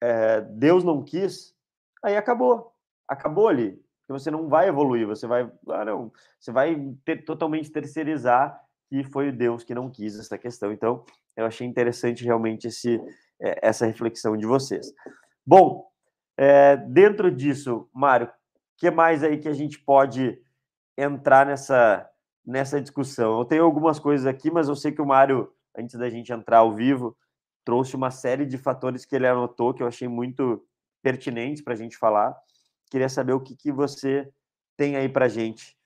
é, 0.00 0.40
Deus 0.40 0.84
não 0.84 1.02
quis, 1.02 1.54
aí 2.02 2.16
acabou, 2.16 2.74
acabou 3.08 3.48
ali, 3.48 3.72
porque 4.00 4.12
você 4.12 4.30
não 4.30 4.48
vai 4.48 4.68
evoluir, 4.68 5.06
você 5.06 5.26
vai, 5.26 5.50
ah, 5.68 5.84
não, 5.84 6.12
você 6.38 6.52
vai 6.52 6.76
ter, 7.04 7.24
totalmente 7.24 7.70
terceirizar 7.70 8.60
que 8.88 9.04
foi 9.04 9.30
Deus 9.30 9.62
que 9.62 9.74
não 9.74 9.88
quis 9.88 10.18
essa 10.18 10.36
questão. 10.36 10.72
Então, 10.72 11.04
eu 11.36 11.46
achei 11.46 11.66
interessante 11.66 12.24
realmente 12.24 12.66
esse, 12.66 13.00
é, 13.40 13.68
essa 13.68 13.86
reflexão 13.86 14.36
de 14.36 14.46
vocês. 14.46 14.92
Bom, 15.46 15.88
é, 16.36 16.76
dentro 16.76 17.30
disso, 17.30 17.88
Mário, 17.92 18.26
o 18.26 18.30
que 18.76 18.90
mais 18.90 19.22
aí 19.22 19.38
que 19.38 19.48
a 19.48 19.52
gente 19.52 19.78
pode 19.78 20.42
entrar 20.96 21.46
nessa, 21.46 22.08
nessa 22.44 22.80
discussão? 22.80 23.38
Eu 23.38 23.44
tenho 23.44 23.64
algumas 23.64 23.98
coisas 23.98 24.26
aqui, 24.26 24.50
mas 24.50 24.68
eu 24.68 24.74
sei 24.74 24.90
que 24.90 25.02
o 25.02 25.06
Mário, 25.06 25.52
antes 25.76 25.98
da 25.98 26.08
gente 26.10 26.32
entrar 26.32 26.58
ao 26.58 26.74
vivo, 26.74 27.16
trouxe 27.64 27.96
uma 27.96 28.10
série 28.10 28.46
de 28.46 28.58
fatores 28.58 29.04
que 29.04 29.14
ele 29.14 29.26
anotou 29.26 29.74
que 29.74 29.82
eu 29.82 29.86
achei 29.86 30.08
muito 30.08 30.64
pertinentes 31.02 31.62
para 31.62 31.74
a 31.74 31.76
gente 31.76 31.96
falar. 31.96 32.34
Queria 32.90 33.08
saber 33.08 33.32
o 33.32 33.40
que, 33.40 33.54
que 33.56 33.72
você 33.72 34.28
tem 34.76 34.96
aí 34.96 35.08
para 35.08 35.26
a 35.26 35.28
gente 35.28 35.78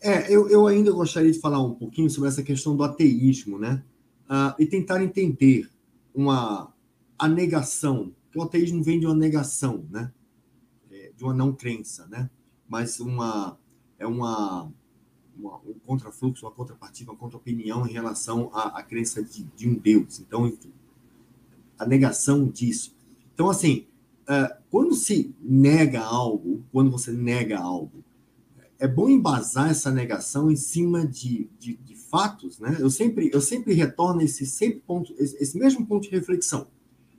é, 0.00 0.32
eu, 0.32 0.48
eu 0.48 0.66
ainda 0.68 0.92
gostaria 0.92 1.32
de 1.32 1.40
falar 1.40 1.60
um 1.60 1.74
pouquinho 1.74 2.08
sobre 2.08 2.28
essa 2.28 2.42
questão 2.42 2.76
do 2.76 2.84
ateísmo, 2.84 3.58
né? 3.58 3.82
Uh, 4.30 4.54
e 4.62 4.66
tentar 4.66 5.02
entender 5.02 5.68
uma 6.14 6.72
a 7.18 7.28
negação, 7.28 8.14
que 8.30 8.38
o 8.38 8.42
ateísmo 8.42 8.84
vem 8.84 9.00
de 9.00 9.06
uma 9.06 9.14
negação, 9.14 9.84
né? 9.90 10.12
É, 10.90 11.12
de 11.16 11.24
uma 11.24 11.34
não 11.34 11.52
crença, 11.52 12.06
né? 12.06 12.30
Mas 12.68 13.00
uma 13.00 13.58
é 13.98 14.06
uma, 14.06 14.70
uma 15.38 15.56
um 15.58 15.74
contrafluxo, 15.84 16.44
uma 16.44 16.52
contrapartida, 16.52 17.10
uma 17.10 17.18
contra-opinião 17.18 17.86
em 17.86 17.92
relação 17.92 18.50
à, 18.52 18.78
à 18.78 18.82
crença 18.82 19.22
de, 19.22 19.44
de, 19.44 19.68
um 19.68 19.74
Deus. 19.74 20.20
Então, 20.20 20.52
a 21.78 21.86
negação 21.86 22.48
disso. 22.48 22.94
Então, 23.34 23.50
assim, 23.50 23.86
uh, 24.22 24.62
quando 24.70 24.94
se 24.94 25.34
nega 25.40 26.02
algo, 26.02 26.64
quando 26.72 26.90
você 26.90 27.12
nega 27.12 27.58
algo, 27.58 28.04
é 28.78 28.86
bom 28.86 29.08
embasar 29.08 29.70
essa 29.70 29.90
negação 29.90 30.50
em 30.50 30.56
cima 30.56 31.06
de, 31.06 31.48
de, 31.58 31.76
de, 31.76 31.94
fatos, 31.94 32.58
né? 32.58 32.76
Eu 32.78 32.90
sempre, 32.90 33.30
eu 33.32 33.40
sempre 33.40 33.72
retorno 33.72 34.20
esse, 34.20 34.46
sempre 34.46 34.80
ponto, 34.80 35.14
esse, 35.18 35.36
esse, 35.42 35.58
mesmo 35.58 35.86
ponto 35.86 36.04
de 36.04 36.14
reflexão. 36.14 36.66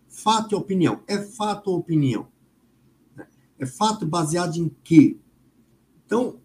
Fato 0.07 0.53
e 0.53 0.55
opinião. 0.55 1.01
É 1.07 1.17
fato 1.17 1.69
ou 1.69 1.77
opinião? 1.77 2.27
É 3.59 3.65
fato 3.65 4.05
baseado 4.05 4.55
em 4.55 4.69
quê? 4.83 5.17
Então, 6.05 6.39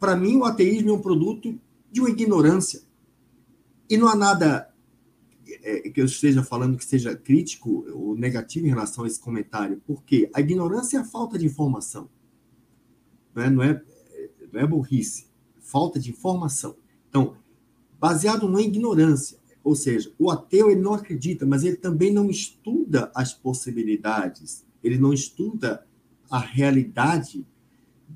para 0.00 0.16
mim, 0.16 0.36
o 0.36 0.44
ateísmo 0.44 0.90
é 0.90 0.92
um 0.94 1.00
produto 1.00 1.56
de 1.92 2.00
uma 2.00 2.10
ignorância. 2.10 2.80
E 3.88 3.96
não 3.96 4.08
há 4.08 4.16
nada 4.16 4.72
é, 5.46 5.90
que 5.90 6.00
eu 6.00 6.06
esteja 6.06 6.42
falando 6.42 6.78
que 6.78 6.84
seja 6.84 7.14
crítico 7.14 7.84
ou 7.92 8.16
negativo 8.16 8.66
em 8.66 8.70
relação 8.70 9.04
a 9.04 9.06
esse 9.06 9.20
comentário, 9.20 9.82
porque 9.86 10.30
a 10.34 10.40
ignorância 10.40 10.96
é 10.96 11.00
a 11.00 11.04
falta 11.04 11.38
de 11.38 11.46
informação. 11.46 12.08
Não 13.34 13.42
é, 13.42 13.50
não 13.50 13.62
é 13.62 13.82
não 14.52 14.60
é 14.60 14.66
burrice, 14.66 15.26
falta 15.60 15.98
de 15.98 16.10
informação. 16.10 16.76
Então, 17.08 17.36
baseado 17.98 18.48
na 18.48 18.60
ignorância, 18.60 19.38
ou 19.62 19.74
seja, 19.74 20.12
o 20.18 20.30
ateu 20.30 20.70
ele 20.70 20.80
não 20.80 20.94
acredita, 20.94 21.46
mas 21.46 21.64
ele 21.64 21.76
também 21.76 22.12
não 22.12 22.30
estuda 22.30 23.10
as 23.14 23.32
possibilidades, 23.32 24.64
ele 24.82 24.98
não 24.98 25.12
estuda 25.12 25.86
a 26.30 26.38
realidade 26.38 27.46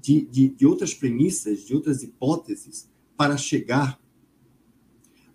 de, 0.01 0.27
de, 0.27 0.49
de 0.49 0.67
outras 0.67 0.95
premissas, 0.95 1.65
de 1.65 1.75
outras 1.75 2.03
hipóteses, 2.03 2.89
para 3.17 3.37
chegar 3.37 3.99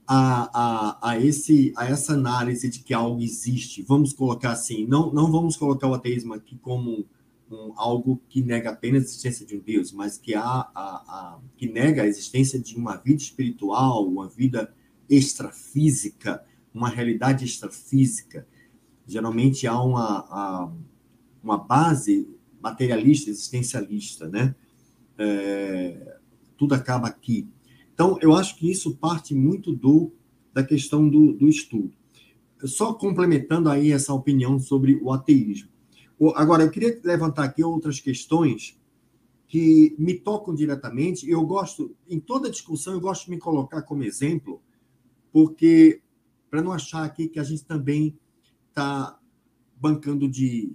a, 0.07 0.49
a, 0.53 1.09
a, 1.11 1.19
esse, 1.19 1.71
a 1.77 1.85
essa 1.85 2.13
análise 2.13 2.67
de 2.67 2.79
que 2.79 2.93
algo 2.93 3.21
existe. 3.21 3.83
Vamos 3.83 4.11
colocar 4.11 4.51
assim, 4.51 4.85
não, 4.85 5.13
não 5.13 5.31
vamos 5.31 5.55
colocar 5.55 5.87
o 5.87 5.93
ateísmo 5.93 6.33
aqui 6.33 6.57
como 6.57 7.05
um, 7.51 7.73
algo 7.75 8.19
que 8.27 8.41
nega 8.41 8.71
apenas 8.71 9.03
a 9.03 9.05
existência 9.05 9.45
de 9.45 9.55
um 9.55 9.59
Deus, 9.59 9.91
mas 9.91 10.17
que, 10.17 10.33
há, 10.33 10.41
a, 10.43 10.69
a, 10.75 11.39
que 11.55 11.67
nega 11.67 12.03
a 12.03 12.07
existência 12.07 12.59
de 12.59 12.75
uma 12.75 12.95
vida 12.95 13.21
espiritual, 13.21 14.07
uma 14.07 14.27
vida 14.27 14.73
extrafísica, 15.09 16.43
uma 16.73 16.89
realidade 16.89 17.45
extrafísica. 17.45 18.47
Geralmente 19.05 19.67
há 19.67 19.79
uma, 19.79 20.25
a, 20.29 20.71
uma 21.43 21.57
base 21.57 22.27
materialista, 22.61 23.29
existencialista, 23.29 24.27
né? 24.27 24.55
É, 25.17 26.17
tudo 26.57 26.73
acaba 26.73 27.07
aqui. 27.07 27.47
Então, 27.93 28.17
eu 28.21 28.33
acho 28.33 28.55
que 28.57 28.69
isso 28.69 28.95
parte 28.95 29.33
muito 29.33 29.73
do 29.73 30.11
da 30.53 30.63
questão 30.63 31.07
do, 31.07 31.33
do 31.33 31.47
estudo. 31.47 31.93
Só 32.65 32.93
complementando 32.93 33.69
aí 33.69 33.91
essa 33.91 34.13
opinião 34.13 34.59
sobre 34.59 34.99
o 35.01 35.11
ateísmo. 35.11 35.69
Agora, 36.35 36.63
eu 36.63 36.71
queria 36.71 36.99
levantar 37.03 37.45
aqui 37.45 37.63
outras 37.63 37.99
questões 37.99 38.77
que 39.47 39.95
me 39.97 40.13
tocam 40.13 40.53
diretamente. 40.53 41.29
Eu 41.29 41.45
gosto, 41.45 41.95
em 42.09 42.19
toda 42.19 42.51
discussão, 42.51 42.93
eu 42.93 42.99
gosto 42.99 43.25
de 43.25 43.31
me 43.31 43.37
colocar 43.37 43.81
como 43.83 44.03
exemplo, 44.03 44.61
porque 45.31 46.01
para 46.49 46.61
não 46.61 46.71
achar 46.71 47.03
aqui 47.03 47.27
que 47.27 47.39
a 47.39 47.43
gente 47.43 47.63
também 47.63 48.17
está 48.69 49.17
bancando 49.79 50.27
de 50.27 50.73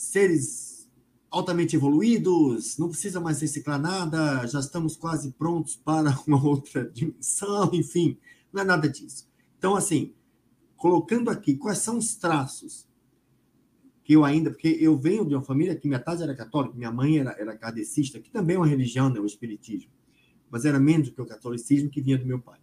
seres 0.00 0.88
altamente 1.30 1.76
evoluídos, 1.76 2.78
não 2.78 2.88
precisa 2.88 3.20
mais 3.20 3.40
reciclar 3.40 3.78
nada, 3.78 4.46
já 4.46 4.58
estamos 4.58 4.96
quase 4.96 5.30
prontos 5.32 5.76
para 5.76 6.18
uma 6.26 6.42
outra 6.42 6.90
dimensão, 6.90 7.70
enfim, 7.72 8.16
não 8.52 8.62
é 8.62 8.64
nada 8.64 8.88
disso. 8.88 9.28
Então, 9.58 9.76
assim, 9.76 10.14
colocando 10.74 11.30
aqui 11.30 11.54
quais 11.54 11.78
são 11.78 11.98
os 11.98 12.16
traços 12.16 12.88
que 14.02 14.14
eu 14.14 14.24
ainda, 14.24 14.50
porque 14.50 14.78
eu 14.80 14.96
venho 14.96 15.24
de 15.26 15.34
uma 15.34 15.44
família 15.44 15.76
que 15.76 15.88
casa 16.00 16.24
era 16.24 16.34
católica, 16.34 16.74
minha 16.74 16.90
mãe 16.90 17.18
era, 17.18 17.32
era 17.38 17.56
kardecista, 17.56 18.18
que 18.18 18.30
também 18.30 18.56
é 18.56 18.58
uma 18.58 18.66
religião, 18.66 19.10
né, 19.10 19.20
o 19.20 19.26
espiritismo, 19.26 19.92
mas 20.50 20.64
era 20.64 20.80
menos 20.80 21.10
do 21.10 21.14
que 21.14 21.22
o 21.22 21.26
catolicismo 21.26 21.90
que 21.90 22.00
vinha 22.00 22.18
do 22.18 22.26
meu 22.26 22.40
pai. 22.40 22.58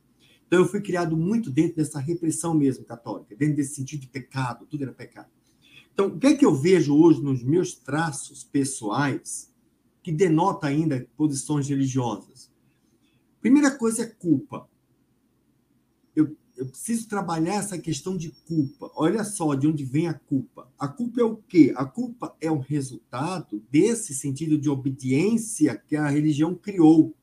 Então 0.47 0.59
eu 0.59 0.65
fui 0.65 0.81
criado 0.81 1.15
muito 1.15 1.51
dentro 1.51 1.77
dessa 1.77 1.99
repressão 1.99 2.53
mesmo 2.53 2.83
católica, 2.83 3.35
dentro 3.35 3.57
desse 3.57 3.75
sentido 3.75 4.01
de 4.01 4.07
pecado, 4.07 4.65
tudo 4.65 4.83
era 4.83 4.91
pecado. 4.91 5.36
Então, 5.97 6.09
o 6.09 6.19
que 6.19 6.27
é 6.27 6.35
que 6.35 6.45
eu 6.45 6.53
vejo 6.53 6.95
hoje 6.95 7.19
nos 7.23 7.41
meus 7.41 7.73
traços 7.73 8.43
pessoais 8.43 9.51
que 10.03 10.11
denota 10.11 10.67
ainda 10.67 11.09
posições 11.17 11.67
religiosas? 11.67 12.51
Primeira 13.41 13.75
coisa 13.75 14.03
é 14.03 14.05
culpa. 14.05 14.69
Eu 16.15 16.37
eu 16.55 16.67
preciso 16.67 17.07
trabalhar 17.07 17.55
essa 17.55 17.79
questão 17.79 18.15
de 18.15 18.29
culpa. 18.47 18.91
Olha 18.95 19.23
só 19.23 19.55
de 19.55 19.67
onde 19.67 19.83
vem 19.83 20.07
a 20.07 20.13
culpa. 20.13 20.71
A 20.77 20.87
culpa 20.87 21.19
é 21.19 21.23
o 21.23 21.37
quê? 21.37 21.73
A 21.75 21.83
culpa 21.83 22.35
é 22.39 22.51
o 22.51 22.59
resultado 22.59 23.63
desse 23.71 24.13
sentido 24.13 24.55
de 24.55 24.69
obediência 24.69 25.75
que 25.75 25.95
a 25.95 26.07
religião 26.07 26.53
criou. 26.53 27.15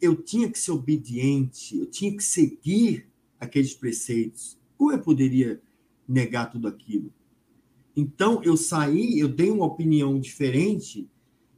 Eu 0.00 0.20
tinha 0.20 0.50
que 0.50 0.58
ser 0.58 0.72
obediente, 0.72 1.78
eu 1.78 1.86
tinha 1.86 2.16
que 2.16 2.24
seguir 2.24 3.08
aqueles 3.38 3.72
preceitos. 3.72 4.58
Como 4.76 4.90
eu 4.90 5.00
poderia 5.00 5.62
negar 6.08 6.50
tudo 6.50 6.66
aquilo? 6.66 7.12
Então, 7.96 8.42
eu 8.42 8.56
saí, 8.56 9.18
eu 9.18 9.28
dei 9.28 9.50
uma 9.50 9.64
opinião 9.64 10.20
diferente 10.20 11.08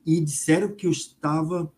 e 0.07 0.21
disseram 0.21 0.75
que 0.75 0.87
eu 0.87 0.91
estava 0.91 1.73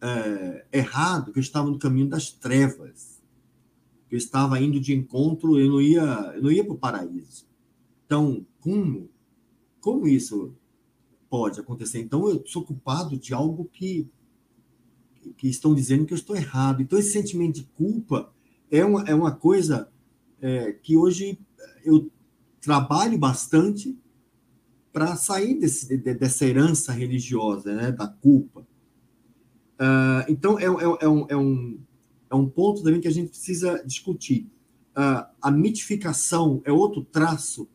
é, 0.00 0.66
errado, 0.72 1.32
que 1.32 1.38
eu 1.38 1.42
estava 1.42 1.70
no 1.70 1.78
caminho 1.78 2.08
das 2.08 2.30
trevas 2.32 3.16
que 4.08 4.14
eu 4.14 4.18
estava 4.18 4.60
indo 4.60 4.78
de 4.78 4.94
encontro, 4.94 5.58
eu 5.58 5.68
não 5.68 5.80
ia, 5.80 6.32
eu 6.36 6.42
não 6.42 6.52
ia 6.52 6.64
para 6.64 6.74
o 6.74 6.78
paraíso. 6.78 7.46
Então, 8.04 8.46
como, 8.60 9.10
como 9.80 10.06
isso 10.06 10.54
pode 11.28 11.58
acontecer? 11.58 12.00
Então, 12.00 12.28
eu 12.28 12.42
sou 12.46 12.62
culpado 12.62 13.18
de 13.18 13.34
algo 13.34 13.64
que, 13.72 14.08
que 15.36 15.48
estão 15.48 15.74
dizendo 15.74 16.06
que 16.06 16.12
eu 16.12 16.16
estou 16.18 16.36
errado. 16.36 16.80
Então, 16.80 16.98
esse 16.98 17.12
sentimento 17.12 17.56
de 17.56 17.64
culpa 17.74 18.32
é 18.70 18.84
uma, 18.84 19.02
é 19.02 19.14
uma 19.14 19.32
coisa 19.32 19.90
é, 20.40 20.72
que 20.72 20.96
hoje 20.96 21.38
eu 21.84 22.10
trabalho 22.66 23.16
bastante 23.16 23.96
para 24.92 25.14
sair 25.14 25.54
desse, 25.54 25.96
dessa 25.96 26.44
herança 26.44 26.92
religiosa, 26.92 27.72
né, 27.72 27.92
da 27.92 28.08
culpa. 28.08 28.66
Uh, 29.78 30.26
então, 30.28 30.58
é, 30.58 30.64
é, 30.64 30.66
é, 30.66 31.08
um, 31.08 31.26
é, 31.28 31.36
um, 31.36 31.78
é 32.28 32.34
um 32.34 32.48
ponto 32.48 32.82
também 32.82 33.00
que 33.00 33.06
a 33.06 33.12
gente 33.12 33.28
precisa 33.28 33.84
discutir. 33.86 34.50
Uh, 34.96 35.24
a 35.40 35.50
mitificação 35.52 36.60
é 36.64 36.72
outro 36.72 37.04
traço 37.04 37.68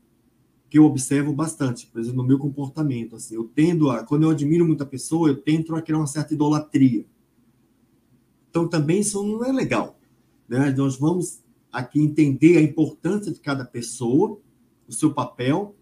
que 0.69 0.77
eu 0.77 0.83
observo 0.83 1.31
bastante, 1.31 1.87
por 1.87 2.01
exemplo, 2.01 2.21
no 2.21 2.27
meu 2.27 2.37
comportamento. 2.37 3.15
Assim, 3.15 3.35
eu 3.35 3.49
tendo 3.55 3.89
a, 3.89 4.03
quando 4.03 4.23
eu 4.23 4.31
admiro 4.31 4.65
muita 4.65 4.85
pessoa, 4.85 5.29
eu 5.29 5.37
tento 5.37 5.73
a 5.73 5.81
criar 5.81 5.99
uma 5.99 6.07
certa 6.07 6.33
idolatria. 6.33 7.05
Então, 8.49 8.67
também 8.67 8.99
isso 8.99 9.23
não 9.23 9.45
é 9.45 9.53
legal. 9.53 9.97
Né? 10.49 10.69
Nós 10.71 10.97
vamos 10.97 11.39
aqui 11.71 12.01
entender 12.01 12.57
a 12.57 12.61
importância 12.61 13.31
de 13.31 13.39
cada 13.39 13.63
pessoa, 13.63 14.37
o 14.91 14.93
seu 14.93 15.13
papel. 15.13 15.75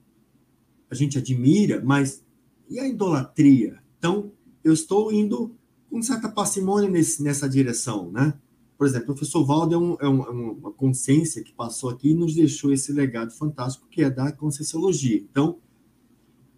A 0.90 0.96
gente 0.96 1.18
admira, 1.18 1.82
mas 1.84 2.24
e 2.70 2.80
a 2.80 2.88
idolatria? 2.88 3.82
Então, 3.98 4.32
eu 4.64 4.72
estou 4.72 5.12
indo 5.12 5.56
com 5.90 6.02
certa 6.02 6.30
parcimônia 6.30 6.90
nesse, 6.90 7.24
nessa 7.24 7.50
direção, 7.50 8.12
né? 8.12 8.40
Por 8.78 8.88
exemplo, 8.88 9.12
o 9.12 9.16
professor 9.16 9.44
Valdo 9.44 9.76
é, 9.76 9.78
um, 9.78 9.98
é, 10.00 10.08
um, 10.08 10.24
é 10.24 10.30
uma 10.30 10.72
consciência 10.72 11.44
que 11.44 11.52
passou 11.52 11.90
aqui 11.90 12.12
e 12.12 12.14
nos 12.14 12.34
deixou 12.34 12.72
esse 12.72 12.94
legado 12.94 13.32
fantástico 13.32 13.90
que 13.90 14.04
é 14.04 14.10
da 14.10 14.32
Conscienciologia. 14.32 15.18
Então, 15.18 15.60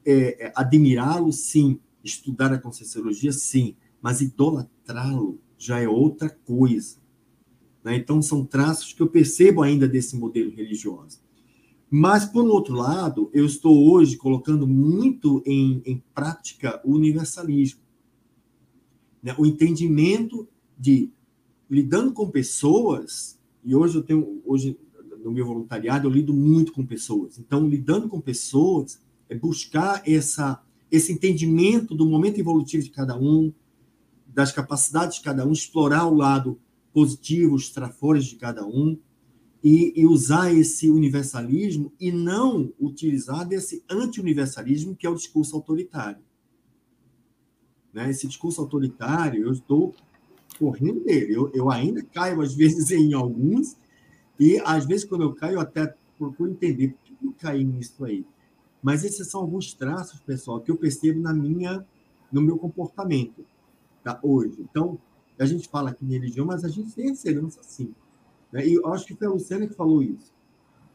é, 0.05 0.47
é, 0.47 0.53
admirá-lo, 0.55 1.31
sim. 1.31 1.79
Estudar 2.03 2.53
a 2.53 2.59
Conscienciologia, 2.59 3.31
sim. 3.31 3.75
Mas 3.99 4.21
idolatrá-lo 4.21 5.39
já 5.57 5.79
é 5.79 5.87
outra 5.87 6.29
coisa. 6.29 6.97
Né? 7.83 7.95
Então, 7.95 8.21
são 8.21 8.45
traços 8.45 8.93
que 8.93 9.01
eu 9.01 9.07
percebo 9.07 9.63
ainda 9.63 9.87
desse 9.87 10.15
modelo 10.15 10.51
religioso. 10.51 11.19
Mas, 11.93 12.23
por 12.23 12.45
outro 12.45 12.73
lado, 12.73 13.29
eu 13.33 13.45
estou 13.45 13.91
hoje 13.91 14.15
colocando 14.15 14.65
muito 14.65 15.43
em, 15.45 15.81
em 15.85 16.01
prática 16.15 16.81
o 16.85 16.93
universalismo. 16.93 17.81
Né? 19.21 19.35
O 19.37 19.45
entendimento 19.45 20.47
de 20.79 21.11
lidando 21.69 22.13
com 22.13 22.29
pessoas, 22.29 23.37
e 23.61 23.75
hoje 23.75 23.97
eu 23.97 24.03
tenho, 24.03 24.41
hoje 24.45 24.79
no 25.21 25.31
meu 25.31 25.45
voluntariado, 25.45 26.07
eu 26.07 26.11
lido 26.11 26.33
muito 26.33 26.71
com 26.71 26.85
pessoas. 26.85 27.37
Então, 27.37 27.67
lidando 27.67 28.07
com 28.07 28.21
pessoas 28.21 29.01
é 29.27 29.35
buscar 29.35 30.01
essa, 30.07 30.61
esse 30.89 31.11
entendimento 31.11 31.93
do 31.93 32.05
momento 32.05 32.39
evolutivo 32.39 32.83
de 32.83 32.89
cada 32.89 33.17
um, 33.17 33.51
das 34.25 34.53
capacidades 34.53 35.17
de 35.17 35.23
cada 35.23 35.45
um, 35.45 35.51
explorar 35.51 36.05
o 36.07 36.15
lado 36.15 36.57
positivo, 36.93 37.53
os 37.53 37.69
trafores 37.69 38.25
de 38.25 38.37
cada 38.37 38.65
um, 38.65 38.97
e, 39.63 39.93
e, 39.95 40.05
usar 40.07 40.51
esse 40.53 40.89
universalismo 40.89 41.93
e 41.99 42.11
não 42.11 42.73
utilizar 42.79 43.47
desse 43.47 43.83
anti-universalismo 43.89 44.95
que 44.95 45.05
é 45.05 45.09
o 45.09 45.15
discurso 45.15 45.55
autoritário. 45.55 46.23
Né? 47.93 48.09
Esse 48.09 48.27
discurso 48.27 48.59
autoritário, 48.59 49.43
eu 49.43 49.51
estou 49.51 49.93
correndo 50.57 51.03
dele. 51.03 51.35
Eu, 51.35 51.51
eu 51.53 51.69
ainda 51.69 52.01
caio, 52.03 52.41
às 52.41 52.53
vezes, 52.55 52.89
em 52.91 53.13
alguns, 53.13 53.77
e 54.39 54.59
às 54.65 54.85
vezes, 54.85 55.05
quando 55.05 55.23
eu 55.23 55.33
caio, 55.33 55.55
eu 55.55 55.61
até 55.61 55.93
procuro 56.17 56.51
entender 56.51 56.89
por 56.89 57.03
que 57.03 57.25
eu 57.25 57.33
caí 57.37 57.63
nisso 57.63 58.03
aí. 58.03 58.25
Mas 58.81 59.03
esses 59.03 59.29
são 59.29 59.41
alguns 59.41 59.73
traços, 59.73 60.19
pessoal, 60.21 60.59
que 60.59 60.71
eu 60.71 60.77
percebo 60.77 61.19
na 61.19 61.33
minha, 61.33 61.85
no 62.31 62.41
meu 62.41 62.57
comportamento 62.57 63.45
tá, 64.03 64.19
hoje. 64.23 64.55
Então, 64.59 64.99
a 65.37 65.45
gente 65.45 65.67
fala 65.69 65.91
aqui 65.91 66.05
de 66.05 66.13
religião, 66.13 66.45
mas 66.45 66.63
a 66.63 66.69
gente 66.69 66.93
tem 66.93 67.11
excelência 67.11 67.61
assim. 67.61 67.93
Né? 68.51 68.67
E 68.67 68.73
eu 68.75 68.87
acho 68.93 69.05
que 69.05 69.15
foi 69.15 69.27
a 69.27 69.31
Luciana 69.31 69.67
que 69.67 69.73
falou 69.73 70.01
isso, 70.03 70.33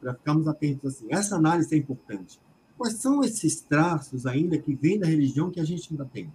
para 0.00 0.14
ficarmos 0.14 0.46
atentos 0.46 0.94
assim. 0.94 1.06
Essa 1.10 1.36
análise 1.36 1.74
é 1.74 1.78
importante. 1.78 2.40
Quais 2.76 2.94
são 2.94 3.22
esses 3.22 3.60
traços 3.60 4.26
ainda 4.26 4.58
que 4.58 4.74
vêm 4.74 4.98
da 4.98 5.06
religião 5.06 5.50
que 5.50 5.60
a 5.60 5.64
gente 5.64 5.90
ainda 5.90 6.04
tem? 6.04 6.32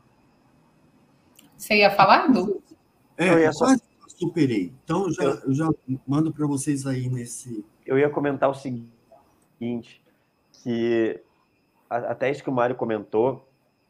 Você 1.56 1.76
ia 1.76 1.92
falar, 1.92 2.28
Du? 2.28 2.62
É, 3.18 3.30
eu 3.30 3.40
ia 3.40 3.54
só... 3.54 3.66
quase 3.66 3.84
superei. 4.08 4.74
Então, 4.84 5.06
eu 5.06 5.14
já, 5.14 5.24
eu 5.24 5.54
já 5.54 5.70
mando 6.08 6.32
para 6.32 6.46
vocês 6.46 6.86
aí 6.86 7.10
nesse... 7.10 7.66
Eu 7.86 7.98
ia 7.98 8.10
comentar 8.10 8.50
o 8.50 8.54
seguinte, 8.54 10.04
que 10.52 11.22
até 11.90 12.30
isso 12.30 12.44
que 12.44 12.50
o 12.50 12.54
Mário 12.54 12.76
comentou, 12.76 13.48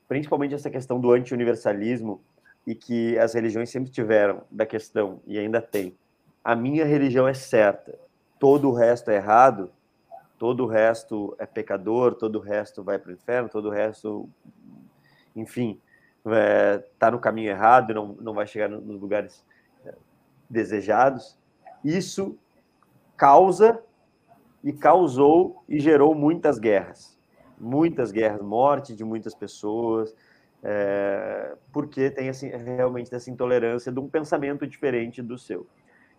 principalmente 0.08 0.54
essa 0.54 0.70
questão 0.70 1.00
do 1.00 1.12
anti-universalismo, 1.12 2.22
e 2.66 2.76
que 2.76 3.18
as 3.18 3.34
religiões 3.34 3.70
sempre 3.70 3.92
tiveram 3.92 4.44
da 4.50 4.66
questão, 4.66 5.22
e 5.26 5.38
ainda 5.38 5.62
tem, 5.62 5.98
a 6.44 6.56
minha 6.56 6.86
religião 6.86 7.28
é 7.28 7.34
certa, 7.34 7.98
todo 8.40 8.70
o 8.70 8.74
resto 8.74 9.12
é 9.12 9.16
errado, 9.16 9.72
todo 10.38 10.64
o 10.64 10.68
resto 10.68 11.36
é 11.38 11.46
pecador, 11.46 12.16
todo 12.16 12.38
o 12.38 12.42
resto 12.42 12.84
vai 12.84 12.98
para 12.98 13.12
o 13.12 13.14
inferno, 13.14 13.48
todo 13.48 13.68
o 13.68 13.72
resto, 13.72 14.28
enfim, 15.36 15.80
está 16.26 16.36
é, 16.36 16.78
tá 16.98 17.12
no 17.12 17.20
caminho 17.20 17.50
errado, 17.50 17.94
não, 17.94 18.08
não 18.20 18.34
vai 18.34 18.48
chegar 18.48 18.68
nos 18.68 19.00
lugares 19.00 19.46
é, 19.86 19.94
desejados. 20.50 21.38
Isso 21.84 22.38
causa 23.16 23.84
e 24.64 24.74
causou 24.74 25.64
e 25.70 25.80
gerou 25.80 26.16
muitas 26.16 26.58
guerras, 26.58 27.18
muitas 27.60 28.12
guerras, 28.12 28.42
morte 28.42 28.96
de 28.96 29.04
muitas 29.04 29.36
pessoas, 29.36 30.16
é, 30.64 31.56
porque 31.72 32.10
tem 32.10 32.30
assim, 32.30 32.50
realmente 32.50 33.14
essa 33.14 33.30
intolerância 33.30 33.92
de 33.92 34.00
um 34.00 34.08
pensamento 34.08 34.66
diferente 34.66 35.22
do 35.22 35.38
seu. 35.38 35.68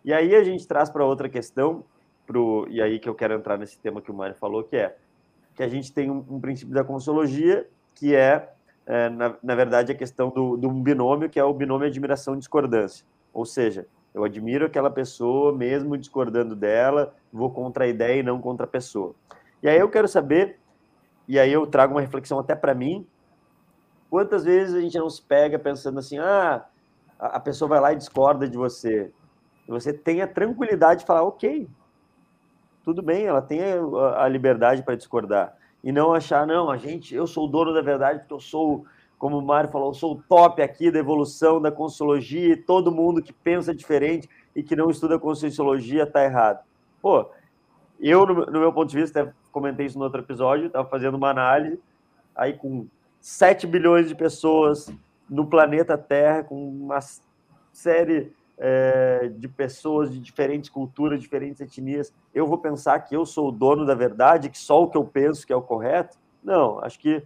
E 0.05 0.13
aí 0.13 0.35
a 0.35 0.43
gente 0.43 0.67
traz 0.67 0.91
para 0.91 1.05
outra 1.05 1.29
questão, 1.29 1.85
pro, 2.27 2.67
e 2.69 2.81
aí 2.83 2.99
que 2.99 3.09
eu 3.09 3.15
quero 3.15 3.35
entrar 3.35 3.57
nesse 3.57 3.79
tema 3.79 4.01
que 4.01 4.11
o 4.11 4.15
Mário 4.15 4.35
falou, 4.35 4.65
que 4.65 4.77
é 4.77 4.97
que 5.55 5.63
a 5.63 5.69
gente 5.69 5.93
tem 5.93 6.11
um, 6.11 6.25
um 6.29 6.41
princípio 6.41 6.75
da 6.75 6.83
consologia, 6.83 7.69
que 7.95 8.15
é, 8.15 8.51
é 8.87 9.09
na, 9.09 9.37
na, 9.43 9.55
verdade, 9.55 9.93
a 9.93 9.95
questão 9.95 10.31
do, 10.31 10.57
do 10.57 10.71
binômio, 10.71 11.29
que 11.29 11.39
é 11.39 11.45
o 11.45 11.53
binômio 11.53 11.87
admiração-discordância. 11.87 13.05
Ou 13.33 13.45
seja, 13.45 13.87
eu 14.15 14.25
admiro 14.25 14.67
aquela 14.67 14.91
pessoa, 14.91 15.53
mesmo 15.53 15.97
discordando 15.97 16.57
dela, 16.57 17.15
vou 17.33 17.51
contra 17.51 17.85
a 17.85 17.89
ideia 17.89 18.21
e 18.21 18.23
não 18.23 18.41
contra 18.41 18.65
a 18.65 18.69
pessoa. 18.69 19.15
E 19.63 19.69
aí 19.69 19.79
eu 19.79 19.89
quero 19.89 20.09
saber, 20.09 20.59
e 21.29 21.39
aí 21.39 21.53
eu 21.53 21.67
trago 21.67 21.95
uma 21.95 22.01
reflexão 22.01 22.39
até 22.39 22.55
para 22.55 22.75
mim, 22.75 23.07
quantas 24.11 24.45
vezes 24.45 24.75
a 24.75 24.81
gente 24.81 24.99
não 24.99 25.09
se 25.09 25.23
pega 25.23 25.59
pensando 25.59 25.99
assim, 25.99 26.19
ah, 26.19 26.65
a 27.19 27.41
pessoa 27.41 27.69
vai 27.69 27.81
lá 27.81 27.93
e 27.93 27.97
discorda 27.97 28.49
de 28.49 28.57
você 28.57 29.13
você 29.69 29.93
tem 29.93 30.21
a 30.23 30.27
tranquilidade 30.27 31.01
de 31.01 31.07
falar, 31.07 31.23
ok, 31.23 31.69
tudo 32.85 33.03
bem, 33.03 33.27
ela 33.27 33.41
tem 33.41 33.61
a, 33.63 34.25
a 34.25 34.29
liberdade 34.29 34.83
para 34.83 34.97
discordar. 34.97 35.57
E 35.83 35.91
não 35.91 36.13
achar, 36.13 36.47
não, 36.47 36.71
a 36.71 36.77
gente, 36.77 37.15
eu 37.15 37.27
sou 37.27 37.47
o 37.47 37.49
dono 37.49 37.73
da 37.73 37.81
verdade, 37.81 38.21
porque 38.21 38.35
eu 38.35 38.41
sou, 38.41 38.85
como 39.19 39.39
o 39.39 39.43
Mário 39.43 39.71
falou, 39.71 39.91
eu 39.91 39.95
sou 39.95 40.15
o 40.15 40.23
top 40.29 40.63
aqui 40.63 40.91
da 40.91 40.99
evolução, 40.99 41.61
da 41.61 41.73
consciologia, 41.73 42.53
e 42.53 42.57
todo 42.57 42.93
mundo 42.93 43.23
que 43.23 43.33
pensa 43.33 43.75
diferente 43.75 44.29
e 44.55 44.63
que 44.63 44.77
não 44.77 44.91
estuda 44.91 45.19
conscienciologia 45.19 46.05
está 46.05 46.25
errado. 46.25 46.65
Pô, 47.01 47.29
eu, 48.01 48.27
no, 48.27 48.47
no, 48.47 48.61
meu 48.61 48.73
ponto 48.73 48.91
de 48.91 49.01
vista, 49.01 49.23
até 49.23 49.33
comentei 49.51 49.87
isso 49.87 49.99
no 49.99 50.05
outro 50.05 50.21
episódio, 50.21 50.67
estava 50.67 50.89
fazendo 50.89 51.17
uma 51.17 51.31
análise, 51.31 51.81
aí 52.35 52.53
com 52.53 52.87
7 53.21 53.67
bilhões 53.67 54.09
de 54.09 54.15
pessoas 54.15 54.93
no 55.29 55.47
planeta 55.47 55.97
Terra, 55.97 56.43
com 56.43 56.69
uma 56.69 56.99
série 57.73 58.33
é, 58.65 59.29
de 59.29 59.49
pessoas 59.49 60.13
de 60.13 60.21
diferentes 60.21 60.71
culturas, 60.71 61.21
diferentes 61.21 61.61
etnias, 61.61 62.15
eu 62.33 62.47
vou 62.47 62.59
pensar 62.59 63.01
que 63.01 63.15
eu 63.15 63.27
sou 63.27 63.49
o 63.49 63.53
dono 63.53 63.85
da 63.85 63.93
verdade, 63.93 64.49
que 64.49 64.57
só 64.57 64.85
o 64.85 64.89
que 64.89 64.97
eu 64.97 65.05
penso 65.05 65.45
que 65.45 65.53
é 65.53 65.57
o 65.57 65.61
correto? 65.61 66.17
Não, 66.45 66.79
acho 66.79 66.97
que 67.01 67.25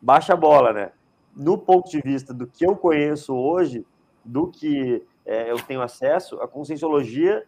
baixa 0.00 0.34
a 0.34 0.36
bola, 0.36 0.72
né? 0.72 0.92
No 1.34 1.58
ponto 1.58 1.90
de 1.90 2.00
vista 2.00 2.32
do 2.32 2.46
que 2.46 2.64
eu 2.64 2.76
conheço 2.76 3.34
hoje, 3.34 3.84
do 4.24 4.46
que 4.46 5.04
é, 5.24 5.50
eu 5.50 5.56
tenho 5.56 5.82
acesso, 5.82 6.40
a 6.40 6.46
conscienciologia 6.46 7.44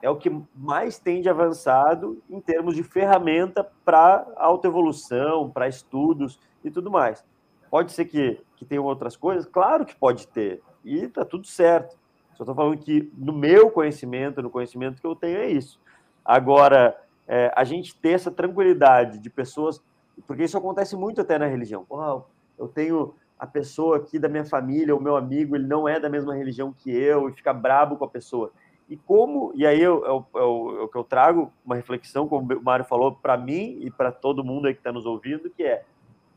é 0.00 0.08
o 0.08 0.16
que 0.16 0.30
mais 0.54 1.00
tem 1.00 1.20
de 1.20 1.28
avançado 1.28 2.22
em 2.30 2.40
termos 2.40 2.76
de 2.76 2.84
ferramenta 2.84 3.68
para 3.84 4.24
autoevolução, 4.36 5.50
para 5.50 5.66
estudos 5.66 6.38
e 6.62 6.70
tudo 6.70 6.88
mais. 6.88 7.24
Pode 7.68 7.90
ser 7.90 8.04
que, 8.04 8.40
que 8.54 8.64
tenham 8.64 8.84
outras 8.84 9.16
coisas? 9.16 9.44
Claro 9.44 9.84
que 9.84 9.96
pode 9.96 10.28
ter, 10.28 10.62
e 10.84 10.98
está 10.98 11.24
tudo 11.24 11.48
certo. 11.48 11.98
Só 12.36 12.42
estou 12.42 12.54
falando 12.54 12.78
que 12.78 13.10
no 13.16 13.32
meu 13.32 13.70
conhecimento, 13.70 14.42
no 14.42 14.50
conhecimento 14.50 15.00
que 15.00 15.06
eu 15.06 15.16
tenho, 15.16 15.38
é 15.38 15.48
isso. 15.48 15.80
Agora, 16.24 16.96
é, 17.26 17.50
a 17.56 17.64
gente 17.64 17.96
ter 17.96 18.10
essa 18.10 18.30
tranquilidade 18.30 19.18
de 19.18 19.30
pessoas, 19.30 19.82
porque 20.26 20.44
isso 20.44 20.58
acontece 20.58 20.94
muito 20.96 21.20
até 21.20 21.38
na 21.38 21.46
religião. 21.46 21.86
Oh, 21.88 22.22
eu 22.58 22.68
tenho 22.68 23.14
a 23.38 23.46
pessoa 23.46 23.96
aqui 23.96 24.18
da 24.18 24.28
minha 24.28 24.44
família, 24.44 24.94
o 24.94 25.00
meu 25.00 25.16
amigo, 25.16 25.56
ele 25.56 25.66
não 25.66 25.88
é 25.88 25.98
da 25.98 26.08
mesma 26.08 26.34
religião 26.34 26.72
que 26.72 26.90
eu, 26.90 27.28
e 27.28 27.32
fica 27.32 27.52
brabo 27.52 27.96
com 27.96 28.04
a 28.04 28.08
pessoa. 28.08 28.52
E 28.88 28.96
como, 28.96 29.52
e 29.54 29.66
aí 29.66 29.80
eu, 29.80 30.04
eu, 30.04 30.26
eu, 30.34 30.90
eu 30.94 31.04
trago 31.04 31.52
uma 31.64 31.74
reflexão, 31.74 32.28
como 32.28 32.54
o 32.54 32.62
Mário 32.62 32.84
falou, 32.84 33.12
para 33.12 33.36
mim 33.36 33.78
e 33.80 33.90
para 33.90 34.12
todo 34.12 34.44
mundo 34.44 34.66
aí 34.66 34.74
que 34.74 34.80
está 34.80 34.92
nos 34.92 35.06
ouvindo, 35.06 35.50
que 35.50 35.62
é 35.62 35.84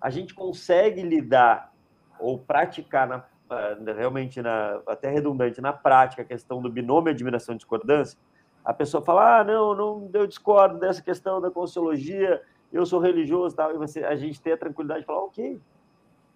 a 0.02 0.10
gente 0.10 0.34
consegue 0.34 1.02
lidar 1.02 1.74
ou 2.20 2.39
praticar 2.39 3.08
na 3.08 3.24
realmente 3.95 4.41
na, 4.41 4.80
até 4.88 5.10
redundante 5.10 5.60
na 5.62 5.74
prática 5.74 6.22
a 6.22 6.26
questão 6.26 6.62
do 6.62 6.70
binômio 6.70 7.12
admiração 7.12 7.56
discordância, 7.56 8.18
a 8.64 8.74
pessoa 8.74 9.04
fala, 9.04 9.39
ah, 9.39 9.43
não, 9.43 9.74
não, 9.74 10.10
eu 10.14 10.28
discordo 10.28 10.78
dessa 10.78 11.02
questão 11.02 11.41
da 11.41 11.50
consciologia, 11.50 12.41
eu 12.72 12.86
sou 12.86 13.00
religioso 13.00 13.56
tal, 13.56 13.74
e 13.74 13.78
você, 13.78 14.04
a 14.04 14.16
gente 14.16 14.41
tem 14.41 14.54
a 14.54 14.58
tranquilidade 14.58 15.02
de 15.02 15.06
falar, 15.06 15.24
ok, 15.24 15.60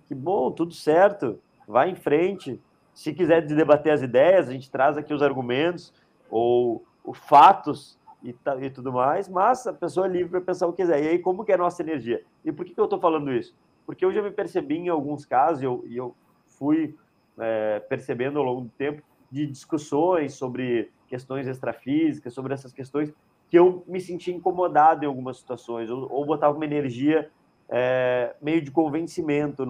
que 0.07 0.15
bom, 0.15 0.51
tudo 0.51 0.73
certo, 0.73 1.39
vai 1.67 1.89
em 1.89 1.95
frente, 1.95 2.59
se 2.93 3.13
quiser 3.13 3.41
debater 3.41 3.91
as 3.91 4.01
ideias, 4.01 4.49
a 4.49 4.51
gente 4.51 4.69
traz 4.69 4.97
aqui 4.97 5.13
os 5.13 5.21
argumentos, 5.21 5.93
ou 6.29 6.83
os 7.03 7.17
fatos 7.17 7.99
e, 8.23 8.35
e 8.61 8.69
tudo 8.69 8.91
mais, 8.91 9.27
mas 9.27 9.67
a 9.67 9.73
pessoa 9.73 10.07
é 10.07 10.09
livre 10.09 10.31
para 10.31 10.41
pensar 10.41 10.67
o 10.67 10.73
que 10.73 10.81
quiser. 10.81 11.03
E 11.03 11.07
aí, 11.09 11.19
como 11.19 11.43
que 11.43 11.51
é 11.51 11.55
a 11.55 11.57
nossa 11.57 11.81
energia? 11.81 12.23
E 12.43 12.51
por 12.51 12.65
que, 12.65 12.73
que 12.73 12.79
eu 12.79 12.85
estou 12.85 12.99
falando 12.99 13.31
isso? 13.31 13.55
Porque 13.85 14.03
eu 14.03 14.11
já 14.11 14.21
me 14.21 14.31
percebi 14.31 14.77
em 14.77 14.89
alguns 14.89 15.25
casos, 15.25 15.61
e 15.61 15.65
eu, 15.65 15.83
eu 15.91 16.15
fui 16.47 16.95
é, 17.39 17.79
percebendo 17.79 18.39
ao 18.39 18.45
longo 18.45 18.61
do 18.61 18.69
tempo 18.69 19.01
de 19.31 19.47
discussões 19.47 20.33
sobre 20.33 20.91
questões 21.07 21.47
extrafísicas, 21.47 22.33
sobre 22.33 22.53
essas 22.53 22.71
questões 22.71 23.13
que 23.49 23.57
eu 23.57 23.83
me 23.87 23.99
senti 23.99 24.31
incomodado 24.31 25.03
em 25.03 25.07
algumas 25.07 25.37
situações, 25.37 25.89
ou, 25.89 26.11
ou 26.11 26.25
botava 26.25 26.55
uma 26.55 26.65
energia 26.65 27.29
é, 27.69 28.35
meio 28.41 28.61
de 28.61 28.71
convencimento 28.71 29.63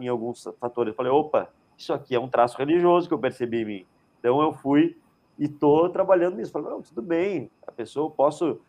em 0.00 0.08
alguns 0.08 0.48
fatores. 0.60 0.92
Eu 0.92 0.96
falei, 0.96 1.12
opa, 1.12 1.48
isso 1.76 1.92
aqui 1.92 2.14
é 2.14 2.20
um 2.20 2.28
traço 2.28 2.56
religioso 2.58 3.08
que 3.08 3.14
eu 3.14 3.18
percebi 3.18 3.62
em 3.62 3.64
mim. 3.64 3.86
Então 4.18 4.40
eu 4.40 4.52
fui 4.52 4.96
e 5.38 5.44
estou 5.44 5.88
trabalhando 5.88 6.36
nisso. 6.36 6.52
Falei, 6.52 6.70
não, 6.70 6.82
tudo 6.82 7.02
bem, 7.02 7.50
a 7.66 7.72
pessoa, 7.72 8.06
eu 8.06 8.10
posso 8.10 8.60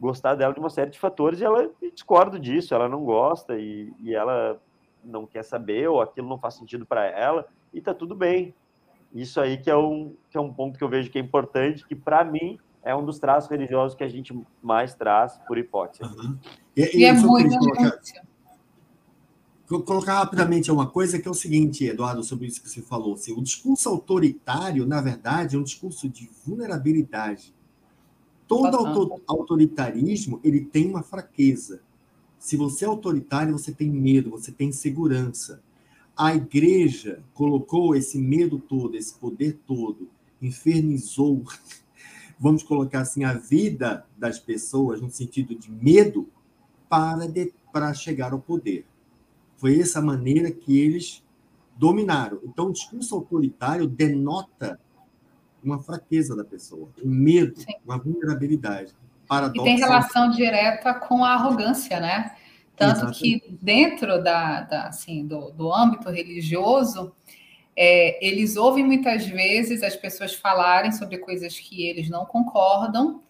gostar 0.00 0.34
dela 0.34 0.54
de 0.54 0.60
uma 0.60 0.70
série 0.70 0.90
de 0.90 0.98
fatores 0.98 1.40
e 1.40 1.44
ela 1.44 1.70
discorda 1.92 2.38
disso, 2.38 2.74
ela 2.74 2.88
não 2.88 3.04
gosta 3.04 3.58
e, 3.58 3.92
e 4.00 4.14
ela 4.14 4.58
não 5.04 5.26
quer 5.26 5.42
saber 5.42 5.88
ou 5.88 6.00
aquilo 6.00 6.28
não 6.28 6.38
faz 6.38 6.54
sentido 6.54 6.86
para 6.86 7.04
ela 7.06 7.46
e 7.72 7.80
tá 7.80 7.94
tudo 7.94 8.14
bem. 8.14 8.54
Isso 9.12 9.40
aí 9.40 9.58
que 9.58 9.70
é 9.70 9.76
um, 9.76 10.14
que 10.30 10.36
é 10.36 10.40
um 10.40 10.52
ponto 10.52 10.78
que 10.78 10.84
eu 10.84 10.88
vejo 10.88 11.10
que 11.10 11.18
é 11.18 11.20
importante, 11.20 11.86
que 11.86 11.96
para 11.96 12.24
mim 12.24 12.58
é 12.82 12.94
um 12.94 13.04
dos 13.04 13.18
traços 13.18 13.50
religiosos 13.50 13.96
que 13.96 14.04
a 14.04 14.08
gente 14.08 14.38
mais 14.62 14.94
traz 14.94 15.38
por 15.46 15.58
hipótese. 15.58 16.02
Uhum. 16.04 16.38
E, 16.76 16.82
e, 16.82 17.00
e 17.00 17.04
é 17.04 17.12
muito 17.12 17.58
colocar, 17.58 18.00
colocar 19.84 20.14
rapidamente 20.14 20.70
uma 20.70 20.88
coisa 20.88 21.18
que 21.18 21.28
é 21.28 21.30
o 21.30 21.34
seguinte, 21.34 21.84
Eduardo, 21.84 22.22
sobre 22.22 22.46
isso 22.46 22.62
que 22.62 22.68
você 22.68 22.80
falou. 22.80 23.14
Assim, 23.14 23.32
o 23.32 23.42
discurso 23.42 23.88
autoritário, 23.88 24.86
na 24.86 25.00
verdade, 25.00 25.56
é 25.56 25.58
um 25.58 25.62
discurso 25.62 26.08
de 26.08 26.30
vulnerabilidade. 26.44 27.54
Todo 28.46 28.76
autor, 28.76 29.20
autoritarismo 29.28 30.40
ele 30.42 30.64
tem 30.64 30.88
uma 30.88 31.02
fraqueza. 31.02 31.82
Se 32.38 32.56
você 32.56 32.84
é 32.84 32.88
autoritário, 32.88 33.52
você 33.52 33.70
tem 33.70 33.88
medo, 33.88 34.30
você 34.30 34.50
tem 34.50 34.70
insegurança. 34.70 35.62
A 36.20 36.34
igreja 36.34 37.22
colocou 37.32 37.94
esse 37.96 38.18
medo 38.18 38.58
todo, 38.58 38.96
esse 38.96 39.14
poder 39.14 39.58
todo, 39.66 40.10
infernizou 40.40 41.44
vamos 42.40 42.62
colocar 42.62 43.02
assim, 43.02 43.22
a 43.22 43.34
vida 43.34 44.06
das 44.16 44.38
pessoas 44.38 45.00
no 45.02 45.10
sentido 45.10 45.54
de 45.54 45.70
medo 45.70 46.26
para, 46.88 47.28
de, 47.28 47.52
para 47.70 47.92
chegar 47.92 48.32
ao 48.32 48.40
poder. 48.40 48.86
Foi 49.58 49.78
essa 49.78 50.00
maneira 50.00 50.50
que 50.50 50.78
eles 50.78 51.22
dominaram. 51.76 52.40
Então, 52.42 52.68
o 52.68 52.72
discurso 52.72 53.14
autoritário 53.14 53.86
denota 53.86 54.80
uma 55.62 55.78
fraqueza 55.82 56.34
da 56.34 56.42
pessoa, 56.42 56.88
um 57.04 57.10
medo, 57.10 57.60
Sim. 57.60 57.74
uma 57.84 57.98
vulnerabilidade. 57.98 58.94
Paradoxo. 59.28 59.60
E 59.60 59.64
tem 59.64 59.78
relação 59.78 60.30
direta 60.30 60.94
com 60.94 61.22
a 61.22 61.34
arrogância, 61.34 62.00
né? 62.00 62.34
Tanto 62.80 63.12
que 63.12 63.42
dentro 63.60 64.22
da, 64.22 64.62
da 64.62 64.88
assim, 64.88 65.26
do, 65.26 65.50
do 65.50 65.72
âmbito 65.72 66.08
religioso, 66.08 67.14
é, 67.76 68.24
eles 68.26 68.56
ouvem 68.56 68.84
muitas 68.84 69.26
vezes 69.26 69.82
as 69.82 69.94
pessoas 69.94 70.34
falarem 70.34 70.90
sobre 70.90 71.18
coisas 71.18 71.58
que 71.58 71.86
eles 71.86 72.08
não 72.08 72.24
concordam 72.24 73.22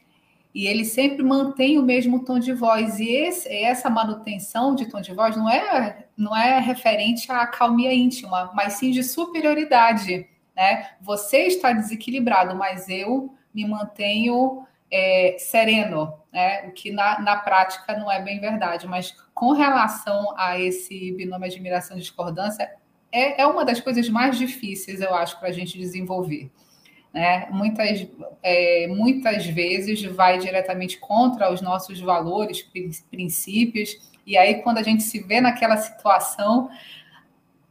e 0.54 0.66
eles 0.66 0.92
sempre 0.92 1.22
mantêm 1.22 1.78
o 1.78 1.82
mesmo 1.82 2.24
tom 2.24 2.38
de 2.38 2.52
voz. 2.52 2.98
E 2.98 3.08
esse, 3.08 3.48
essa 3.48 3.88
manutenção 3.88 4.74
de 4.74 4.86
tom 4.86 5.00
de 5.00 5.12
voz 5.12 5.36
não 5.36 5.48
é, 5.48 6.06
não 6.16 6.36
é 6.36 6.58
referente 6.58 7.30
à 7.30 7.46
calmia 7.46 7.92
íntima, 7.92 8.50
mas 8.54 8.74
sim 8.74 8.90
de 8.90 9.02
superioridade. 9.02 10.28
Né? 10.56 10.90
Você 11.00 11.46
está 11.46 11.72
desequilibrado, 11.72 12.56
mas 12.56 12.88
eu 12.88 13.34
me 13.54 13.64
mantenho 13.66 14.64
é, 14.90 15.36
sereno, 15.38 16.14
né? 16.32 16.66
o 16.66 16.72
que 16.72 16.90
na, 16.90 17.20
na 17.20 17.36
prática 17.36 17.96
não 17.96 18.10
é 18.10 18.20
bem 18.20 18.40
verdade. 18.40 18.88
Mas 18.88 19.14
com 19.40 19.52
relação 19.52 20.34
a 20.36 20.60
esse 20.60 21.12
binômio 21.12 21.46
admiração 21.46 21.96
e 21.96 22.00
discordância, 22.00 22.70
é, 23.10 23.40
é 23.40 23.46
uma 23.46 23.64
das 23.64 23.80
coisas 23.80 24.06
mais 24.10 24.36
difíceis, 24.36 25.00
eu 25.00 25.14
acho, 25.14 25.40
para 25.40 25.48
a 25.48 25.52
gente 25.52 25.78
desenvolver. 25.78 26.50
Né? 27.10 27.48
Muitas, 27.50 28.06
é, 28.42 28.86
muitas 28.88 29.46
vezes 29.46 30.02
vai 30.04 30.36
diretamente 30.36 30.98
contra 30.98 31.50
os 31.50 31.62
nossos 31.62 31.98
valores, 32.00 32.60
princípios, 33.10 33.96
e 34.26 34.36
aí 34.36 34.56
quando 34.56 34.76
a 34.76 34.82
gente 34.82 35.02
se 35.02 35.20
vê 35.20 35.40
naquela 35.40 35.78
situação, 35.78 36.68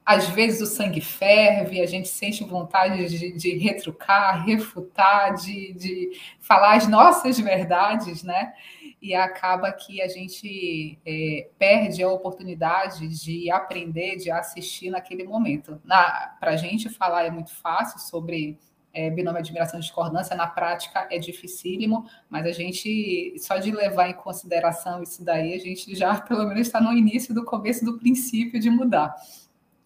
às 0.04 0.28
vezes 0.28 0.62
o 0.62 0.66
sangue 0.66 1.02
ferve, 1.02 1.82
a 1.82 1.86
gente 1.86 2.08
sente 2.08 2.44
vontade 2.44 3.08
de, 3.10 3.32
de 3.32 3.58
retrucar, 3.60 4.44
refutar, 4.44 5.36
de, 5.36 5.72
de 5.74 6.20
falar 6.40 6.78
as 6.78 6.88
nossas 6.88 7.40
verdades, 7.40 8.24
né? 8.24 8.54
E 9.02 9.16
acaba 9.16 9.72
que 9.72 10.02
a 10.02 10.08
gente 10.08 11.00
é, 11.06 11.50
perde 11.58 12.04
a 12.04 12.10
oportunidade 12.10 13.08
de 13.08 13.50
aprender, 13.50 14.18
de 14.18 14.30
assistir 14.30 14.90
naquele 14.90 15.24
momento. 15.24 15.82
Para 15.88 16.52
a 16.52 16.56
gente 16.58 16.90
falar 16.90 17.24
é 17.24 17.32
muito 17.32 17.54
fácil 17.56 18.00
sobre 18.00 18.58
é, 18.94 19.10
binômio 19.10 19.40
admiração 19.40 19.80
e 19.80 19.82
discordância, 19.82 20.36
na 20.36 20.48
prática 20.48 21.08
é 21.10 21.18
dificílimo, 21.18 22.10
mas 22.30 22.46
a 22.46 22.52
gente, 22.52 23.36
só 23.40 23.58
de 23.58 23.72
levar 23.72 24.10
em 24.10 24.14
consideração 24.14 25.02
isso 25.02 25.24
daí, 25.24 25.54
a 25.54 25.60
gente 25.60 25.96
já 25.96 26.20
pelo 26.22 26.46
menos 26.46 26.68
está 26.68 26.82
no 26.82 26.92
início 26.92 27.34
do 27.34 27.46
começo 27.46 27.86
do 27.86 27.98
princípio 27.98 28.60
de 28.60 28.70
mudar. 28.70 29.16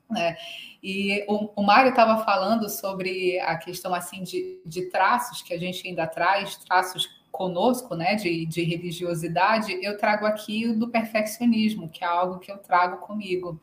Né? 0.09 0.36
E 0.82 1.24
o, 1.28 1.51
o 1.55 1.64
Mário 1.64 1.89
estava 1.89 2.24
falando 2.24 2.70
sobre 2.70 3.39
a 3.39 3.55
questão 3.57 3.93
assim 3.93 4.24
de, 4.24 4.61
de 4.66 4.89
traços 4.89 5.41
que 5.41 5.53
a 5.53 5.59
gente 5.59 5.88
ainda 5.88 6.07
traz, 6.07 6.57
traços 6.57 7.22
conosco, 7.34 7.96
né, 7.96 8.14
de, 8.14 8.46
de 8.46 8.64
religiosidade, 8.64 9.80
eu 9.82 9.98
trago 9.98 10.24
aqui 10.24 10.68
o 10.68 10.78
do 10.78 10.88
perfeccionismo, 10.88 11.90
que 11.90 12.04
é 12.04 12.08
algo 12.08 12.38
que 12.38 12.52
eu 12.52 12.60
trago 12.60 12.98
comigo. 12.98 13.60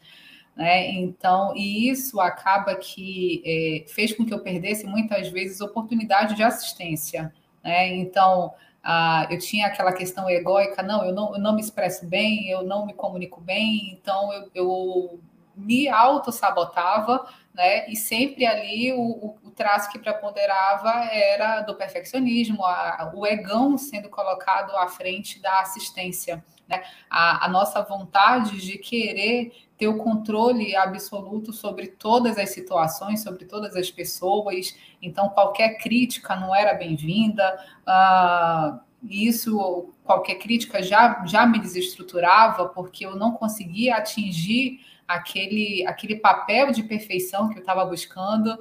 Né? 0.57 0.91
Então, 0.91 1.55
e 1.57 1.89
isso 1.89 2.21
acaba 2.21 2.75
que 2.75 3.41
é, 3.47 3.89
fez 3.89 4.13
com 4.13 4.27
que 4.27 4.35
eu 4.35 4.41
perdesse 4.41 4.87
muitas 4.89 5.29
vezes 5.29 5.61
oportunidade 5.61 6.35
de 6.35 6.43
assistência. 6.43 7.33
Né? 7.63 7.95
Então, 7.95 8.53
ah, 8.83 9.29
eu 9.31 9.39
tinha 9.39 9.69
aquela 9.69 9.93
questão 9.93 10.29
egóica, 10.29 10.83
não 10.83 11.05
eu, 11.05 11.15
não, 11.15 11.35
eu 11.35 11.41
não 11.41 11.55
me 11.55 11.61
expresso 11.61 12.05
bem, 12.07 12.51
eu 12.51 12.65
não 12.65 12.85
me 12.85 12.93
comunico 12.93 13.41
bem, 13.41 13.93
então 13.93 14.33
eu, 14.33 14.51
eu 14.53 15.21
me 15.57 15.89
auto-sabotava, 15.89 17.25
né? 17.55 17.89
E 17.91 17.97
sempre 17.97 18.47
ali 18.47 18.93
o, 18.93 19.37
o 19.43 19.51
traço 19.51 19.91
que 19.91 19.99
preponderava 19.99 20.91
era 21.13 21.63
do 21.63 21.75
perfeccionismo, 21.75 22.65
a, 22.65 23.13
o 23.15 23.27
egão 23.27 23.77
sendo 23.77 24.09
colocado 24.09 24.77
à 24.77 24.89
frente 24.89 25.41
da 25.41 25.61
assistência, 25.61 26.45
né? 26.69 26.83
A, 27.09 27.47
a 27.47 27.49
nossa 27.49 27.83
vontade 27.83 28.61
de 28.61 28.79
querer 28.79 29.53
ter 29.77 29.89
o 29.89 29.97
controle 29.97 30.77
absoluto 30.77 31.53
sobre 31.53 31.89
todas 31.89 32.37
as 32.37 32.51
situações, 32.51 33.23
sobre 33.23 33.47
todas 33.47 33.75
as 33.75 33.91
pessoas. 33.91 34.77
Então, 35.01 35.31
qualquer 35.31 35.79
crítica 35.79 36.37
não 36.37 36.55
era 36.55 36.75
bem-vinda. 36.75 37.59
Uh, 37.89 38.79
isso, 39.03 39.95
qualquer 40.05 40.35
crítica 40.35 40.83
já, 40.83 41.25
já 41.25 41.47
me 41.47 41.59
desestruturava, 41.59 42.69
porque 42.69 43.07
eu 43.07 43.17
não 43.17 43.33
conseguia 43.33 43.97
atingir 43.97 44.81
aquele, 45.11 45.85
aquele 45.87 46.17
papel 46.17 46.71
de 46.71 46.83
perfeição 46.83 47.49
que 47.49 47.57
eu 47.57 47.61
estava 47.61 47.85
buscando. 47.85 48.57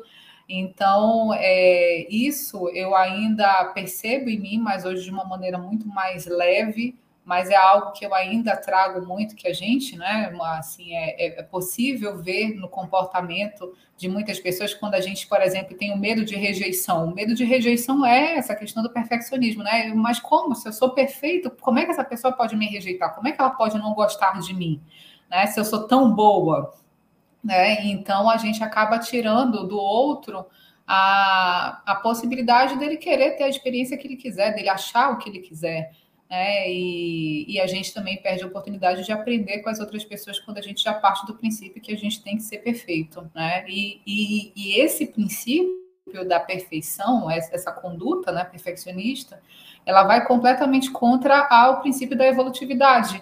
Então, 0.48 1.32
é, 1.36 2.08
isso 2.10 2.70
eu 2.70 2.96
ainda 2.96 3.66
percebo 3.66 4.30
em 4.30 4.40
mim, 4.40 4.58
mas 4.58 4.84
hoje 4.84 5.04
de 5.04 5.12
uma 5.12 5.24
maneira 5.24 5.60
muito 5.60 5.88
mais 5.88 6.26
leve, 6.26 6.98
mas 7.24 7.52
é 7.52 7.56
algo 7.56 7.92
que 7.92 8.04
eu 8.04 8.16
ainda 8.16 8.58
trago 8.58 9.06
muito 9.06 9.36
que 9.36 9.48
a 9.48 9.54
gente, 9.54 9.96
né, 9.96 10.34
assim, 10.58 10.96
é, 10.96 11.40
é 11.40 11.44
possível 11.44 12.18
ver 12.18 12.56
no 12.56 12.68
comportamento 12.68 13.72
de 13.96 14.10
muitas 14.10 14.40
pessoas 14.40 14.74
quando 14.74 14.96
a 14.96 15.02
gente, 15.02 15.28
por 15.28 15.40
exemplo, 15.40 15.78
tem 15.78 15.94
o 15.94 15.98
medo 15.98 16.26
de 16.26 16.36
rejeição. 16.36 17.06
O 17.06 17.14
medo 17.14 17.36
de 17.36 17.44
rejeição 17.44 18.04
é 18.04 18.38
essa 18.38 18.56
questão 18.56 18.82
do 18.82 18.90
perfeccionismo, 18.90 19.62
né? 19.62 19.94
Mas 19.94 20.20
como? 20.20 20.56
Se 20.56 20.68
eu 20.68 20.74
sou 20.74 20.90
perfeito, 20.90 21.52
como 21.62 21.78
é 21.78 21.86
que 21.86 21.92
essa 21.92 22.04
pessoa 22.04 22.34
pode 22.34 22.56
me 22.56 22.66
rejeitar? 22.66 23.14
Como 23.14 23.28
é 23.28 23.32
que 23.32 23.40
ela 23.40 23.52
pode 23.52 23.78
não 23.78 23.94
gostar 23.94 24.40
de 24.40 24.54
mim? 24.54 24.82
Né? 25.30 25.48
Se 25.48 25.60
eu 25.60 25.66
sou 25.66 25.88
tão 25.88 26.14
boa, 26.14 26.74
né? 27.44 27.86
Então 27.86 28.30
a 28.30 28.38
gente 28.38 28.64
acaba 28.64 29.00
tirando 29.00 29.68
do 29.68 29.78
outro 29.78 30.46
a, 30.86 31.82
a 31.86 31.96
possibilidade 31.96 32.78
dele 32.78 32.98
querer 32.98 33.38
ter 33.38 33.44
a 33.44 33.50
experiência 33.50 33.98
que 33.98 34.08
ele 34.08 34.16
quiser, 34.16 34.56
dele 34.56 34.70
achar 34.70 35.12
o 35.12 35.18
que 35.18 35.30
ele 35.30 35.40
quiser. 35.40 35.92
Né? 36.30 36.70
E, 36.72 37.46
e 37.48 37.60
a 37.60 37.68
gente 37.68 37.94
também 37.94 38.22
perde 38.22 38.44
a 38.44 38.48
oportunidade 38.48 39.04
de 39.04 39.12
aprender 39.12 39.60
com 39.60 39.70
as 39.70 39.80
outras 39.80 40.04
pessoas 40.04 40.40
quando 40.40 40.58
a 40.58 40.62
gente 40.62 40.84
já 40.84 40.94
parte 40.94 41.26
do 41.26 41.36
princípio 41.36 41.82
que 41.82 41.92
a 41.92 41.98
gente 41.98 42.24
tem 42.24 42.38
que 42.38 42.44
ser 42.44 42.60
perfeito. 42.60 43.30
Né? 43.34 43.66
E, 43.68 44.02
e, 44.06 44.52
e 44.56 44.80
esse 44.80 45.06
princípio 45.08 45.78
da 46.28 46.40
perfeição, 46.40 47.30
essa 47.30 47.72
conduta 47.72 48.32
né, 48.32 48.44
perfeccionista, 48.44 49.42
ela 49.86 50.04
vai 50.04 50.26
completamente 50.26 50.90
contra 50.92 51.48
ao 51.52 51.82
princípio 51.82 52.18
da 52.18 52.26
evolutividade. 52.26 53.22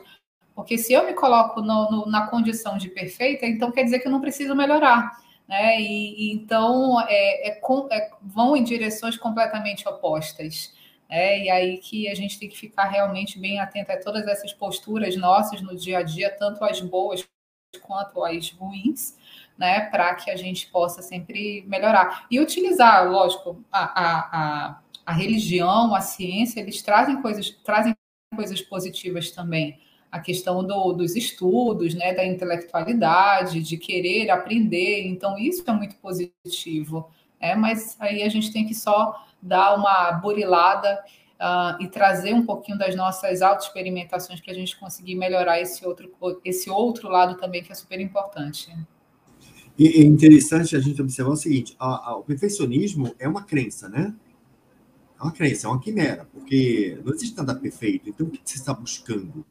Porque 0.58 0.76
se 0.76 0.92
eu 0.92 1.06
me 1.06 1.14
coloco 1.14 1.62
no, 1.62 1.92
no, 1.92 2.06
na 2.08 2.26
condição 2.26 2.80
de 2.80 2.90
perfeita, 2.90 3.46
então 3.46 3.72
quer 3.72 3.84
dizer 3.84 4.00
que 4.00 4.08
eu 4.08 4.12
não 4.12 4.20
preciso 4.20 4.56
melhorar. 4.56 5.22
Né? 5.48 5.80
E, 5.80 6.32
e 6.32 6.34
então 6.34 7.00
é, 7.02 7.50
é, 7.50 7.62
é, 7.92 8.10
vão 8.24 8.58
em 8.58 8.64
direções 8.64 9.16
completamente 9.16 9.88
opostas. 9.88 10.74
É, 11.08 11.44
e 11.44 11.50
aí 11.52 11.78
que 11.78 12.10
a 12.10 12.16
gente 12.16 12.40
tem 12.40 12.50
que 12.50 12.58
ficar 12.58 12.86
realmente 12.86 13.38
bem 13.38 13.60
atento 13.60 13.92
a 13.92 14.00
todas 14.00 14.26
essas 14.26 14.52
posturas 14.52 15.16
nossas 15.16 15.62
no 15.62 15.76
dia 15.76 16.00
a 16.00 16.04
dia, 16.04 16.36
tanto 16.36 16.66
as 16.66 16.82
boas 16.82 17.24
quanto 17.84 18.26
as 18.26 18.50
ruins, 18.50 19.16
né, 19.60 19.82
para 19.82 20.16
que 20.16 20.32
a 20.32 20.36
gente 20.36 20.66
possa 20.72 21.04
sempre 21.04 21.64
melhorar. 21.68 22.26
E 22.32 22.40
utilizar, 22.40 23.08
lógico, 23.08 23.64
a, 23.72 23.84
a, 23.84 24.20
a, 24.32 24.80
a 25.06 25.14
religião, 25.14 25.94
a 25.94 26.02
ciência, 26.02 26.60
eles 26.60 26.82
trazem 26.82 27.22
coisas, 27.22 27.52
trazem 27.64 27.96
coisas 28.36 28.60
positivas 28.60 29.30
também 29.30 29.86
a 30.12 30.20
questão 30.20 30.66
do, 30.66 30.94
dos 30.94 31.16
estudos, 31.16 31.94
né, 31.94 32.14
da 32.14 32.26
intelectualidade, 32.26 33.62
de 33.62 33.78
querer 33.78 34.30
aprender. 34.30 35.06
Então, 35.06 35.38
isso 35.38 35.64
é 35.68 35.74
muito 35.74 35.96
positivo. 35.98 37.10
É, 37.40 37.56
mas 37.56 37.96
aí 38.00 38.24
a 38.24 38.30
gente 38.30 38.52
tem 38.52 38.66
que 38.66 38.74
só 38.74 39.14
dar 39.42 39.76
uma 39.76 40.14
burilada 40.14 41.04
uh, 41.38 41.82
e 41.82 41.88
trazer 41.88 42.34
um 42.34 42.46
pouquinho 42.46 42.78
das 42.78 42.96
nossas 42.96 43.42
auto-experimentações 43.42 44.42
para 44.42 44.52
a 44.52 44.56
gente 44.56 44.78
conseguir 44.78 45.16
melhorar 45.16 45.60
esse 45.60 45.86
outro, 45.86 46.12
esse 46.44 46.70
outro 46.70 47.10
lado 47.10 47.38
também 47.38 47.64
que 47.64 47.72
é 47.72 47.76
super 47.76 48.00
importante. 48.00 48.76
E 49.78 49.88
é 49.88 50.02
interessante 50.02 50.76
a 50.76 50.80
gente 50.80 51.02
observar 51.02 51.32
o 51.32 51.36
seguinte: 51.36 51.76
a, 51.80 52.12
a, 52.12 52.18
o 52.18 52.24
perfeccionismo 52.24 53.14
é 53.20 53.28
uma 53.28 53.44
crença, 53.44 53.88
né? 53.88 54.14
É 55.20 55.24
uma 55.24 55.32
crença, 55.32 55.68
é 55.68 55.70
uma 55.70 55.80
quimera, 55.80 56.28
porque 56.32 57.00
não 57.04 57.14
existe 57.14 57.36
nada 57.38 57.56
perfeito. 57.56 58.10
Então, 58.10 58.28
o 58.28 58.30
que 58.30 58.42
você 58.44 58.58
está 58.58 58.74
buscando? 58.74 59.46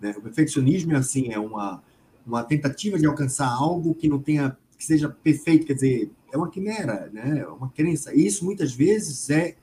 Né? 0.00 0.14
O 0.16 0.22
perfeccionismo 0.22 0.92
é 0.92 0.96
assim, 0.96 1.32
é 1.32 1.38
uma, 1.38 1.82
uma 2.26 2.42
tentativa 2.44 2.98
de 2.98 3.06
alcançar 3.06 3.48
algo 3.48 3.94
que 3.94 4.08
não 4.08 4.20
tenha, 4.20 4.56
que 4.76 4.84
seja 4.84 5.08
perfeito, 5.08 5.66
quer 5.66 5.74
dizer, 5.74 6.10
é 6.32 6.36
uma 6.36 6.50
quimera, 6.50 7.10
né? 7.12 7.40
É 7.40 7.46
uma 7.46 7.70
crença. 7.70 8.14
E 8.14 8.26
isso 8.26 8.44
muitas 8.44 8.72
vezes 8.72 9.30
é, 9.30 9.56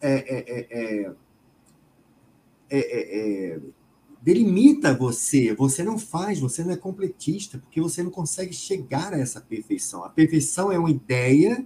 é, 0.00 1.14
é, 2.70 3.60
delimita 4.26 4.92
você. 4.92 5.54
Você 5.54 5.82
não 5.82 5.98
faz, 5.98 6.40
você 6.40 6.64
não 6.64 6.72
é 6.72 6.76
completista, 6.76 7.58
porque 7.58 7.80
você 7.80 8.02
não 8.02 8.10
consegue 8.10 8.52
chegar 8.52 9.14
a 9.14 9.18
essa 9.18 9.40
perfeição. 9.40 10.04
A 10.04 10.10
perfeição 10.10 10.72
é 10.72 10.78
uma 10.78 10.90
ideia 10.90 11.64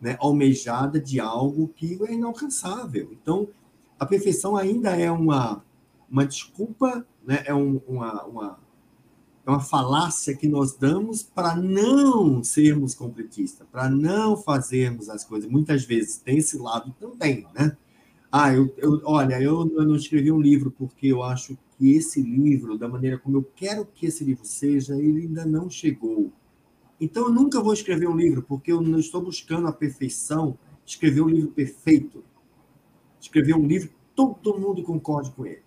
né, 0.00 0.16
almejada 0.20 1.00
de 1.00 1.18
algo 1.18 1.68
que 1.74 1.98
é 2.06 2.12
inalcançável. 2.12 3.10
Então, 3.12 3.48
a 3.98 4.06
perfeição 4.06 4.56
ainda 4.56 4.96
é 4.96 5.10
uma, 5.10 5.64
uma 6.10 6.26
desculpa, 6.26 7.06
né, 7.24 7.42
é 7.46 7.54
um, 7.54 7.80
uma, 7.86 8.24
uma, 8.24 8.58
é 9.46 9.50
uma 9.50 9.60
falácia 9.60 10.36
que 10.36 10.48
nós 10.48 10.74
damos 10.74 11.22
para 11.22 11.54
não 11.56 12.42
sermos 12.42 12.94
completistas, 12.94 13.66
para 13.70 13.88
não 13.88 14.36
fazermos 14.36 15.08
as 15.08 15.24
coisas. 15.24 15.50
Muitas 15.50 15.84
vezes 15.84 16.18
tem 16.18 16.38
esse 16.38 16.58
lado 16.58 16.94
também, 16.98 17.46
né? 17.54 17.76
Ah, 18.30 18.52
eu, 18.52 18.74
eu 18.76 19.00
olha, 19.04 19.40
eu, 19.40 19.70
eu 19.76 19.86
não 19.86 19.96
escrevi 19.96 20.30
um 20.30 20.40
livro 20.40 20.70
porque 20.70 21.06
eu 21.06 21.22
acho 21.22 21.56
que 21.78 21.92
esse 21.92 22.20
livro, 22.20 22.76
da 22.76 22.88
maneira 22.88 23.18
como 23.18 23.36
eu 23.36 23.50
quero 23.54 23.86
que 23.86 24.06
esse 24.06 24.24
livro 24.24 24.44
seja, 24.44 24.96
ele 24.96 25.22
ainda 25.22 25.46
não 25.46 25.70
chegou. 25.70 26.32
Então, 27.00 27.26
eu 27.26 27.32
nunca 27.32 27.62
vou 27.62 27.72
escrever 27.72 28.08
um 28.08 28.16
livro, 28.16 28.42
porque 28.42 28.72
eu 28.72 28.80
não 28.80 28.98
estou 28.98 29.22
buscando 29.22 29.68
a 29.68 29.72
perfeição, 29.72 30.58
escrever 30.84 31.20
um 31.20 31.28
livro 31.28 31.50
perfeito. 31.50 32.24
Escrever 33.20 33.54
um 33.54 33.66
livro 33.66 33.90
todo 34.14 34.58
mundo 34.58 34.82
concorde 34.82 35.30
com 35.30 35.44
ele. 35.44 35.65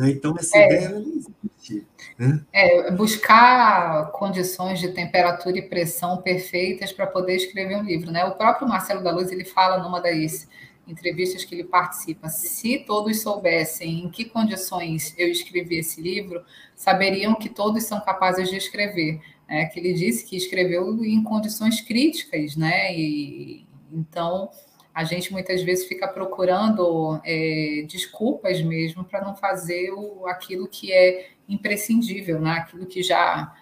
Né? 0.00 0.12
Então, 0.12 0.34
essa 0.38 0.56
é, 0.56 0.66
ideia 0.66 0.88
não 0.88 1.00
existe. 1.00 1.86
Né? 2.18 2.42
É, 2.52 2.90
buscar 2.90 4.10
condições 4.12 4.80
de 4.80 4.88
temperatura 4.88 5.58
e 5.58 5.62
pressão 5.62 6.22
perfeitas 6.22 6.90
para 6.90 7.06
poder 7.06 7.36
escrever 7.36 7.76
um 7.76 7.82
livro. 7.82 8.10
Né? 8.10 8.24
O 8.24 8.34
próprio 8.34 8.66
Marcelo 8.66 9.04
da 9.04 9.12
Luz 9.12 9.30
ele 9.30 9.44
fala 9.44 9.82
numa 9.82 10.00
das 10.00 10.48
entrevistas 10.88 11.44
que 11.44 11.54
ele 11.54 11.64
participa, 11.64 12.28
se 12.28 12.78
todos 12.78 13.20
soubessem 13.20 14.04
em 14.04 14.10
que 14.10 14.24
condições 14.24 15.14
eu 15.16 15.28
escrevi 15.28 15.78
esse 15.78 16.00
livro, 16.00 16.42
saberiam 16.74 17.34
que 17.36 17.48
todos 17.48 17.84
são 17.84 18.00
capazes 18.00 18.48
de 18.48 18.56
escrever 18.56 19.20
é, 19.46 19.66
que 19.66 19.78
ele 19.78 19.92
disse 19.92 20.24
que 20.24 20.36
escreveu 20.36 21.04
em 21.04 21.22
condições 21.22 21.80
críticas, 21.80 22.56
né? 22.56 22.96
E, 22.96 23.66
então 23.92 24.48
a 24.94 25.04
gente 25.04 25.32
muitas 25.32 25.62
vezes 25.62 25.86
fica 25.86 26.08
procurando 26.08 27.20
é, 27.24 27.84
desculpas 27.88 28.60
mesmo 28.62 29.04
para 29.04 29.24
não 29.24 29.36
fazer 29.36 29.90
o, 29.92 30.26
aquilo 30.26 30.66
que 30.68 30.92
é 30.92 31.30
imprescindível, 31.48 32.40
né? 32.40 32.52
Aquilo 32.52 32.86
que 32.86 33.02
já 33.02 33.54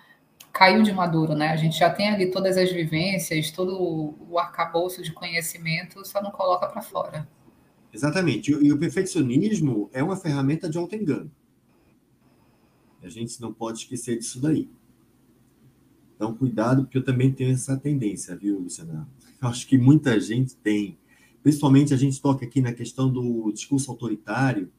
caiu 0.52 0.82
de 0.82 0.92
maduro, 0.92 1.34
né? 1.34 1.48
A 1.48 1.56
gente 1.56 1.78
já 1.78 1.90
tem 1.90 2.08
ali 2.08 2.30
todas 2.30 2.56
as 2.56 2.72
vivências, 2.72 3.50
todo 3.50 4.14
o 4.28 4.38
arcabouço 4.38 5.02
de 5.02 5.12
conhecimento, 5.12 6.04
só 6.06 6.22
não 6.22 6.30
coloca 6.30 6.66
para 6.66 6.82
fora. 6.82 7.28
Exatamente. 7.92 8.50
E 8.50 8.72
o 8.72 8.78
perfeccionismo 8.78 9.88
é 9.92 10.02
uma 10.02 10.16
ferramenta 10.16 10.68
de 10.68 10.76
auto-engano. 10.76 11.30
A 13.02 13.08
gente 13.08 13.40
não 13.40 13.52
pode 13.52 13.78
esquecer 13.78 14.18
disso 14.18 14.40
daí. 14.40 14.68
Então, 16.16 16.34
cuidado, 16.34 16.82
porque 16.82 16.98
eu 16.98 17.04
também 17.04 17.32
tenho 17.32 17.52
essa 17.52 17.76
tendência, 17.76 18.34
viu, 18.34 18.58
Luciana? 18.58 19.08
Eu 19.40 19.48
acho 19.48 19.66
que 19.66 19.78
muita 19.78 20.18
gente 20.18 20.56
tem. 20.56 20.98
Principalmente 21.48 21.94
a 21.94 21.96
gente 21.96 22.20
toca 22.20 22.44
aqui 22.44 22.60
na 22.60 22.74
questão 22.74 23.10
do 23.10 23.50
discurso 23.52 23.90
autoritário, 23.90 24.70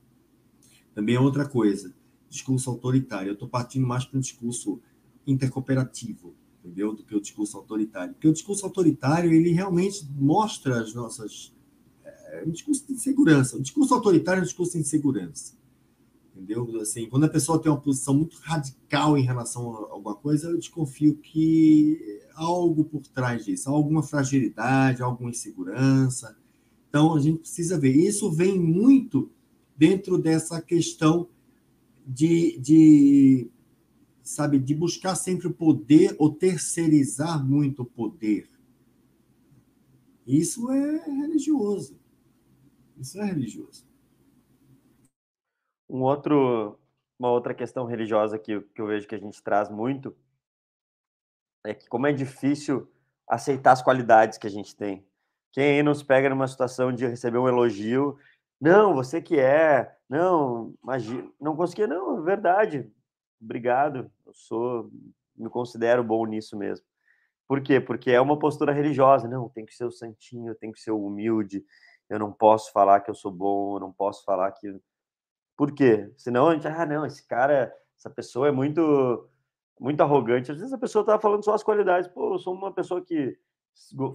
também 0.93 1.15
é 1.15 1.19
outra 1.19 1.43
coisa. 1.43 1.91
Discurso 2.29 2.69
autoritário. 2.69 3.29
Eu 3.29 3.33
estou 3.33 3.49
partindo 3.49 3.87
mais 3.87 4.05
para 4.05 4.19
um 4.19 4.21
discurso 4.21 4.79
intercooperativo, 5.25 6.35
entendeu? 6.59 6.93
Do 6.93 7.03
que 7.03 7.15
o 7.15 7.19
discurso 7.19 7.57
autoritário. 7.57 8.13
Porque 8.13 8.27
o 8.27 8.31
discurso 8.31 8.67
autoritário, 8.67 9.33
ele 9.33 9.49
realmente 9.49 10.07
mostra 10.11 10.79
as 10.79 10.93
nossas. 10.93 11.51
É 12.05 12.43
um 12.45 12.51
discurso 12.51 12.85
de 12.85 12.93
insegurança. 12.93 13.57
O 13.57 13.61
discurso 13.63 13.95
autoritário 13.95 14.41
é 14.41 14.43
um 14.43 14.45
discurso 14.45 14.73
de 14.73 14.77
insegurança 14.77 15.57
entendeu? 16.35 16.79
Assim, 16.79 17.09
quando 17.09 17.25
a 17.25 17.29
pessoa 17.29 17.61
tem 17.61 17.69
uma 17.69 17.81
posição 17.81 18.13
muito 18.13 18.37
radical 18.37 19.17
em 19.17 19.23
relação 19.23 19.73
a 19.73 19.91
alguma 19.91 20.15
coisa, 20.15 20.47
eu 20.47 20.57
desconfio 20.57 21.17
que 21.17 22.21
algo 22.35 22.85
por 22.85 23.01
trás 23.07 23.43
disso, 23.43 23.69
alguma 23.69 24.01
fragilidade, 24.01 25.01
alguma 25.01 25.31
insegurança. 25.31 26.37
Então, 26.89 27.15
a 27.15 27.19
gente 27.19 27.39
precisa 27.39 27.79
ver. 27.79 27.95
Isso 27.95 28.31
vem 28.31 28.59
muito 28.59 29.31
dentro 29.77 30.17
dessa 30.17 30.61
questão 30.61 31.29
de, 32.05 32.57
de 32.59 33.51
sabe, 34.23 34.59
de 34.59 34.75
buscar 34.75 35.15
sempre 35.15 35.47
o 35.47 35.53
poder 35.53 36.15
ou 36.19 36.33
terceirizar 36.33 37.43
muito 37.43 37.83
o 37.83 37.85
poder. 37.85 38.49
Isso 40.25 40.71
é 40.71 41.05
religioso. 41.05 41.99
Isso 42.97 43.19
é 43.19 43.25
religioso. 43.25 43.87
Um 45.89 46.01
outro, 46.03 46.77
uma 47.17 47.31
outra 47.31 47.53
questão 47.53 47.85
religiosa 47.85 48.37
que, 48.37 48.61
que 48.61 48.81
eu 48.81 48.85
vejo 48.85 49.07
que 49.07 49.15
a 49.15 49.19
gente 49.19 49.41
traz 49.41 49.69
muito 49.69 50.15
é 51.65 51.73
que 51.73 51.87
como 51.87 52.05
é 52.05 52.13
difícil 52.13 52.87
aceitar 53.27 53.71
as 53.71 53.81
qualidades 53.81 54.37
que 54.37 54.45
a 54.45 54.51
gente 54.51 54.75
tem. 54.75 55.03
Quem 55.51 55.81
nos 55.83 56.03
pega 56.03 56.29
numa 56.29 56.47
situação 56.47 56.91
de 56.93 57.07
receber 57.07 57.37
um 57.37 57.47
elogio, 57.47 58.17
não, 58.59 58.93
você 58.93 59.21
que 59.21 59.39
é, 59.39 59.95
não, 60.07 60.73
imagina, 60.83 61.29
não 61.39 61.55
conseguia, 61.55 61.87
não, 61.87 62.19
é 62.19 62.21
verdade, 62.21 62.91
obrigado, 63.41 64.11
eu 64.25 64.33
sou, 64.33 64.91
me 65.35 65.49
considero 65.49 66.03
bom 66.03 66.25
nisso 66.25 66.57
mesmo. 66.57 66.85
Por 67.47 67.61
quê? 67.61 67.79
Porque 67.79 68.11
é 68.11 68.21
uma 68.21 68.37
postura 68.37 68.71
religiosa, 68.71 69.27
não, 69.27 69.49
tem 69.49 69.65
que 69.65 69.73
ser 69.73 69.85
o 69.85 69.91
santinho, 69.91 70.53
tem 70.55 70.71
que 70.71 70.79
ser 70.79 70.91
o 70.91 71.03
humilde, 71.03 71.63
eu 72.09 72.19
não 72.19 72.31
posso 72.31 72.71
falar 72.71 72.99
que 73.01 73.09
eu 73.09 73.15
sou 73.15 73.31
bom, 73.31 73.75
eu 73.75 73.79
não 73.79 73.91
posso 73.91 74.23
falar 74.23 74.51
que 74.51 74.79
por 75.59 75.73
quê? 75.73 76.09
Senão 76.15 76.47
a 76.47 76.53
gente, 76.53 76.67
ah, 76.67 76.85
não, 76.85 77.05
esse 77.05 77.27
cara, 77.27 77.73
essa 77.97 78.09
pessoa 78.09 78.47
é 78.47 78.51
muito 78.51 79.29
muito 79.79 80.01
arrogante. 80.01 80.51
Às 80.51 80.57
vezes 80.57 80.73
a 80.73 80.77
pessoa 80.77 81.05
tá 81.05 81.19
falando 81.19 81.43
só 81.43 81.53
as 81.53 81.63
qualidades. 81.63 82.09
Pô, 82.09 82.33
eu 82.33 82.39
sou 82.39 82.53
uma 82.53 82.73
pessoa 82.73 83.03
que 83.03 83.37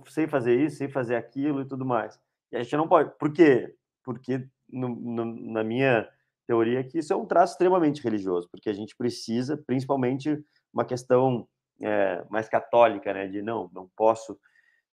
sei 0.07 0.27
fazer 0.27 0.59
isso, 0.61 0.77
sei 0.77 0.89
fazer 0.89 1.17
aquilo 1.17 1.61
e 1.61 1.65
tudo 1.65 1.85
mais. 1.85 2.19
E 2.53 2.57
a 2.57 2.63
gente 2.63 2.77
não 2.77 2.89
pode. 2.89 3.17
Por 3.19 3.33
quê? 3.33 3.75
Porque 4.03 4.47
no, 4.69 4.89
no, 4.89 5.25
na 5.25 5.65
minha 5.65 6.09
teoria 6.47 6.85
que 6.85 6.99
isso 6.99 7.13
é 7.13 7.17
um 7.17 7.27
traço 7.27 7.55
extremamente 7.55 8.03
religioso, 8.03 8.49
porque 8.51 8.69
a 8.69 8.73
gente 8.73 8.97
precisa, 8.97 9.57
principalmente 9.67 10.45
uma 10.73 10.85
questão 10.85 11.49
é, 11.81 12.25
mais 12.31 12.49
católica, 12.49 13.13
né? 13.13 13.27
De 13.27 13.43
não, 13.43 13.71
não 13.73 13.89
posso, 13.97 14.39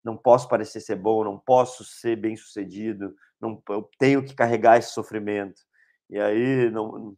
não 0.03 0.15
posso 0.15 0.47
parecer 0.47 0.79
ser 0.79 0.95
bom, 0.95 1.23
não 1.23 1.37
posso 1.37 1.83
ser 1.83 2.15
bem 2.15 2.35
sucedido, 2.35 3.13
não, 3.39 3.61
eu 3.69 3.89
tenho 3.97 4.23
que 4.23 4.35
carregar 4.35 4.77
esse 4.77 4.93
sofrimento. 4.93 5.61
E 6.09 6.19
aí 6.19 6.69
não, 6.69 7.15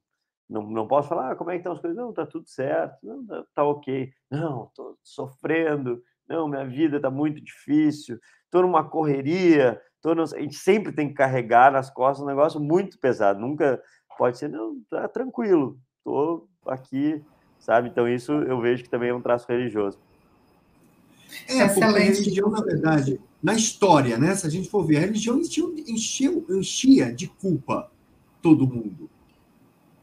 não, 0.50 0.64
não 0.64 0.88
posso 0.88 1.10
falar 1.10 1.32
ah, 1.32 1.36
como 1.36 1.50
é 1.50 1.54
que 1.54 1.60
estão 1.60 1.74
as 1.74 1.80
coisas. 1.80 1.98
Não, 1.98 2.14
tá 2.14 2.26
tudo 2.26 2.48
certo, 2.48 2.98
não, 3.04 3.26
tá, 3.26 3.46
tá 3.54 3.64
ok. 3.64 4.12
Não, 4.32 4.72
tô 4.76 4.98
sofrendo, 5.04 6.04
não, 6.28 6.48
minha 6.48 6.66
vida 6.66 7.00
tá 7.00 7.10
muito 7.10 7.42
difícil, 7.42 8.20
tô 8.50 8.62
numa 8.62 8.84
correria, 8.84 9.80
tô 10.02 10.14
no... 10.16 10.24
a 10.24 10.40
gente 10.40 10.56
sempre 10.56 10.92
tem 10.92 11.10
que 11.10 11.16
carregar 11.16 11.72
nas 11.72 11.90
costas 11.90 12.24
um 12.24 12.28
negócio 12.28 12.60
muito 12.60 13.00
pesado. 13.00 13.40
Nunca 13.40 13.82
pode 14.18 14.38
ser, 14.38 14.50
não, 14.50 14.80
tá 14.90 15.08
tranquilo, 15.08 15.78
tô 16.04 16.48
aqui, 16.66 17.24
sabe? 17.60 17.90
Então 17.90 18.08
isso 18.08 18.32
eu 18.32 18.60
vejo 18.62 18.84
que 18.84 18.90
também 18.90 19.10
é 19.10 19.14
um 19.14 19.22
traço 19.22 19.48
religioso. 19.50 20.00
É, 21.48 21.68
porque 21.68 21.84
a 21.84 21.90
religião, 21.92 22.50
na 22.50 22.62
verdade, 22.62 23.20
na 23.42 23.56
história, 23.56 24.18
né? 24.18 24.36
Se 24.36 24.46
a 24.46 24.50
gente 24.50 24.70
for 24.70 24.86
ver, 24.86 24.98
a 24.98 25.02
religião 25.02 25.40
enchia, 25.40 25.64
enchia, 25.88 26.44
enchia 26.50 27.14
de 27.14 27.28
culpa 27.28 27.92
todo 28.42 28.68
mundo. 28.68 29.10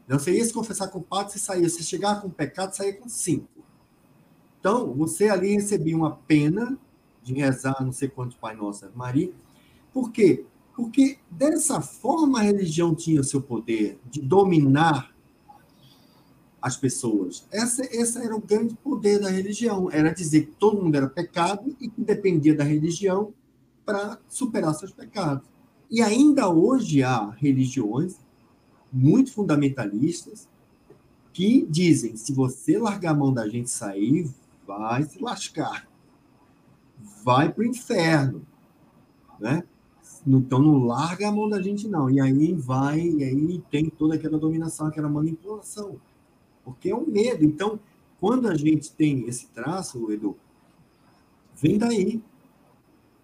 Então, 0.05 0.19
você 0.19 0.33
ia 0.33 0.43
se 0.43 0.51
confessar 0.51 0.89
com 0.89 0.99
o 0.99 1.03
padre, 1.03 1.31
você 1.31 1.39
saía. 1.39 1.69
Se 1.69 1.83
chegar 1.83 2.21
com 2.21 2.29
pecado, 2.29 2.75
saía 2.75 2.93
com 2.93 3.07
cinco. 3.07 3.47
Então, 4.61 4.93
você 4.93 5.27
ali 5.27 5.53
recebia 5.53 5.97
uma 5.97 6.11
pena 6.11 6.77
de 7.23 7.33
rezar 7.33 7.83
não 7.83 7.91
sei 7.91 8.07
quantos 8.07 8.37
Pai 8.37 8.55
Nosso 8.55 8.87
Maria. 8.95 9.31
Por 9.91 10.11
quê? 10.11 10.45
Porque 10.75 11.17
dessa 11.31 11.81
forma 11.81 12.39
a 12.39 12.43
religião 12.43 12.93
tinha 12.93 13.19
o 13.19 13.23
seu 13.23 13.41
poder 13.41 13.99
de 14.05 14.21
dominar 14.21 15.11
as 16.61 16.77
pessoas. 16.77 17.47
Essa, 17.51 17.81
esse 17.91 18.19
era 18.19 18.35
o 18.35 18.39
grande 18.39 18.75
poder 18.75 19.19
da 19.19 19.29
religião, 19.29 19.89
era 19.91 20.13
dizer 20.13 20.45
que 20.45 20.51
todo 20.51 20.79
mundo 20.79 20.95
era 20.95 21.09
pecado 21.09 21.75
e 21.81 21.89
que 21.89 22.01
dependia 22.01 22.55
da 22.55 22.63
religião 22.63 23.33
para 23.83 24.19
superar 24.29 24.75
seus 24.75 24.91
pecados. 24.91 25.49
E 25.89 26.03
ainda 26.03 26.47
hoje 26.49 27.01
há 27.01 27.31
religiões 27.31 28.15
muito 28.93 29.33
fundamentalistas 29.33 30.47
que 31.33 31.65
dizem: 31.67 32.15
se 32.15 32.31
você 32.31 32.77
largar 32.77 33.11
a 33.11 33.17
mão 33.17 33.33
da 33.33 33.47
gente 33.47 33.71
sair, 33.71 34.29
vai 34.77 35.03
se 35.03 35.19
lascar, 35.19 35.87
vai 37.23 37.51
para 37.51 37.61
o 37.61 37.67
inferno, 37.67 38.45
né? 39.39 39.63
Então 40.25 40.59
não 40.59 40.85
larga 40.85 41.27
a 41.27 41.31
mão 41.31 41.49
da 41.49 41.61
gente 41.61 41.87
não. 41.87 42.09
E 42.09 42.19
aí 42.21 42.53
vai, 42.53 42.99
e 42.99 43.23
aí 43.23 43.63
tem 43.69 43.89
toda 43.89 44.15
aquela 44.15 44.37
dominação, 44.37 44.87
aquela 44.87 45.09
manipulação, 45.09 45.99
porque 46.63 46.89
é 46.89 46.95
um 46.95 47.05
medo. 47.05 47.43
Então, 47.43 47.79
quando 48.19 48.47
a 48.47 48.55
gente 48.55 48.91
tem 48.91 49.27
esse 49.27 49.47
traço, 49.47 50.11
Edu, 50.11 50.37
vem 51.55 51.77
daí, 51.77 52.21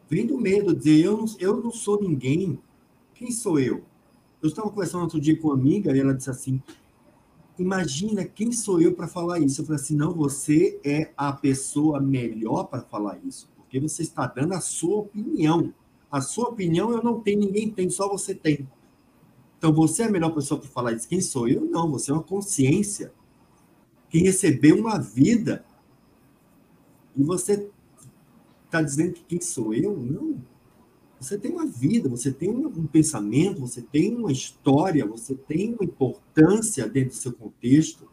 vem 0.10 0.26
do 0.26 0.38
medo, 0.38 0.76
dizer 0.76 1.06
eu 1.06 1.18
não, 1.18 1.26
eu 1.40 1.62
não 1.62 1.72
sou 1.72 2.02
ninguém. 2.02 2.60
Quem 3.14 3.32
sou 3.32 3.60
eu? 3.60 3.84
Eu 4.42 4.50
estava 4.50 4.70
conversando 4.70 5.02
outro 5.02 5.20
dia 5.20 5.40
com 5.40 5.48
uma 5.48 5.56
amiga 5.56 5.96
e 5.96 6.00
ela 6.00 6.14
disse 6.14 6.30
assim: 6.30 6.62
imagina 7.60 8.26
quem 8.26 8.52
sou 8.52 8.82
eu 8.82 8.94
para 8.94 9.08
falar 9.08 9.40
isso. 9.40 9.62
Eu 9.62 9.66
falei 9.66 9.82
assim: 9.82 9.96
não, 9.96 10.14
você 10.14 10.80
é 10.84 11.12
a 11.18 11.32
pessoa 11.34 12.00
melhor 12.00 12.66
para 12.66 12.82
falar 12.82 13.20
isso, 13.24 13.50
porque 13.56 13.80
você 13.80 14.04
está 14.04 14.26
dando 14.28 14.54
a 14.54 14.62
sua 14.62 14.98
opinião. 14.98 15.74
A 16.10 16.22
sua 16.22 16.50
opinião 16.50 16.92
eu 16.92 17.04
não 17.04 17.20
tenho, 17.20 17.40
ninguém 17.40 17.70
tem, 17.70 17.90
só 17.90 18.08
você 18.08 18.34
tem. 18.34 18.68
Então 19.58 19.74
você 19.74 20.04
é 20.04 20.06
a 20.06 20.12
melhor 20.12 20.34
pessoa 20.34 20.60
para 20.60 20.70
falar 20.70 20.94
isso. 20.94 21.08
Quem 21.08 21.20
sou 21.20 21.48
eu? 21.48 21.66
Não, 21.66 21.92
você 21.92 22.12
é 22.12 22.14
uma 22.14 22.24
consciência 22.24 23.12
que 24.10 24.20
recebeu 24.20 24.78
uma 24.78 24.98
vida 24.98 25.66
e 27.16 27.24
você 27.24 27.70
está 28.66 28.82
dizendo 28.82 29.14
que 29.14 29.24
quem 29.24 29.42
sou 29.42 29.74
eu? 29.74 29.98
Não. 29.98 30.38
Você 31.20 31.38
tem 31.38 31.52
uma 31.52 31.66
vida, 31.66 32.08
você 32.08 32.32
tem 32.32 32.50
um, 32.50 32.86
pensamento, 32.86 33.60
você 33.60 33.82
tem 33.82 34.16
uma 34.16 34.32
história, 34.32 35.06
você 35.06 35.34
tem 35.34 35.74
uma 35.74 35.84
importância 35.84 36.88
dentro 36.88 37.10
do 37.10 37.16
seu 37.16 37.34
contexto. 37.34 38.08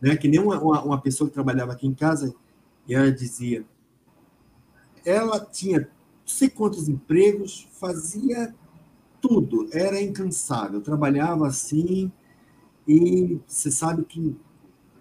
Né? 0.00 0.16
Que 0.16 0.28
nem 0.28 0.40
uma, 0.40 0.58
uma, 0.58 0.82
uma 0.82 1.00
pessoa 1.00 1.28
que 1.28 1.34
trabalhava 1.34 1.72
aqui 1.72 1.86
em 1.86 1.94
casa 1.94 2.34
e 2.88 2.94
ela 2.94 3.12
dizia: 3.12 3.64
ela 5.04 5.38
tinha 5.40 5.80
não 5.80 5.88
sei 6.28 6.48
quantos 6.48 6.88
empregos, 6.88 7.68
fazia 7.72 8.54
tudo, 9.20 9.68
era 9.72 10.00
incansável, 10.00 10.80
trabalhava 10.80 11.46
assim, 11.46 12.10
e 12.88 13.38
você 13.46 13.70
sabe 13.70 14.04
que 14.04 14.34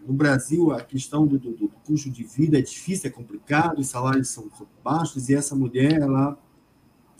no 0.05 0.13
Brasil 0.13 0.71
a 0.71 0.81
questão 0.81 1.25
do, 1.25 1.39
do, 1.39 1.51
do 1.51 1.69
custo 1.85 2.09
de 2.09 2.23
vida 2.23 2.59
é 2.59 2.61
difícil, 2.61 3.09
é 3.09 3.11
complicado, 3.11 3.79
os 3.79 3.87
salários 3.87 4.29
são 4.29 4.49
baixos, 4.83 5.29
e 5.29 5.35
essa 5.35 5.55
mulher, 5.55 6.01
ela 6.01 6.37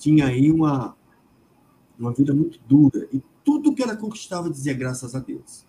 tinha 0.04 0.28
aí 0.28 0.52
uma, 0.52 0.98
uma 1.98 2.12
vida 2.12 2.34
muito 2.34 2.60
dura. 2.68 3.08
E 3.14 3.24
tudo 3.42 3.74
que 3.74 3.82
ela 3.82 3.96
conquistava 3.96 4.50
dizia 4.50 4.74
graças 4.74 5.16
a 5.16 5.20
Deus. 5.20 5.66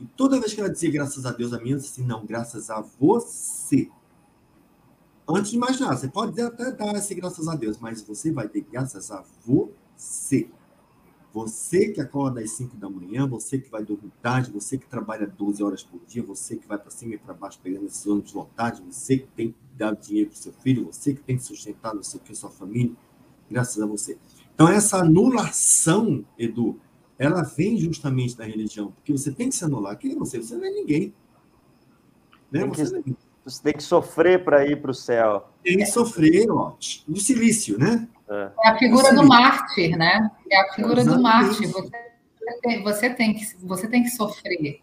E 0.00 0.06
toda 0.16 0.40
vez 0.40 0.52
que 0.52 0.60
ela 0.60 0.68
dizia 0.68 0.90
graças 0.90 1.24
a 1.24 1.30
Deus, 1.30 1.52
a 1.52 1.60
minha 1.60 1.76
disse 1.76 2.00
assim, 2.00 2.04
não, 2.04 2.26
graças 2.26 2.68
a 2.68 2.80
você. 2.80 3.88
Antes 5.28 5.52
de 5.52 5.58
mais 5.58 5.78
nada, 5.78 5.96
você 5.96 6.08
pode 6.08 6.40
até 6.40 6.72
dar 6.72 6.96
esse 6.96 7.14
graças 7.14 7.46
a 7.46 7.54
Deus, 7.54 7.78
mas 7.78 8.02
você 8.02 8.32
vai 8.32 8.48
ter 8.48 8.62
graças 8.62 9.12
a 9.12 9.24
você. 9.46 10.50
Você 11.32 11.90
que 11.90 12.00
acorda 12.00 12.40
às 12.40 12.50
5 12.50 12.76
da 12.76 12.90
manhã, 12.90 13.28
você 13.28 13.56
que 13.56 13.70
vai 13.70 13.84
dormir 13.84 14.10
tarde, 14.20 14.50
você 14.50 14.76
que 14.76 14.88
trabalha 14.88 15.28
12 15.28 15.62
horas 15.62 15.84
por 15.84 16.00
dia, 16.08 16.24
você 16.24 16.56
que 16.56 16.66
vai 16.66 16.76
para 16.76 16.90
cima 16.90 17.14
e 17.14 17.18
para 17.18 17.32
baixo 17.32 17.60
pegando 17.62 17.86
esses 17.86 18.04
ônibus 18.04 18.32
lotados, 18.32 18.80
você 18.80 19.18
que 19.18 19.28
tem 19.28 19.52
que 19.52 19.58
dar 19.76 19.94
dinheiro 19.94 20.30
para 20.30 20.40
seu 20.40 20.52
filho, 20.52 20.86
você 20.86 21.14
que 21.14 21.20
tem 21.20 21.36
que 21.36 21.44
sustentar 21.44 21.94
não 21.94 22.02
sei 22.02 22.18
o 22.18 22.22
que, 22.24 22.34
sua 22.34 22.50
família, 22.50 22.96
graças 23.50 23.82
a 23.82 23.86
você. 23.86 24.16
Então, 24.54 24.68
essa 24.68 24.98
anulação, 24.98 26.24
Edu, 26.38 26.78
ela 27.18 27.42
vem 27.42 27.76
justamente 27.76 28.36
da 28.36 28.44
religião, 28.44 28.92
porque 28.92 29.12
você 29.12 29.32
tem 29.32 29.48
que 29.48 29.54
se 29.54 29.64
anular. 29.64 29.96
Quem 29.96 30.12
é 30.12 30.14
você? 30.14 30.38
Você 30.38 30.54
não 30.56 30.64
é 30.64 30.70
ninguém. 30.70 31.14
Né? 32.50 32.60
Tem 32.60 32.70
que, 32.70 32.76
você, 32.78 32.96
é 32.96 33.02
você, 33.44 33.62
tem 33.62 33.72
que 33.74 33.82
sofrer 33.82 34.44
para 34.44 34.66
ir 34.66 34.80
para 34.80 34.90
o 34.90 34.94
céu. 34.94 35.48
Tem 35.62 35.78
que 35.78 35.86
sofrer, 35.86 36.50
ó, 36.50 36.76
no 37.06 37.16
silício, 37.16 37.78
né? 37.78 38.08
É, 38.28 38.50
é 38.64 38.68
a 38.70 38.78
figura 38.78 39.14
do 39.14 39.26
mártir, 39.26 39.96
né? 39.96 40.30
É 40.50 40.60
a 40.60 40.72
figura 40.72 41.00
Exatamente. 41.00 41.16
do 41.16 41.22
mártir. 41.22 41.68
Você 41.70 42.60
tem, 42.62 42.82
você 42.82 43.10
tem, 43.10 43.34
que, 43.34 43.56
você 43.62 43.88
tem 43.88 44.02
que 44.02 44.10
sofrer. 44.10 44.80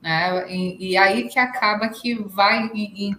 Né? 0.00 0.52
E, 0.52 0.90
e 0.90 0.96
aí 0.96 1.28
que 1.28 1.38
acaba 1.38 1.88
que 1.88 2.14
vai 2.14 2.70
em, 2.74 3.08
em 3.08 3.14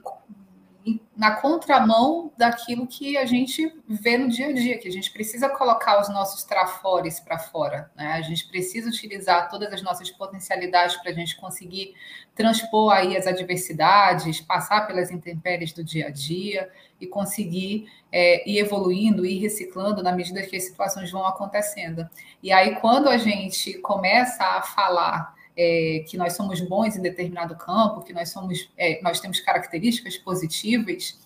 na 1.16 1.32
contramão 1.32 2.32
daquilo 2.38 2.88
que 2.88 3.16
a 3.18 3.26
gente 3.26 3.74
vê 3.88 4.18
no 4.18 4.28
dia 4.28 4.48
a 4.48 4.54
dia, 4.54 4.78
que 4.78 4.88
a 4.88 4.92
gente 4.92 5.12
precisa 5.12 5.48
colocar 5.48 6.02
os 6.02 6.10
nossos 6.10 6.44
trafores 6.44 7.20
para 7.20 7.38
fora, 7.38 7.92
né? 7.96 8.14
A 8.14 8.22
gente 8.22 8.48
precisa 8.48 8.90
utilizar 8.90 9.50
todas 9.50 9.72
as 9.72 9.82
nossas 9.82 10.10
potencialidades 10.10 10.98
para 10.98 11.12
a 11.12 11.14
gente 11.14 11.36
conseguir 11.38 11.94
transpor 12.36 12.92
aí 12.92 13.16
as 13.16 13.28
adversidades, 13.28 14.42
passar 14.42 14.88
pelas 14.88 15.12
intempéries 15.12 15.72
do 15.72 15.84
dia 15.84 16.08
a 16.08 16.10
dia 16.10 16.70
e 17.00 17.08
conseguir 17.08 17.88
é, 18.12 18.50
ir 18.50 18.58
evoluindo, 18.60 19.26
ir 19.26 19.40
reciclando 19.40 20.02
na 20.02 20.12
medida 20.12 20.42
que 20.42 20.56
as 20.56 20.64
situações 20.64 21.12
vão 21.12 21.26
acontecendo. 21.26 22.08
E 22.42 22.52
aí, 22.52 22.76
quando 22.76 23.08
a 23.08 23.18
gente 23.18 23.74
começa 23.80 24.44
a 24.44 24.62
falar 24.62 25.34
é, 25.56 26.04
que 26.08 26.18
nós 26.18 26.36
somos 26.36 26.60
bons 26.62 26.96
em 26.96 27.02
determinado 27.02 27.56
campo, 27.56 28.02
que 28.02 28.14
nós 28.14 28.30
somos, 28.30 28.70
é, 28.78 29.00
nós 29.02 29.20
temos 29.20 29.40
características 29.40 30.18
positivas, 30.18 31.20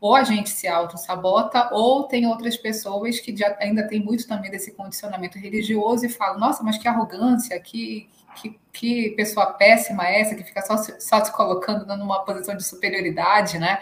ou 0.00 0.14
a 0.14 0.24
gente 0.24 0.50
se 0.50 0.68
auto-sabota, 0.68 1.70
ou 1.72 2.04
tem 2.04 2.26
outras 2.26 2.56
pessoas 2.56 3.18
que 3.18 3.34
já, 3.36 3.56
ainda 3.60 3.86
tem 3.86 4.00
muito 4.00 4.26
também 4.26 4.50
desse 4.50 4.72
condicionamento 4.72 5.38
religioso 5.38 6.04
e 6.04 6.08
falam, 6.08 6.38
nossa, 6.38 6.62
mas 6.62 6.78
que 6.78 6.86
arrogância, 6.86 7.58
que, 7.60 8.08
que, 8.36 8.58
que 8.72 9.10
pessoa 9.10 9.46
péssima 9.46 10.06
é 10.06 10.20
essa, 10.20 10.34
que 10.34 10.44
fica 10.44 10.62
só, 10.62 10.76
só 10.76 11.24
se 11.24 11.32
colocando 11.32 11.86
numa 11.96 12.24
posição 12.24 12.56
de 12.56 12.64
superioridade, 12.64 13.58
né? 13.58 13.78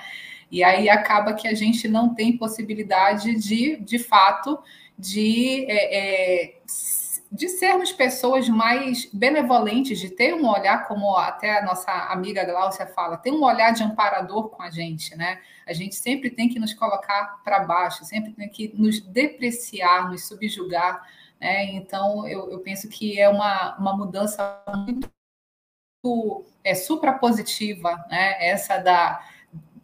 E 0.51 0.63
aí 0.63 0.89
acaba 0.89 1.35
que 1.35 1.49
a 1.49 1.55
gente 1.55 1.89
não 1.89 2.15
tem 2.15 2.37
possibilidade 2.37 3.35
de, 3.35 3.77
de 3.77 3.99
fato, 3.99 4.59
de 4.97 5.67
é, 5.69 6.45
é, 6.45 6.55
de 7.35 7.49
sermos 7.49 7.91
pessoas 7.91 8.49
mais 8.49 9.07
benevolentes, 9.13 9.99
de 9.99 10.09
ter 10.09 10.33
um 10.33 10.49
olhar, 10.49 10.87
como 10.87 11.17
até 11.17 11.59
a 11.59 11.65
nossa 11.65 11.91
amiga 11.91 12.45
Gláucia 12.45 12.87
fala, 12.87 13.17
ter 13.17 13.33
um 13.33 13.43
olhar 13.43 13.73
de 13.73 13.83
amparador 13.83 14.51
com 14.51 14.63
a 14.63 14.71
gente, 14.71 15.17
né? 15.17 15.41
A 15.67 15.73
gente 15.73 15.97
sempre 15.97 16.31
tem 16.31 16.49
que 16.49 16.61
nos 16.61 16.73
colocar 16.73 17.43
para 17.43 17.59
baixo, 17.59 18.05
sempre 18.05 18.33
tem 18.33 18.49
que 18.49 18.73
nos 18.79 19.01
depreciar, 19.01 20.09
nos 20.09 20.29
subjugar, 20.29 21.05
né? 21.41 21.65
Então, 21.73 22.25
eu, 22.29 22.53
eu 22.53 22.61
penso 22.61 22.89
que 22.89 23.19
é 23.19 23.29
uma, 23.29 23.77
uma 23.79 23.97
mudança 23.97 24.63
muito 24.69 25.11
é, 26.63 26.73
suprapositiva, 26.77 27.97
né? 28.09 28.37
Essa 28.47 28.79
da 28.79 29.21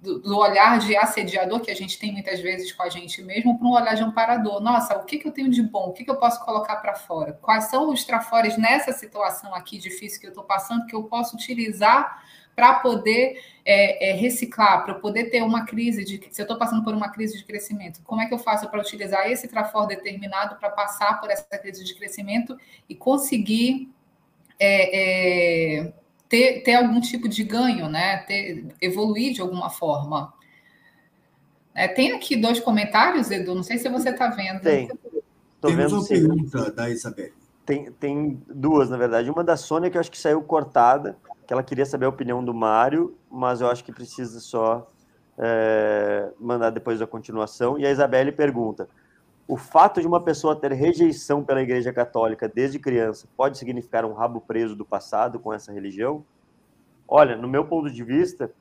do, 0.00 0.38
olhar 0.38 0.78
de 0.78 0.96
assediador 0.96 1.60
que 1.60 1.70
a 1.70 1.76
gente 1.76 1.98
tem 1.98 2.12
muitas 2.12 2.40
vezes 2.40 2.72
com 2.72 2.82
a 2.82 2.88
gente 2.88 3.22
mesmo 3.22 3.58
para 3.58 3.66
um 3.66 3.72
olhar 3.72 3.94
de 3.94 4.02
amparador. 4.02 4.60
Nossa, 4.60 4.96
o 4.96 5.04
que, 5.04 5.18
que 5.18 5.28
eu 5.28 5.32
tenho 5.32 5.50
de 5.50 5.62
bom? 5.62 5.88
O 5.88 5.92
que, 5.92 6.04
que 6.04 6.10
eu 6.10 6.16
posso 6.16 6.42
colocar 6.44 6.76
para 6.76 6.94
fora? 6.94 7.34
Quais 7.42 7.64
são 7.64 7.90
os 7.90 8.04
trafores 8.04 8.56
nessa 8.56 8.92
situação 8.92 9.54
aqui 9.54 9.78
difícil 9.78 10.20
que 10.20 10.26
eu 10.26 10.30
estou 10.30 10.44
passando 10.44 10.86
que 10.86 10.94
eu 10.94 11.04
posso 11.04 11.36
utilizar 11.36 12.22
para 12.56 12.74
poder 12.74 13.42
é, 13.64 14.10
é, 14.10 14.12
reciclar, 14.14 14.84
para 14.84 14.94
poder 14.94 15.26
ter 15.26 15.42
uma 15.42 15.64
crise 15.64 16.04
de 16.04 16.20
se 16.30 16.40
eu 16.40 16.44
estou 16.44 16.58
passando 16.58 16.82
por 16.82 16.94
uma 16.94 17.10
crise 17.10 17.38
de 17.38 17.44
crescimento, 17.44 18.02
como 18.02 18.20
é 18.20 18.26
que 18.26 18.34
eu 18.34 18.38
faço 18.38 18.68
para 18.68 18.80
utilizar 18.80 19.30
esse 19.30 19.48
trafor 19.48 19.86
determinado 19.86 20.56
para 20.56 20.70
passar 20.70 21.20
por 21.20 21.30
essa 21.30 21.58
crise 21.58 21.84
de 21.84 21.94
crescimento 21.94 22.58
e 22.88 22.94
conseguir 22.94 23.90
é, 24.58 25.84
é 25.84 25.92
ter, 26.30 26.62
ter 26.62 26.76
algum 26.76 27.00
tipo 27.00 27.28
de 27.28 27.42
ganho, 27.42 27.88
né? 27.88 28.18
Ter, 28.18 28.64
evoluir 28.80 29.34
de 29.34 29.40
alguma 29.40 29.68
forma. 29.68 30.32
É, 31.74 31.88
tem 31.88 32.12
aqui 32.12 32.36
dois 32.36 32.60
comentários, 32.60 33.30
Edu, 33.30 33.54
não 33.54 33.64
sei 33.64 33.76
se 33.76 33.88
você 33.88 34.10
está 34.10 34.28
vendo. 34.28 34.60
Tem. 34.60 34.88
Tô 35.60 35.68
Temos 35.68 35.76
vendo 35.76 35.94
uma 35.96 36.02
sim. 36.02 36.14
pergunta 36.14 36.70
da 36.70 36.88
Isabel. 36.88 37.30
Tem, 37.66 37.90
tem 37.92 38.42
duas, 38.48 38.88
na 38.88 38.96
verdade. 38.96 39.28
Uma 39.28 39.42
da 39.42 39.56
Sônia, 39.56 39.90
que 39.90 39.96
eu 39.96 40.00
acho 40.00 40.10
que 40.10 40.18
saiu 40.18 40.40
cortada, 40.40 41.18
que 41.46 41.52
ela 41.52 41.62
queria 41.62 41.84
saber 41.84 42.06
a 42.06 42.08
opinião 42.08 42.42
do 42.44 42.54
Mário, 42.54 43.16
mas 43.30 43.60
eu 43.60 43.68
acho 43.68 43.84
que 43.84 43.92
precisa 43.92 44.38
só 44.38 44.88
é, 45.36 46.30
mandar 46.38 46.70
depois 46.70 47.00
da 47.00 47.06
continuação. 47.08 47.76
E 47.76 47.84
a 47.84 47.90
Isabelle 47.90 48.30
pergunta: 48.30 48.88
o 49.50 49.56
fato 49.56 50.00
de 50.00 50.06
uma 50.06 50.20
pessoa 50.20 50.54
ter 50.54 50.70
rejeição 50.70 51.42
pela 51.42 51.60
Igreja 51.60 51.92
Católica 51.92 52.48
desde 52.48 52.78
criança 52.78 53.26
pode 53.36 53.58
significar 53.58 54.04
um 54.04 54.12
rabo 54.12 54.40
preso 54.40 54.76
do 54.76 54.84
passado 54.84 55.40
com 55.40 55.52
essa 55.52 55.72
religião? 55.72 56.24
Olha, 57.08 57.36
no 57.36 57.48
meu 57.48 57.64
ponto 57.64 57.90
de 57.90 58.04
vista, 58.04 58.52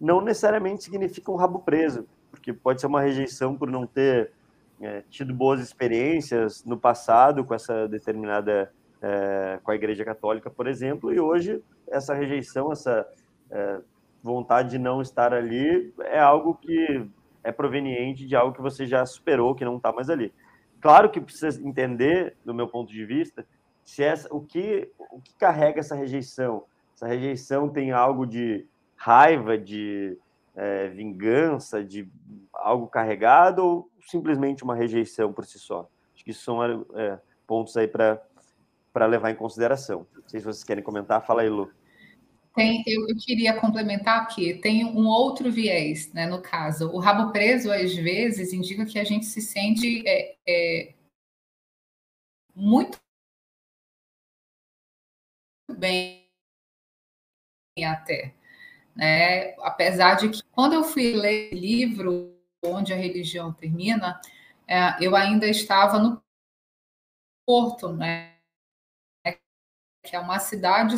não 0.00 0.22
necessariamente 0.22 0.84
significa 0.84 1.30
um 1.30 1.36
rabo 1.36 1.58
preso, 1.58 2.06
porque 2.30 2.50
pode 2.50 2.80
ser 2.80 2.86
uma 2.86 3.02
rejeição 3.02 3.54
por 3.54 3.70
não 3.70 3.86
ter 3.86 4.32
é, 4.80 5.02
tido 5.10 5.34
boas 5.34 5.60
experiências 5.60 6.64
no 6.64 6.78
passado 6.78 7.44
com 7.44 7.52
essa 7.52 7.86
determinada 7.86 8.72
é, 9.02 9.60
com 9.62 9.70
a 9.70 9.74
Igreja 9.74 10.02
Católica, 10.02 10.48
por 10.48 10.66
exemplo, 10.66 11.12
e 11.12 11.20
hoje 11.20 11.62
essa 11.86 12.14
rejeição, 12.14 12.72
essa 12.72 13.06
é, 13.50 13.80
vontade 14.22 14.70
de 14.70 14.78
não 14.78 15.02
estar 15.02 15.34
ali 15.34 15.92
é 16.00 16.18
algo 16.18 16.54
que 16.54 17.06
é 17.44 17.50
proveniente 17.52 18.26
de 18.26 18.36
algo 18.36 18.54
que 18.54 18.62
você 18.62 18.86
já 18.86 19.04
superou, 19.04 19.54
que 19.54 19.64
não 19.64 19.76
está 19.76 19.92
mais 19.92 20.08
ali. 20.08 20.32
Claro 20.80 21.10
que 21.10 21.20
precisa 21.20 21.60
entender, 21.66 22.36
do 22.44 22.52
meu 22.52 22.68
ponto 22.68 22.92
de 22.92 23.04
vista, 23.04 23.46
se 23.84 24.02
essa, 24.02 24.32
o, 24.34 24.40
que, 24.40 24.90
o 25.10 25.20
que 25.20 25.34
carrega 25.36 25.80
essa 25.80 25.94
rejeição. 25.94 26.64
Essa 26.94 27.06
rejeição 27.06 27.68
tem 27.68 27.92
algo 27.92 28.26
de 28.26 28.66
raiva, 28.96 29.58
de 29.58 30.18
é, 30.54 30.88
vingança, 30.88 31.82
de 31.82 32.08
algo 32.52 32.86
carregado, 32.86 33.64
ou 33.64 33.90
simplesmente 34.06 34.62
uma 34.62 34.74
rejeição 34.74 35.32
por 35.32 35.44
si 35.44 35.58
só? 35.58 35.88
Acho 36.14 36.24
que 36.24 36.30
isso 36.30 36.44
são 36.44 36.62
é, 36.94 37.18
pontos 37.46 37.76
aí 37.76 37.88
para 37.88 39.06
levar 39.06 39.30
em 39.30 39.36
consideração. 39.36 40.06
Não 40.14 40.28
sei 40.28 40.40
se 40.40 40.46
vocês 40.46 40.64
querem 40.64 40.82
comentar, 40.82 41.24
fala 41.24 41.42
aí, 41.42 41.48
Lu. 41.48 41.70
Tem, 42.54 42.82
eu, 42.86 43.06
queria 43.16 43.58
complementar 43.58 44.22
aqui, 44.22 44.54
tem 44.54 44.84
um 44.84 45.06
outro 45.06 45.50
viés, 45.50 46.12
né, 46.12 46.26
no 46.26 46.42
caso. 46.42 46.90
O 46.90 46.98
rabo 46.98 47.32
preso, 47.32 47.72
às 47.72 47.94
vezes, 47.94 48.52
indica 48.52 48.84
que 48.84 48.98
a 48.98 49.04
gente 49.04 49.24
se 49.24 49.40
sente 49.40 50.06
é, 50.06 50.36
é, 50.46 50.94
muito 52.54 53.00
bem 55.78 56.28
até. 57.86 58.34
Né? 58.94 59.54
Apesar 59.60 60.16
de 60.16 60.28
que, 60.28 60.42
quando 60.50 60.74
eu 60.74 60.84
fui 60.84 61.14
ler 61.14 61.52
o 61.52 61.56
livro 61.56 62.38
Onde 62.64 62.92
a 62.92 62.96
Religião 62.96 63.52
Termina, 63.52 64.20
é, 64.68 65.04
eu 65.04 65.16
ainda 65.16 65.48
estava 65.48 65.98
no 65.98 66.22
Porto, 67.46 67.92
né? 67.92 68.36
que 70.04 70.16
é 70.16 70.20
uma 70.20 70.38
cidade 70.38 70.96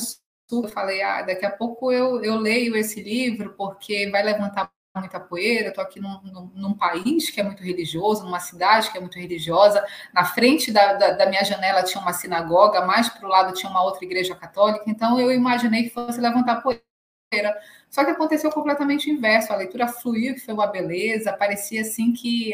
eu 0.50 0.68
falei, 0.68 1.02
ah, 1.02 1.22
daqui 1.22 1.44
a 1.44 1.50
pouco 1.50 1.90
eu, 1.92 2.22
eu 2.22 2.36
leio 2.36 2.76
esse 2.76 3.02
livro 3.02 3.54
porque 3.56 4.08
vai 4.10 4.22
levantar 4.22 4.70
muita 5.00 5.18
poeira. 5.18 5.68
Estou 5.68 5.82
aqui 5.82 6.00
num, 6.00 6.20
num, 6.22 6.50
num, 6.54 6.74
país 6.74 7.30
que 7.30 7.40
é 7.40 7.42
muito 7.42 7.62
religioso, 7.62 8.24
numa 8.24 8.40
cidade 8.40 8.90
que 8.90 8.98
é 8.98 9.00
muito 9.00 9.18
religiosa. 9.18 9.84
Na 10.12 10.24
frente 10.24 10.70
da, 10.70 10.94
da, 10.94 11.10
da 11.12 11.26
minha 11.26 11.44
janela 11.44 11.82
tinha 11.82 12.00
uma 12.00 12.12
sinagoga, 12.12 12.84
mais 12.86 13.08
para 13.08 13.26
o 13.26 13.30
lado 13.30 13.54
tinha 13.54 13.70
uma 13.70 13.82
outra 13.82 14.04
igreja 14.04 14.34
católica. 14.34 14.84
Então 14.86 15.18
eu 15.18 15.32
imaginei 15.32 15.84
que 15.84 15.90
fosse 15.90 16.20
levantar 16.20 16.62
poeira. 16.62 16.82
Só 17.90 18.04
que 18.04 18.10
aconteceu 18.10 18.50
completamente 18.50 19.10
o 19.10 19.12
inverso. 19.12 19.52
A 19.52 19.56
leitura 19.56 19.88
fluiu, 19.88 20.34
que 20.34 20.40
foi 20.40 20.54
uma 20.54 20.66
beleza. 20.66 21.32
Parecia 21.32 21.80
assim 21.80 22.12
que, 22.12 22.52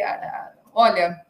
olha, 0.72 1.20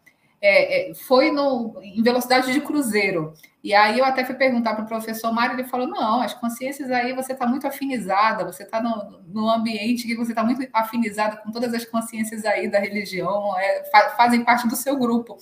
é, 0.40 0.90
é, 0.90 0.94
foi 0.94 1.30
no, 1.30 1.78
em 1.82 2.02
velocidade 2.02 2.52
de 2.52 2.60
cruzeiro. 2.60 3.34
E 3.62 3.74
aí 3.74 3.98
eu 3.98 4.04
até 4.06 4.24
fui 4.24 4.34
perguntar 4.34 4.74
para 4.74 4.84
o 4.84 4.88
professor 4.88 5.30
Mário, 5.32 5.54
ele 5.54 5.68
falou: 5.68 5.86
não, 5.86 6.22
as 6.22 6.32
consciências 6.32 6.90
aí 6.90 7.12
você 7.14 7.32
está 7.32 7.46
muito 7.46 7.66
afinizada, 7.66 8.44
você 8.44 8.62
está 8.62 8.80
no, 8.82 9.20
no 9.28 9.50
ambiente 9.50 10.06
que 10.06 10.16
você 10.16 10.32
está 10.32 10.42
muito 10.42 10.66
afinizada 10.72 11.36
com 11.36 11.50
todas 11.50 11.74
as 11.74 11.84
consciências 11.84 12.44
aí 12.46 12.70
da 12.70 12.78
religião, 12.78 13.58
é, 13.58 13.84
fazem 14.16 14.42
parte 14.42 14.66
do 14.66 14.76
seu 14.76 14.96
grupo. 14.96 15.36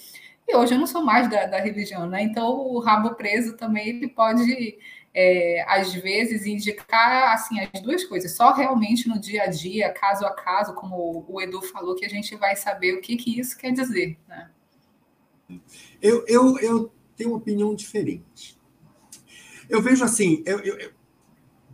E 0.49 0.57
hoje 0.57 0.75
eu 0.75 0.79
não 0.79 0.87
sou 0.87 1.05
mais 1.05 1.29
da, 1.29 1.47
da 1.47 1.61
religião, 1.61 2.07
né? 2.09 2.23
Então 2.23 2.49
o 2.49 2.81
rabo 2.81 3.15
preso 3.15 3.57
também 3.57 3.89
ele 3.89 4.09
pode, 4.09 4.79
é, 5.15 5.65
às 5.69 5.95
vezes, 5.95 6.47
indicar 6.47 7.35
assim 7.35 7.61
as 7.61 7.81
duas 7.83 8.03
coisas. 8.05 8.35
Só 8.35 8.53
realmente 8.53 9.09
no 9.09 9.21
dia 9.21 9.45
a 9.45 9.47
dia, 9.47 9.93
caso 9.93 10.27
a 10.27 10.35
caso, 10.35 10.75
como 10.75 11.25
o 11.29 11.41
Edu 11.41 11.63
falou, 11.63 11.95
que 11.95 12.05
a 12.07 12.09
gente 12.09 12.35
vai 12.35 12.57
saber 12.57 12.95
o 12.95 13.01
que, 13.01 13.17
que 13.17 13.39
isso 13.39 13.57
quer 13.59 13.73
dizer, 13.73 14.19
né? 14.27 14.49
Eu, 16.01 16.25
eu, 16.27 16.59
eu 16.59 16.93
tenho 17.17 17.31
uma 17.31 17.39
opinião 17.39 17.75
diferente. 17.75 18.59
Eu 19.69 19.83
vejo 19.83 20.05
assim, 20.05 20.43
eu, 20.47 20.59
eu, 20.61 20.79
eu 20.79 20.91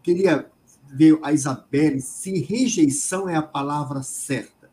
queria 0.03 0.51
ver 0.93 1.19
a 1.23 1.33
Isabelle 1.33 2.01
se 2.01 2.41
rejeição 2.41 3.29
é 3.29 3.37
a 3.37 3.43
palavra 3.43 4.03
certa. 4.03 4.71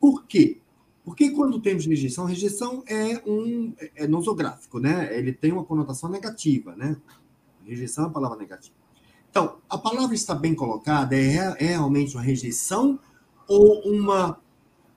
Por 0.00 0.24
quê? 0.26 0.60
Porque 1.04 1.30
quando 1.30 1.60
temos 1.60 1.86
rejeição, 1.86 2.24
rejeição 2.24 2.82
é 2.86 3.22
um 3.26 3.74
é 3.94 4.06
nosográfico, 4.06 4.78
né? 4.78 5.16
Ele 5.16 5.32
tem 5.32 5.52
uma 5.52 5.64
conotação 5.64 6.08
negativa, 6.08 6.74
né? 6.74 6.96
Rejeição 7.64 8.04
é 8.04 8.06
uma 8.06 8.12
palavra 8.12 8.38
negativa. 8.38 8.74
Então, 9.30 9.58
a 9.68 9.76
palavra 9.76 10.14
está 10.14 10.34
bem 10.34 10.54
colocada, 10.54 11.16
é, 11.16 11.56
é 11.58 11.66
realmente 11.66 12.14
uma 12.16 12.22
rejeição 12.22 12.98
ou 13.48 13.82
uma 13.82 14.40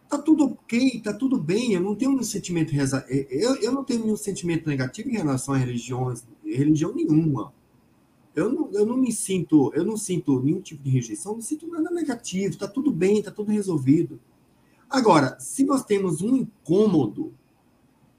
tá 0.09 0.17
tudo 0.17 0.45
ok, 0.45 1.01
tá 1.01 1.13
tudo 1.13 1.37
bem, 1.37 1.73
eu 1.73 1.81
não 1.81 1.95
tenho 1.95 2.11
um 2.11 2.23
sentimento 2.23 2.73
eu, 3.09 3.55
eu 3.55 3.71
não 3.71 3.83
tenho 3.83 4.03
nenhum 4.03 4.15
sentimento 4.15 4.67
negativo 4.67 5.09
em 5.09 5.13
relação 5.13 5.53
a 5.53 5.57
religiões, 5.57 6.25
religião 6.43 6.93
nenhuma. 6.93 7.53
Eu 8.35 8.53
não, 8.53 8.71
eu 8.71 8.85
não 8.85 8.97
me 8.97 9.11
sinto, 9.11 9.71
eu 9.73 9.83
não 9.83 9.97
sinto 9.97 10.39
nenhum 10.41 10.61
tipo 10.61 10.83
de 10.83 10.89
rejeição, 10.89 11.33
não 11.33 11.41
sinto 11.41 11.67
nada 11.67 11.89
negativo, 11.89 12.57
tá 12.57 12.67
tudo 12.67 12.91
bem, 12.91 13.21
tá 13.21 13.31
tudo 13.31 13.51
resolvido. 13.51 14.19
Agora, 14.89 15.37
se 15.39 15.65
nós 15.65 15.83
temos 15.83 16.21
um 16.21 16.35
incômodo, 16.35 17.33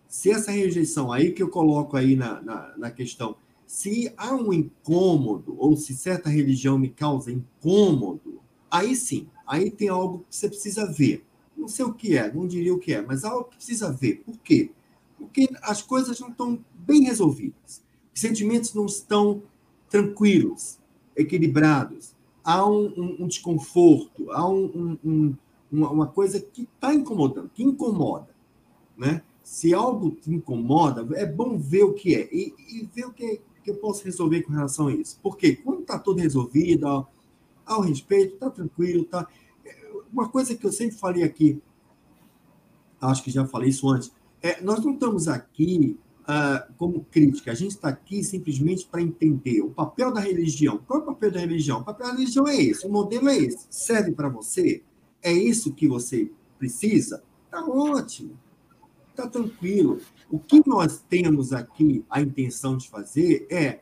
se 0.09 0.31
essa 0.31 0.51
rejeição 0.51 1.13
aí 1.13 1.33
que 1.33 1.43
eu 1.43 1.49
coloco 1.49 1.97
aí 1.97 2.17
na, 2.17 2.43
na, 2.43 2.77
na 2.77 2.91
questão, 2.91 3.37
se 3.65 4.13
há 4.17 4.35
um 4.35 4.53
incômodo, 4.53 5.55
ou 5.57 5.77
se 5.77 5.95
certa 5.95 6.29
religião 6.29 6.79
me 6.79 6.89
causa 6.89 7.31
incômodo, 7.31 8.41
aí 8.71 8.97
sim, 8.97 9.29
aí 9.47 9.71
tem 9.71 9.89
algo 9.89 10.25
que 10.29 10.35
você 10.35 10.49
precisa 10.49 10.91
ver 10.91 11.28
não 11.59 11.69
sei 11.69 11.85
o 11.85 11.93
que 11.93 12.17
é, 12.17 12.33
não 12.33 12.47
diria 12.47 12.73
o 12.73 12.79
que 12.79 12.95
é, 12.95 13.03
mas 13.03 13.25
algo 13.25 13.45
que 13.45 13.57
precisa 13.57 13.93
ver. 13.93 14.23
Por 14.25 14.39
quê? 14.39 14.71
Porque 15.19 15.49
as 15.63 15.83
coisas 15.83 16.19
não 16.21 16.29
estão 16.29 16.65
bem 16.75 17.03
resolvidas. 17.03 17.83
Os 18.15 18.21
sentimentos 18.21 18.73
não 18.73 18.87
estão 18.87 19.43
tranquilos, 19.91 20.79
equilibrados. 21.17 22.15
Há 22.45 22.65
um, 22.65 22.87
um, 22.97 23.17
um 23.25 23.27
desconforto, 23.27 24.31
há 24.31 24.49
um, 24.49 25.35
uma 25.71 26.07
coisa 26.07 26.41
que 26.41 26.63
está 26.63 26.95
incomodando, 26.95 27.51
que 27.53 27.63
incomoda. 27.63 28.29
Né? 28.97 29.23
Se 29.43 29.75
algo 29.75 30.11
te 30.13 30.33
incomoda, 30.33 31.07
é 31.17 31.27
bom 31.27 31.59
ver 31.59 31.85
o 31.85 31.93
que 31.93 32.15
é 32.15 32.29
e, 32.33 32.55
e 32.59 32.89
ver 32.95 33.07
o 33.07 33.13
que, 33.13 33.41
que 33.63 33.71
eu 33.71 33.77
posso 33.77 34.05
resolver 34.05 34.43
com 34.43 34.53
relação 34.53 34.89
a 34.89 34.95
isso. 34.95 35.19
Porque 35.23 35.57
quando 35.57 35.81
está 35.81 35.99
tudo 35.99 36.21
resolvido, 36.21 36.87
ao, 36.87 37.13
ao 37.67 37.81
respeito, 37.83 38.35
está 38.35 38.49
tranquilo, 38.49 39.03
está 39.03 39.27
uma 40.13 40.29
coisa 40.29 40.55
que 40.55 40.67
eu 40.67 40.73
sempre 40.73 40.97
falei 40.97 41.23
aqui, 41.23 41.61
acho 43.01 43.23
que 43.23 43.31
já 43.31 43.47
falei 43.47 43.71
isso 43.71 43.89
antes, 43.89 44.13
é, 44.43 44.61
nós 44.63 44.85
não 44.85 44.95
estamos 44.95 45.29
aqui 45.29 45.99
uh, 46.23 46.73
como 46.77 47.05
crítica, 47.11 47.51
a 47.51 47.55
gente 47.55 47.73
está 47.73 47.89
aqui 47.89 48.23
simplesmente 48.23 48.87
para 48.87 49.03
entender 49.03 49.63
o 49.63 49.71
papel 49.71 50.13
da 50.13 50.21
religião. 50.21 50.79
Qual 50.87 51.01
é 51.01 51.03
o 51.03 51.07
papel 51.07 51.31
da 51.31 51.41
religião? 51.41 51.81
O 51.81 51.85
papel 51.85 52.07
da 52.07 52.13
religião 52.13 52.47
é 52.47 52.57
esse, 52.57 52.87
o 52.87 52.91
modelo 52.91 53.29
é 53.29 53.37
esse. 53.37 53.67
Serve 53.71 54.13
para 54.13 54.29
você? 54.29 54.83
É 55.23 55.33
isso 55.33 55.73
que 55.73 55.89
você 55.89 56.31
precisa? 56.59 57.23
Está 57.47 57.65
ótimo, 57.65 58.39
está 59.11 59.27
tranquilo. 59.27 60.01
O 60.31 60.39
que 60.39 60.63
nós 60.67 61.03
temos 61.09 61.53
aqui 61.53 62.05
a 62.11 62.21
intenção 62.21 62.77
de 62.77 62.89
fazer 62.89 63.47
é 63.51 63.81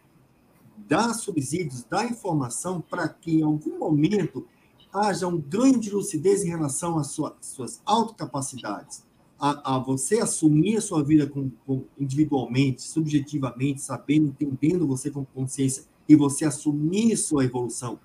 dar 0.88 1.12
subsídios, 1.14 1.84
dar 1.84 2.08
informação 2.08 2.80
para 2.80 3.08
que 3.08 3.40
em 3.40 3.42
algum 3.42 3.78
momento 3.78 4.46
haja 4.92 5.26
um 5.26 5.38
ganho 5.38 5.78
de 5.78 5.90
lucidez 5.90 6.44
em 6.44 6.48
relação 6.48 6.98
às 6.98 7.08
sua, 7.08 7.36
suas 7.40 7.80
autocapacidades, 7.84 9.04
a, 9.38 9.76
a, 9.76 9.78
você 9.78 10.20
assumir 10.20 10.76
a 10.78 10.80
sua 10.80 11.02
vida 11.02 11.26
com, 11.26 11.50
com, 11.66 11.84
individualmente, 11.98 12.82
subjetivamente, 12.82 13.82
sabendo, 13.82 14.34
entendendo 14.40 14.86
você 14.86 15.10
com 15.10 15.24
consciência, 15.24 15.84
e 16.08 16.16
você 16.16 16.44
assumir 16.44 17.16
sua 17.16 17.44
evolução. 17.44 17.98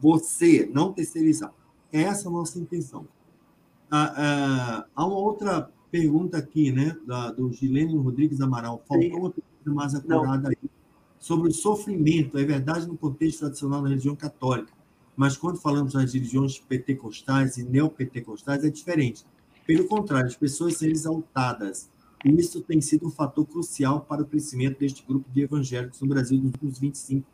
Você, 0.00 0.68
não 0.72 0.92
terceirizar. 0.92 1.54
Essa 1.90 2.26
é 2.26 2.28
a 2.28 2.32
nossa 2.32 2.58
intenção. 2.58 3.06
Ah, 3.90 4.12
ah, 4.16 4.86
há 4.94 5.06
uma 5.06 5.16
outra 5.16 5.70
pergunta 5.90 6.36
aqui, 6.36 6.72
né, 6.72 6.96
da, 7.06 7.30
do 7.30 7.50
Gileno 7.52 8.02
Rodrigues 8.02 8.40
Amaral. 8.40 8.82
Faltou 8.86 9.18
uma 9.18 9.30
pergunta 9.30 9.70
mais 9.70 9.94
apurada 9.94 10.48
aí. 10.48 10.70
Sobre 11.18 11.48
o 11.48 11.54
sofrimento, 11.54 12.36
é 12.36 12.44
verdade 12.44 12.86
no 12.86 12.96
contexto 12.96 13.40
tradicional 13.40 13.82
da 13.82 13.88
religião 13.88 14.14
católica 14.14 14.75
mas 15.16 15.36
quando 15.36 15.58
falamos 15.58 15.94
das 15.94 16.12
religiões 16.12 16.58
pentecostais 16.58 17.56
e 17.56 17.64
neopentecostais 17.64 18.62
é 18.64 18.68
diferente. 18.68 19.24
Pelo 19.66 19.86
contrário, 19.86 20.26
as 20.26 20.36
pessoas 20.36 20.76
são 20.76 20.88
exaltadas. 20.88 21.88
E 22.24 22.30
isso 22.30 22.60
tem 22.60 22.80
sido 22.80 23.06
um 23.06 23.10
fator 23.10 23.46
crucial 23.46 24.00
para 24.00 24.22
o 24.22 24.26
crescimento 24.26 24.78
deste 24.78 25.04
grupo 25.06 25.28
de 25.30 25.42
evangélicos 25.42 26.00
no 26.00 26.08
Brasil 26.08 26.38
nos 26.38 26.52
últimos 26.52 26.78
25, 26.78 27.26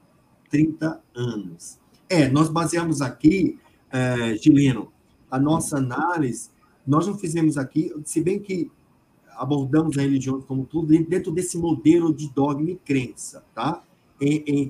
30 0.50 1.02
anos. 1.14 1.78
É, 2.08 2.28
nós 2.28 2.48
baseamos 2.48 3.00
aqui, 3.00 3.58
é, 3.90 4.36
Gileno, 4.36 4.92
a 5.30 5.38
nossa 5.38 5.78
análise, 5.78 6.50
nós 6.86 7.06
não 7.06 7.16
fizemos 7.16 7.56
aqui, 7.56 7.92
se 8.04 8.20
bem 8.20 8.38
que 8.38 8.70
abordamos 9.36 9.96
a 9.96 10.02
religião 10.02 10.40
como 10.42 10.64
tudo 10.64 10.88
dentro 11.04 11.32
desse 11.32 11.56
modelo 11.56 12.14
de 12.14 12.28
dogma 12.30 12.70
e 12.70 12.76
crença, 12.76 13.44
tá? 13.54 13.82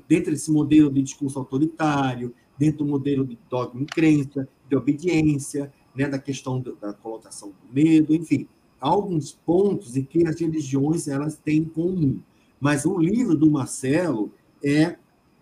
Dentro 0.08 0.30
desse 0.30 0.50
modelo 0.50 0.90
de 0.90 1.02
discurso 1.02 1.38
autoritário, 1.38 2.34
dentro 2.62 2.84
do 2.84 2.86
modelo 2.86 3.26
de 3.26 3.36
dogma 3.50 3.82
e 3.82 3.86
crença, 3.86 4.48
de 4.68 4.76
obediência, 4.76 5.72
né, 5.96 6.08
da 6.08 6.16
questão 6.16 6.60
da 6.80 6.92
colocação 6.92 7.48
do 7.48 7.74
medo, 7.74 8.14
enfim, 8.14 8.46
alguns 8.80 9.32
pontos 9.32 9.96
em 9.96 10.04
que 10.04 10.24
as 10.28 10.40
religiões 10.40 11.08
elas 11.08 11.36
têm 11.36 11.58
em 11.58 11.64
comum. 11.64 12.20
Mas 12.60 12.86
o 12.86 12.96
livro 12.96 13.36
do 13.36 13.50
Marcelo 13.50 14.32
é 14.64 14.96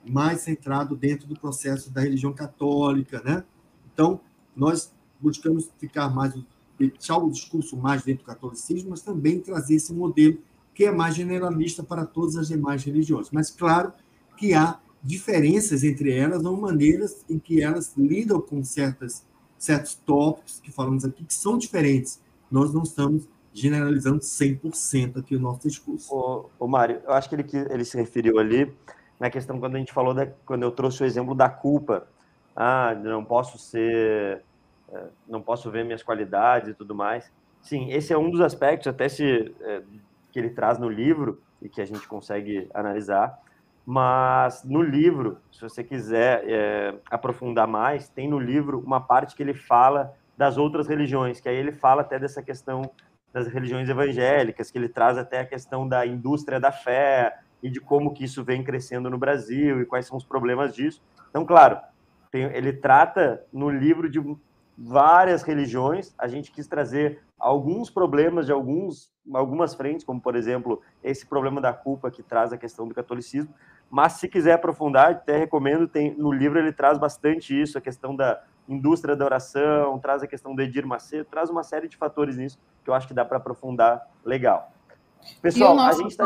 mais 0.09 0.41
centrado 0.41 0.97
dentro 0.97 1.29
do 1.29 1.39
processo 1.39 1.91
da 1.91 2.01
religião 2.01 2.33
católica, 2.33 3.21
né? 3.23 3.45
Então, 3.93 4.19
nós 4.57 4.91
buscamos 5.21 5.71
ficar 5.77 6.09
mais, 6.09 6.35
deixar 6.79 7.19
o 7.19 7.31
discurso 7.31 7.77
mais 7.77 8.03
dentro 8.03 8.25
do 8.25 8.27
catolicismo, 8.27 8.89
mas 8.89 9.03
também 9.03 9.41
trazer 9.41 9.75
esse 9.75 9.93
modelo 9.93 10.39
que 10.75 10.85
é 10.87 10.91
mais 10.91 11.15
generalista 11.15 11.83
para 11.83 12.07
todas 12.07 12.37
as 12.37 12.49
demais 12.49 12.83
religiões. 12.83 13.29
Mas, 13.31 13.51
claro, 13.51 13.93
que 14.39 14.55
há 14.55 14.81
diferenças 15.03 15.83
entre 15.83 16.13
elas, 16.13 16.45
ou 16.45 16.57
maneiras 16.57 17.25
em 17.29 17.39
que 17.39 17.63
elas 17.63 17.95
lidam 17.97 18.41
com 18.41 18.63
certas, 18.63 19.27
certos 19.59 19.95
tópicos 19.95 20.61
que 20.61 20.71
falamos 20.71 21.05
aqui, 21.05 21.25
que 21.25 21.35
são 21.35 21.57
diferentes. 21.57 22.23
Nós 22.51 22.73
não 22.73 22.83
estamos 22.83 23.29
generalizando 23.53 24.21
100% 24.21 25.19
aqui 25.19 25.37
o 25.37 25.41
nosso 25.41 25.67
discurso. 25.67 26.51
O, 26.59 26.67
Mário, 26.67 27.01
eu 27.05 27.13
acho 27.13 27.29
que 27.29 27.35
ele, 27.35 27.47
ele 27.71 27.85
se 27.85 27.97
referiu 27.97 28.39
ali 28.39 28.73
na 29.19 29.31
questão 29.31 29.59
quando 29.59 29.77
a 29.77 29.79
gente 29.79 29.93
falou, 29.93 30.15
da, 30.15 30.27
quando 30.27 30.63
eu 30.63 30.71
trouxe 30.71 31.03
o 31.03 31.07
exemplo 31.07 31.35
da 31.35 31.49
culpa. 31.49 32.07
Ah, 32.55 32.95
não 32.95 33.25
posso 33.25 33.59
ser, 33.59 34.43
é, 34.93 35.05
não 35.29 35.41
posso 35.41 35.71
ver 35.71 35.85
minhas 35.85 36.03
qualidades 36.03 36.71
e 36.71 36.75
tudo 36.75 36.95
mais. 36.95 37.31
Sim, 37.63 37.91
esse 37.91 38.13
é 38.13 38.19
um 38.19 38.31
dos 38.31 38.41
aspectos, 38.41 38.87
até 38.87 39.09
se, 39.09 39.55
é, 39.61 39.83
que 40.33 40.39
ele 40.39 40.51
traz 40.51 40.79
no 40.79 40.89
livro 40.89 41.41
e 41.61 41.69
que 41.69 41.81
a 41.81 41.85
gente 41.85 42.07
consegue 42.09 42.69
analisar. 42.73 43.39
Mas 43.85 44.63
no 44.65 44.83
livro, 44.83 45.39
se 45.53 45.61
você 45.61 45.83
quiser 45.83 46.45
é, 46.47 46.95
aprofundar 47.11 47.67
mais, 47.67 48.09
tem 48.09 48.29
no 48.29 48.39
livro 48.39 48.81
uma 48.81 49.01
parte 49.01 49.35
que 49.35 49.43
ele 49.43 49.55
fala 49.55 50.15
das 50.37 50.57
outras 50.57 50.87
religiões, 50.87 51.41
que 51.41 51.49
aí 51.49 51.57
ele 51.57 51.73
fala 51.73 52.03
até 52.03 52.19
dessa 52.19 52.43
questão 52.43 52.91
das 53.33 53.47
religiões 53.47 53.89
evangélicas, 53.89 54.71
que 54.71 54.79
ele 54.79 54.89
traz 54.89 55.17
até 55.19 55.41
a 55.41 55.47
questão 55.47 55.87
da 55.87 56.07
indústria 56.07 56.59
da 56.59 56.73
fé 56.73 57.39
e 57.63 57.71
de 57.71 57.81
como 57.81 58.13
que 58.13 58.25
isso 58.25 58.43
vem 58.43 58.65
crescendo 58.65 59.11
no 59.11 59.19
Brasil 59.19 59.81
e 59.81 59.87
quais 59.87 60.07
são 60.07 60.17
os 60.17 60.25
problemas 60.25 60.75
disso. 60.75 61.03
Então, 61.29 61.45
claro, 61.45 61.79
tem, 62.31 62.45
ele 62.45 62.73
trata 62.73 63.45
no 63.53 63.69
livro 63.69 64.09
de 64.09 64.21
várias 64.77 65.43
religiões. 65.43 66.15
A 66.19 66.27
gente 66.27 66.51
quis 66.51 66.67
trazer 66.67 67.23
alguns 67.41 67.91
problemas 67.91 68.47
de 68.47 68.53
alguns, 68.53 69.11
algumas 69.33 69.75
frentes, 69.75 70.05
como 70.05 70.21
por 70.21 70.37
exemplo 70.37 70.81
esse 71.03 71.27
problema 71.27 71.61
da 71.61 71.73
culpa 71.73 72.11
que 72.11 72.23
traz 72.23 72.53
a 72.53 72.59
questão 72.59 72.87
do 72.87 72.95
catolicismo. 72.95 73.53
Mas 73.91 74.13
se 74.15 74.29
quiser 74.29 74.53
aprofundar, 74.53 75.11
até 75.11 75.37
recomendo, 75.37 75.89
tem 75.89 76.15
no 76.15 76.31
livro 76.31 76.59
ele 76.59 76.73
traz 76.73 76.99
bastante 76.99 77.61
isso, 77.61 77.77
a 77.77 77.81
questão 77.81 78.15
da 78.15 78.41
indústria 78.69 79.17
da 79.17 79.25
oração, 79.25 79.99
traz 79.99 80.23
a 80.23 80.27
questão 80.29 80.55
do 80.55 80.63
Edir 80.63 80.87
Macedo, 80.87 81.25
traz 81.29 81.51
uma 81.51 81.65
série 81.65 81.89
de 81.89 81.97
fatores 81.97 82.37
nisso 82.37 82.59
que 82.85 82.91
eu 82.91 82.95
acho 82.95 83.09
que 83.09 83.15
dá 83.15 83.25
para 83.25 83.39
aprofundar 83.39 84.09
legal. 84.25 84.73
Pessoal, 85.43 85.79
a 85.79 85.93
gente 85.93 86.11
está. 86.11 86.25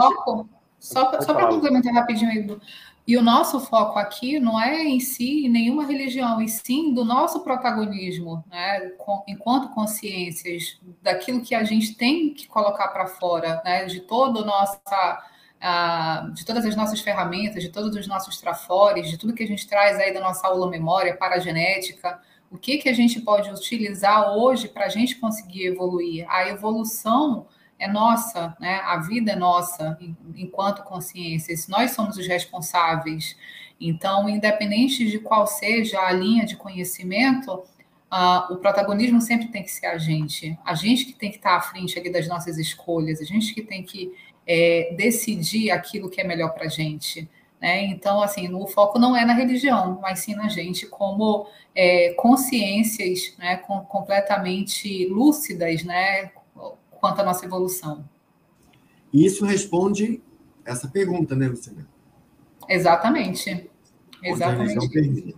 Só, 0.79 1.21
só 1.21 1.33
para 1.33 1.49
complementar 1.49 1.95
rapidinho, 1.95 2.31
Edu. 2.33 2.61
E 3.07 3.19
o 3.19 3.23
nosso 3.23 3.61
foco 3.61 3.99
aqui 3.99 4.41
não 4.41 4.59
é 4.59 4.83
em 4.83 4.99
si 4.99 5.47
nenhuma 5.49 5.85
religião, 5.85 6.41
e 6.41 6.49
sim 6.49 6.95
do 6.95 7.05
nosso 7.05 7.41
protagonismo, 7.41 8.43
né, 8.51 8.93
enquanto 9.29 9.75
consciências, 9.75 10.81
daquilo 11.03 11.43
que 11.43 11.55
a 11.55 11.65
gente 11.65 11.95
tem 11.95 12.33
que 12.33 12.47
colocar 12.49 12.89
para 12.89 13.07
fora, 13.07 13.61
né, 13.63 13.85
de 13.85 14.01
toda 14.01 14.43
nossa, 14.43 14.81
de 16.33 16.47
todas 16.47 16.65
as 16.65 16.75
nossas 16.75 17.01
ferramentas, 17.01 17.63
de 17.63 17.69
todos 17.69 17.95
os 17.95 18.07
nossos 18.07 18.41
trafores, 18.41 19.11
de 19.11 19.19
tudo 19.19 19.35
que 19.35 19.43
a 19.43 19.47
gente 19.47 19.69
traz 19.69 19.99
aí 19.99 20.13
da 20.15 20.21
nossa 20.21 20.47
aula 20.47 20.71
memória 20.71 21.15
para 21.15 21.39
genética, 21.39 22.19
o 22.51 22.57
que, 22.57 22.79
que 22.79 22.89
a 22.89 22.95
gente 22.95 23.21
pode 23.21 23.51
utilizar 23.51 24.33
hoje 24.35 24.69
para 24.69 24.87
a 24.87 24.89
gente 24.89 25.17
conseguir 25.17 25.67
evoluir? 25.67 26.25
A 26.29 26.49
evolução 26.49 27.47
é 27.79 27.89
nossa, 27.89 28.57
né? 28.61 28.81
a 28.85 28.99
vida 28.99 29.33
é 29.33 29.37
nossa 29.37 29.99
enquanto 30.37 30.83
consciências, 30.83 31.69
nós 31.69 31.93
somos 31.93 32.17
os 32.17 32.27
responsáveis. 32.27 33.37
Então, 33.81 34.29
independente 34.29 35.09
de 35.11 35.19
qual 35.19 35.47
seja 35.47 36.01
a 36.01 36.13
linha 36.13 36.47
de 36.47 36.57
conhecimento, 36.57 37.53
uh, 38.13 38.53
o 38.53 38.57
protagonismo 38.57 39.21
sempre 39.21 39.49
tem 39.49 39.63
que 39.63 39.71
ser 39.71 39.87
a 39.87 39.99
gente. 39.99 40.59
A 40.65 40.75
gente 40.75 41.07
que 41.07 41.13
tem 41.13 41.31
que 41.31 41.37
estar 41.37 41.57
à 41.57 41.61
frente 41.61 41.99
ali 41.99 42.11
das 42.11 42.29
nossas 42.29 42.57
escolhas, 42.59 43.21
a 43.21 43.25
gente 43.25 43.53
que 43.53 43.63
tem 43.63 43.83
que 43.83 44.13
é, 44.47 44.95
decidir 44.97 45.71
aquilo 45.71 46.09
que 46.09 46.21
é 46.21 46.25
melhor 46.25 46.51
para 46.51 46.67
a 46.67 46.69
gente. 46.69 47.29
Né? 47.61 47.85
Então, 47.87 48.21
assim, 48.21 48.53
o 48.55 48.67
foco 48.67 48.99
não 48.99 49.17
é 49.17 49.25
na 49.25 49.33
religião, 49.33 49.99
mas 50.01 50.21
sim 50.21 50.35
na 50.35 50.49
gente 50.49 50.87
como 50.87 51.47
é, 51.75 52.13
consciências 52.15 53.35
né, 53.39 53.57
com, 53.57 53.81
completamente 53.81 55.07
lúcidas 55.07 55.83
né, 55.83 56.31
quanto 57.05 57.21
à 57.21 57.23
nossa 57.23 57.45
evolução. 57.45 58.09
E 59.13 59.27
isso 59.27 59.45
responde 59.45 60.23
essa 60.65 60.89
pergunta, 60.89 61.37
né, 61.37 61.49
Luciana? 61.49 61.87
Exatamente. 62.67 63.71
Exatamente. 64.23 65.37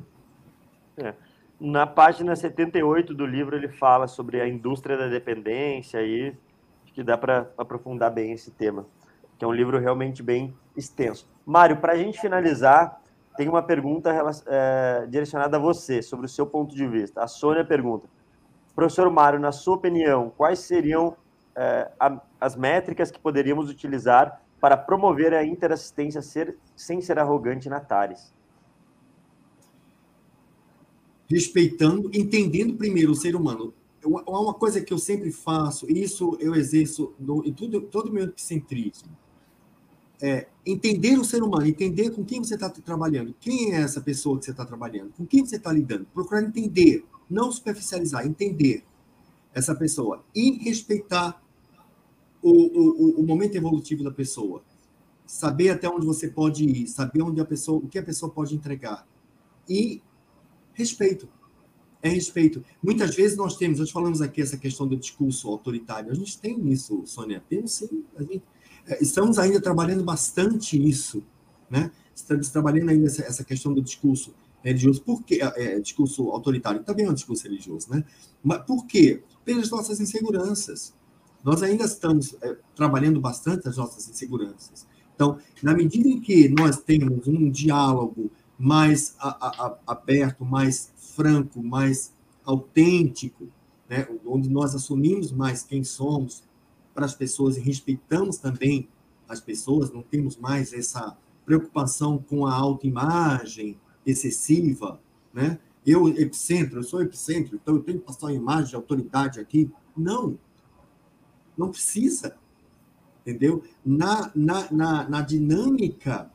É. 0.97 1.13
Na 1.59 1.85
página 1.85 2.37
78 2.37 3.13
do 3.13 3.27
livro, 3.27 3.57
ele 3.57 3.67
fala 3.67 4.07
sobre 4.07 4.41
a 4.41 4.47
indústria 4.47 4.97
da 4.97 5.09
dependência 5.09 6.01
e 6.03 6.37
que 6.95 7.03
dá 7.03 7.19
para 7.19 7.51
aprofundar 7.59 8.13
bem 8.13 8.31
esse 8.31 8.53
tema, 8.53 8.87
que 9.37 9.45
é 9.45 9.49
um 9.49 9.53
livro 9.53 9.81
realmente 9.81 10.23
bem 10.23 10.55
extenso. 10.77 11.29
Mário, 11.45 11.79
para 11.79 11.95
a 11.95 11.97
gente 11.97 12.21
finalizar, 12.21 13.03
tem 13.37 13.49
uma 13.49 13.63
pergunta 13.63 14.15
é, 14.47 15.07
direcionada 15.09 15.57
a 15.57 15.61
você, 15.61 16.01
sobre 16.01 16.27
o 16.27 16.29
seu 16.29 16.47
ponto 16.47 16.77
de 16.77 16.87
vista. 16.87 17.25
A 17.25 17.27
Sônia 17.27 17.65
pergunta: 17.65 18.09
Professor 18.73 19.11
Mário, 19.11 19.41
na 19.41 19.51
sua 19.51 19.75
opinião, 19.75 20.33
quais 20.37 20.61
seriam 20.61 21.17
é, 21.57 21.91
a, 21.99 22.21
as 22.41 22.55
métricas 22.55 23.11
que 23.11 23.19
poderíamos 23.19 23.71
utilizar 23.71 24.43
para 24.61 24.77
promover 24.77 25.35
a 25.35 25.45
interassistência 25.45 26.23
ser, 26.23 26.57
sem 26.75 27.01
ser 27.01 27.19
arrogante 27.19 27.69
na 27.69 27.81
TARES? 27.81 28.33
Respeitando, 31.29 32.11
entendendo 32.15 32.75
primeiro 32.75 33.13
o 33.13 33.17
ser 33.17 33.35
humano. 33.35 33.75
Uma 34.05 34.55
coisa 34.55 34.81
que 34.81 34.93
eu 34.93 34.99
sempre 34.99 35.33
faço, 35.33 35.91
isso 35.91 36.37
eu 36.41 36.55
exerço 36.55 37.13
no, 37.19 37.45
em 37.45 37.53
tudo, 37.53 37.81
todo 37.81 38.11
o 38.11 38.13
meu 38.13 38.25
epicentrismo 38.25 39.11
é, 40.21 40.47
entender 40.65 41.19
o 41.19 41.25
ser 41.25 41.43
humano, 41.43 41.67
entender 41.67 42.11
com 42.11 42.25
quem 42.25 42.43
você 42.43 42.55
está 42.55 42.71
trabalhando, 42.71 43.35
quem 43.41 43.75
é 43.75 43.81
essa 43.81 44.01
pessoa 44.01 44.39
que 44.39 44.45
você 44.45 44.51
está 44.51 44.65
trabalhando, 44.65 45.13
com 45.13 45.27
quem 45.27 45.45
você 45.45 45.57
está 45.57 45.73
lidando, 45.73 46.07
procurar 46.13 46.43
entender, 46.43 47.05
não 47.29 47.53
superficializar, 47.53 48.27
entender 48.27 48.85
essa 49.53 49.75
pessoa 49.75 50.25
e 50.35 50.53
respeitar 50.65 51.43
o, 52.51 53.19
o, 53.19 53.21
o 53.21 53.27
momento 53.27 53.57
evolutivo 53.57 54.05
da 54.05 54.11
pessoa, 54.11 54.63
saber 55.27 55.71
até 55.71 55.89
onde 55.89 56.07
você 56.07 56.29
pode 56.29 56.65
ir, 56.65 56.87
saber 56.87 57.23
onde 57.23 57.41
a 57.41 57.45
pessoa, 57.45 57.79
o 57.79 57.89
que 57.89 57.99
a 57.99 58.03
pessoa 58.03 58.31
pode 58.31 58.55
entregar 58.55 59.07
e 59.69 60.01
respeito. 60.73 61.29
É 62.03 62.09
respeito. 62.09 62.63
Muitas 62.83 63.17
vezes 63.17 63.37
nós 63.37 63.57
temos, 63.57 63.81
nós 63.81 63.91
falamos 63.91 64.23
aqui 64.23 64.41
essa 64.41 64.57
questão 64.57 64.87
do 64.87 64.97
discurso 64.97 65.49
autoritário. 65.49 66.13
A 66.13 66.15
gente 66.15 66.39
tem 66.39 66.71
isso, 66.71 67.03
Sônia. 67.07 67.43
Temos 67.49 67.73
sim. 67.73 68.05
Gente, 68.21 68.43
é, 68.87 69.03
estamos 69.03 69.39
ainda 69.39 69.61
trabalhando 69.61 70.05
bastante 70.05 70.81
isso, 70.81 71.25
né? 71.69 71.91
Estamos 72.15 72.49
trabalhando 72.51 72.91
ainda 72.91 73.07
essa, 73.07 73.23
essa 73.23 73.45
questão 73.45 73.75
do 73.75 73.83
discurso 73.83 74.33
religioso, 74.63 75.03
por 75.03 75.23
quê? 75.23 75.41
É, 75.43 75.63
é, 75.65 75.81
discurso 75.81 76.31
autoritário 76.31 76.83
também 76.83 77.07
é 77.07 77.11
um 77.11 77.15
discurso 77.15 77.45
religioso, 77.45 77.91
né? 77.91 78.05
Mas 78.43 78.65
por 78.65 78.87
quê? 78.87 79.23
Pelas 79.45 79.71
nossas 79.71 80.01
inseguranças. 80.01 80.95
Nós 81.47 81.63
ainda 81.63 81.85
estamos 81.85 82.37
é, 82.43 82.57
trabalhando 82.75 83.21
bastante 83.21 83.69
as 83.69 83.77
nossas 83.77 84.09
inseguranças. 84.09 84.85
Então, 85.15 85.39
na 85.63 85.73
medida 85.75 86.09
em 86.09 86.21
que 86.21 86.49
nós 86.49 86.79
temos 86.81 87.29
um 87.29 87.49
diálogo 87.49 88.33
mais 88.59 89.15
a, 89.21 89.29
a, 89.47 89.79
aberto, 89.87 90.45
mais 90.45 90.93
franco, 91.15 91.63
mais 91.63 92.13
autêntico, 92.45 93.47
né? 93.89 94.09
onde 94.27 94.51
nós 94.51 94.75
assumimos 94.75 95.31
mais 95.31 95.63
quem 95.63 95.85
somos, 95.85 96.43
para 96.93 97.07
as 97.07 97.15
pessoas 97.15 97.57
e 97.57 97.61
respeitamos 97.61 98.39
também 98.39 98.89
as 99.29 99.41
pessoas, 99.41 99.93
não 99.93 100.03
temos 100.03 100.37
mais 100.37 100.73
essa 100.73 101.17
preocupação 101.45 102.19
com 102.19 102.45
a 102.45 102.55
autoimagem 102.55 103.79
excessiva, 104.05 105.01
né? 105.33 105.61
Eu, 105.87 106.09
epicentro, 106.09 106.81
eu 106.81 106.83
sou 106.83 107.01
epicentro, 107.03 107.55
então 107.55 107.77
eu 107.77 107.83
tenho 107.85 108.01
que 108.01 108.07
passar 108.07 108.27
uma 108.27 108.33
imagem 108.33 108.71
de 108.71 108.77
autoridade 108.77 109.39
aqui. 109.39 109.71
Não, 109.97 110.37
não 111.57 111.71
precisa, 111.71 112.37
entendeu? 113.21 113.63
Na, 113.85 114.31
na, 114.35 114.71
na, 114.71 115.09
na 115.09 115.21
dinâmica, 115.21 116.31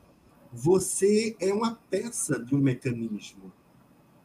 você 0.52 1.36
é 1.40 1.52
uma 1.52 1.74
peça 1.90 2.38
de 2.38 2.54
um 2.54 2.58
mecanismo 2.58 3.52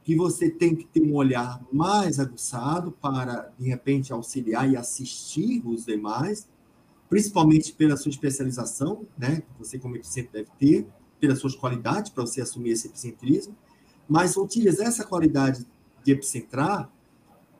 que 0.07 0.15
você 0.15 0.49
tem 0.49 0.73
que 0.73 0.85
ter 0.85 1.01
um 1.01 1.15
olhar 1.15 1.61
mais 1.71 2.17
aguçado 2.17 2.93
para, 2.93 3.51
de 3.59 3.67
repente, 3.67 4.13
auxiliar 4.13 4.69
e 4.71 4.77
assistir 4.77 5.61
os 5.65 5.85
demais, 5.85 6.47
principalmente 7.09 7.73
pela 7.73 7.97
sua 7.97 8.09
especialização, 8.09 9.05
né? 9.17 9.43
Você, 9.59 9.77
como 9.77 9.97
epicentro, 9.97 10.31
deve 10.31 10.49
ter, 10.57 10.87
pelas 11.19 11.39
suas 11.39 11.55
qualidades, 11.55 12.09
para 12.09 12.25
você 12.25 12.39
assumir 12.39 12.69
esse 12.69 12.87
epicentrismo, 12.87 13.53
mas 14.07 14.37
utilizar 14.37 14.87
essa 14.87 15.03
qualidade 15.03 15.67
de 16.03 16.11
epicentrar 16.13 16.89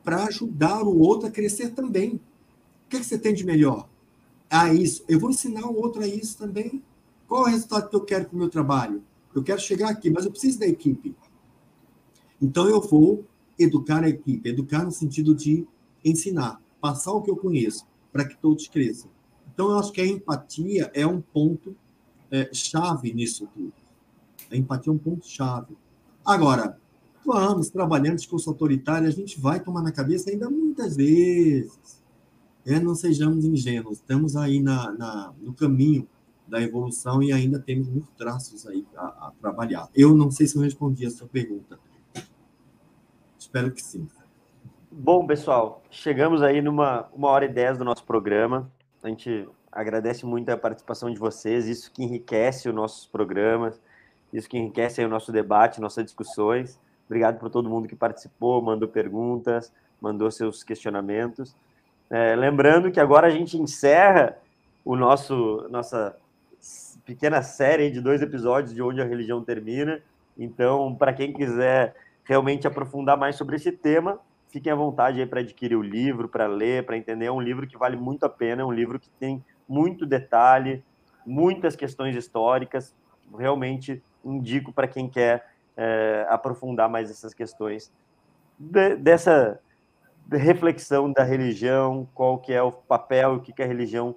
para 0.02 0.24
ajudar 0.24 0.82
o 0.84 0.98
outro 1.00 1.28
a 1.28 1.30
crescer 1.30 1.74
também. 1.74 2.18
O 2.88 2.90
que, 2.90 3.00
que 3.00 3.04
você 3.04 3.18
tem 3.18 3.34
de 3.34 3.44
melhor? 3.44 3.86
Ah, 4.48 4.72
isso. 4.72 5.04
Eu 5.06 5.20
vou 5.20 5.28
ensinar 5.28 5.66
o 5.66 5.76
outro 5.76 6.02
a 6.02 6.06
isso 6.06 6.38
também. 6.38 6.82
Qual 7.26 7.44
é 7.44 7.50
o 7.50 7.52
resultado 7.52 7.90
que 7.90 7.94
eu 7.94 8.00
quero 8.00 8.24
com 8.24 8.34
o 8.34 8.38
meu 8.38 8.48
trabalho? 8.48 9.02
Eu 9.34 9.42
quero 9.42 9.60
chegar 9.60 9.90
aqui, 9.90 10.08
mas 10.08 10.24
eu 10.24 10.30
preciso 10.30 10.58
da 10.58 10.66
equipe. 10.66 11.14
Então, 12.40 12.66
eu 12.66 12.80
vou 12.80 13.26
educar 13.58 14.02
a 14.02 14.08
equipe, 14.08 14.48
educar 14.48 14.84
no 14.84 14.90
sentido 14.90 15.34
de 15.34 15.66
ensinar, 16.02 16.62
passar 16.80 17.12
o 17.12 17.20
que 17.20 17.30
eu 17.30 17.36
conheço, 17.36 17.86
para 18.10 18.24
que 18.24 18.38
todos 18.38 18.66
cresçam. 18.68 19.10
Então, 19.52 19.70
eu 19.70 19.78
acho 19.78 19.92
que 19.92 20.00
a 20.00 20.06
empatia 20.06 20.90
é 20.94 21.06
um 21.06 21.20
ponto 21.20 21.76
é, 22.30 22.48
chave 22.54 23.12
nisso 23.12 23.46
tudo. 23.52 23.74
A 24.50 24.56
empatia 24.56 24.90
é 24.90 24.94
um 24.94 24.98
ponto 24.98 25.28
chave. 25.28 25.76
Agora, 26.24 26.80
vamos, 27.22 27.68
trabalhando 27.68 28.16
discurso 28.16 28.48
autoritário, 28.48 29.06
a 29.06 29.10
gente 29.10 29.38
vai 29.38 29.60
tomar 29.60 29.82
na 29.82 29.92
cabeça 29.92 30.30
ainda 30.30 30.48
muitas 30.48 30.96
vezes. 30.96 31.97
É, 32.68 32.78
não 32.78 32.94
sejamos 32.94 33.46
ingênuos, 33.46 33.96
estamos 33.96 34.36
aí 34.36 34.60
na, 34.60 34.92
na, 34.92 35.32
no 35.40 35.54
caminho 35.54 36.06
da 36.46 36.60
evolução 36.60 37.22
e 37.22 37.32
ainda 37.32 37.58
temos 37.58 37.88
muitos 37.88 38.10
traços 38.10 38.66
aí 38.66 38.86
a, 38.94 39.06
a 39.06 39.32
trabalhar. 39.40 39.88
Eu 39.94 40.14
não 40.14 40.30
sei 40.30 40.46
se 40.46 40.54
eu 40.54 40.60
respondi 40.60 41.06
a 41.06 41.10
sua 41.10 41.26
pergunta. 41.26 41.78
Espero 43.38 43.72
que 43.72 43.82
sim. 43.82 44.06
Bom, 44.92 45.26
pessoal, 45.26 45.82
chegamos 45.90 46.42
aí 46.42 46.60
numa 46.60 47.08
uma 47.14 47.28
hora 47.28 47.46
e 47.46 47.48
dez 47.48 47.78
do 47.78 47.86
nosso 47.86 48.04
programa. 48.04 48.70
A 49.02 49.08
gente 49.08 49.48
agradece 49.72 50.26
muito 50.26 50.50
a 50.50 50.56
participação 50.56 51.10
de 51.10 51.18
vocês, 51.18 51.66
isso 51.66 51.90
que 51.90 52.04
enriquece 52.04 52.68
os 52.68 52.74
nossos 52.74 53.06
programas, 53.06 53.80
isso 54.30 54.46
que 54.46 54.58
enriquece 54.58 55.02
o 55.02 55.08
nosso 55.08 55.32
debate, 55.32 55.80
nossas 55.80 56.04
discussões. 56.04 56.78
Obrigado 57.06 57.38
por 57.38 57.48
todo 57.48 57.66
mundo 57.66 57.88
que 57.88 57.96
participou, 57.96 58.60
mandou 58.60 58.90
perguntas, 58.90 59.72
mandou 59.98 60.30
seus 60.30 60.62
questionamentos. 60.62 61.56
É, 62.10 62.34
lembrando 62.34 62.90
que 62.90 63.00
agora 63.00 63.26
a 63.26 63.30
gente 63.30 63.58
encerra 63.58 64.36
o 64.84 64.96
nosso 64.96 65.66
nossa 65.70 66.16
pequena 67.04 67.42
série 67.42 67.90
de 67.90 68.00
dois 68.00 68.20
episódios 68.20 68.74
de 68.74 68.82
onde 68.82 69.00
a 69.00 69.04
religião 69.04 69.42
termina. 69.42 70.00
Então, 70.36 70.94
para 70.94 71.12
quem 71.12 71.32
quiser 71.32 71.94
realmente 72.24 72.66
aprofundar 72.66 73.16
mais 73.16 73.36
sobre 73.36 73.56
esse 73.56 73.72
tema, 73.72 74.20
fiquem 74.50 74.70
à 74.70 74.74
vontade 74.74 75.20
aí 75.20 75.26
para 75.26 75.40
adquirir 75.40 75.76
o 75.76 75.82
livro, 75.82 76.28
para 76.28 76.46
ler, 76.46 76.84
para 76.84 76.96
entender. 76.96 77.26
É 77.26 77.32
um 77.32 77.40
livro 77.40 77.66
que 77.66 77.78
vale 77.78 77.96
muito 77.96 78.24
a 78.24 78.28
pena, 78.28 78.62
é 78.62 78.64
um 78.64 78.72
livro 78.72 78.98
que 78.98 79.08
tem 79.18 79.42
muito 79.66 80.04
detalhe, 80.06 80.84
muitas 81.24 81.74
questões 81.74 82.14
históricas. 82.14 82.94
Realmente 83.36 84.02
indico 84.24 84.72
para 84.72 84.86
quem 84.86 85.08
quer 85.08 85.46
é, 85.76 86.26
aprofundar 86.28 86.88
mais 86.88 87.10
essas 87.10 87.32
questões 87.32 87.92
de, 88.58 88.96
dessa 88.96 89.60
reflexão 90.36 91.10
da 91.12 91.22
religião, 91.22 92.08
qual 92.14 92.38
que 92.38 92.52
é 92.52 92.62
o 92.62 92.70
papel, 92.70 93.34
o 93.34 93.40
que, 93.40 93.52
que 93.52 93.62
a 93.62 93.66
religião 93.66 94.14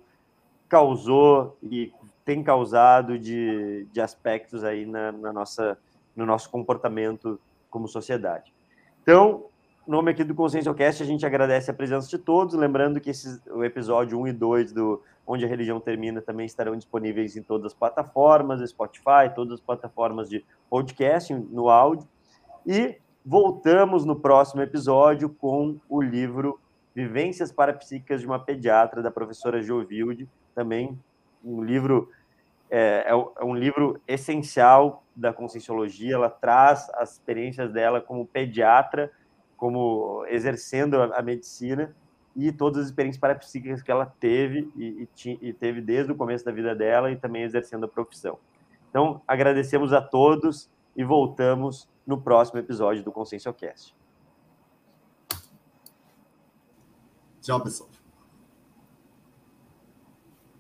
causou 0.67 1.57
e 1.63 1.93
tem 2.25 2.43
causado 2.43 3.17
de, 3.17 3.87
de 3.91 4.01
aspectos 4.01 4.63
aí 4.63 4.85
na, 4.85 5.11
na 5.11 5.33
nossa, 5.33 5.77
no 6.15 6.25
nosso 6.25 6.49
comportamento 6.49 7.39
como 7.69 7.87
sociedade. 7.87 8.53
Então, 9.01 9.45
no 9.87 9.97
nome 9.97 10.11
aqui 10.11 10.23
do 10.23 10.35
ConsciencioCast, 10.35 11.01
a 11.01 11.05
gente 11.05 11.25
agradece 11.25 11.71
a 11.71 11.73
presença 11.73 12.07
de 12.07 12.17
todos, 12.17 12.53
lembrando 12.55 12.99
que 12.99 13.09
esses, 13.09 13.41
o 13.47 13.63
episódio 13.63 14.19
1 14.19 14.27
e 14.27 14.33
2 14.33 14.71
do 14.73 15.01
Onde 15.25 15.45
a 15.45 15.47
Religião 15.47 15.79
Termina 15.79 16.21
também 16.21 16.45
estarão 16.45 16.75
disponíveis 16.75 17.35
em 17.35 17.43
todas 17.43 17.67
as 17.67 17.73
plataformas, 17.73 18.67
Spotify, 18.69 19.33
todas 19.33 19.55
as 19.55 19.59
plataformas 19.61 20.29
de 20.29 20.45
podcast, 20.69 21.33
no 21.33 21.69
áudio. 21.69 22.07
E 22.65 22.97
voltamos 23.25 24.05
no 24.05 24.15
próximo 24.15 24.61
episódio 24.61 25.29
com 25.29 25.79
o 25.87 26.01
livro 26.01 26.59
Vivências 26.93 27.51
Parapsíquicas 27.51 28.21
de 28.21 28.27
uma 28.27 28.39
Pediatra, 28.39 29.01
da 29.01 29.11
professora 29.11 29.61
Jovilde, 29.61 30.27
também 30.53 30.99
um 31.43 31.63
livro 31.63 32.09
é, 32.69 33.05
é, 33.05 33.11
é, 33.11 33.43
um 33.43 33.53
livro 33.53 33.99
essencial 34.07 35.03
da 35.13 35.33
Conscienciologia, 35.33 36.15
ela 36.15 36.29
traz 36.29 36.89
as 36.93 37.13
experiências 37.13 37.69
dela 37.73 37.99
como 37.99 38.25
pediatra, 38.25 39.11
como 39.57 40.25
exercendo 40.29 41.01
a, 41.01 41.17
a 41.17 41.21
medicina, 41.21 41.93
e 42.33 42.49
todas 42.49 42.83
as 42.83 42.85
experiências 42.85 43.19
parapsíquicas 43.19 43.81
que 43.81 43.91
ela 43.91 44.05
teve 44.05 44.71
e, 44.77 45.05
e, 45.25 45.39
e, 45.41 45.51
teve 45.51 45.81
desde 45.81 46.13
o 46.13 46.15
começo 46.15 46.45
da 46.45 46.51
vida 46.53 46.73
dela 46.73 47.11
e 47.11 47.17
também 47.17 47.43
exercendo 47.43 47.83
a 47.83 47.89
profissão. 47.89 48.39
Então, 48.89 49.21
agradecemos 49.27 49.91
a 49.91 50.01
todos 50.01 50.69
e 50.95 51.03
voltamos 51.03 51.89
no 52.05 52.21
próximo 52.21 52.59
episódio 52.59 53.03
do 53.03 53.11
ConsciencioCast. 53.11 53.93
Tchau, 57.41 57.59
pessoal. 57.63 57.89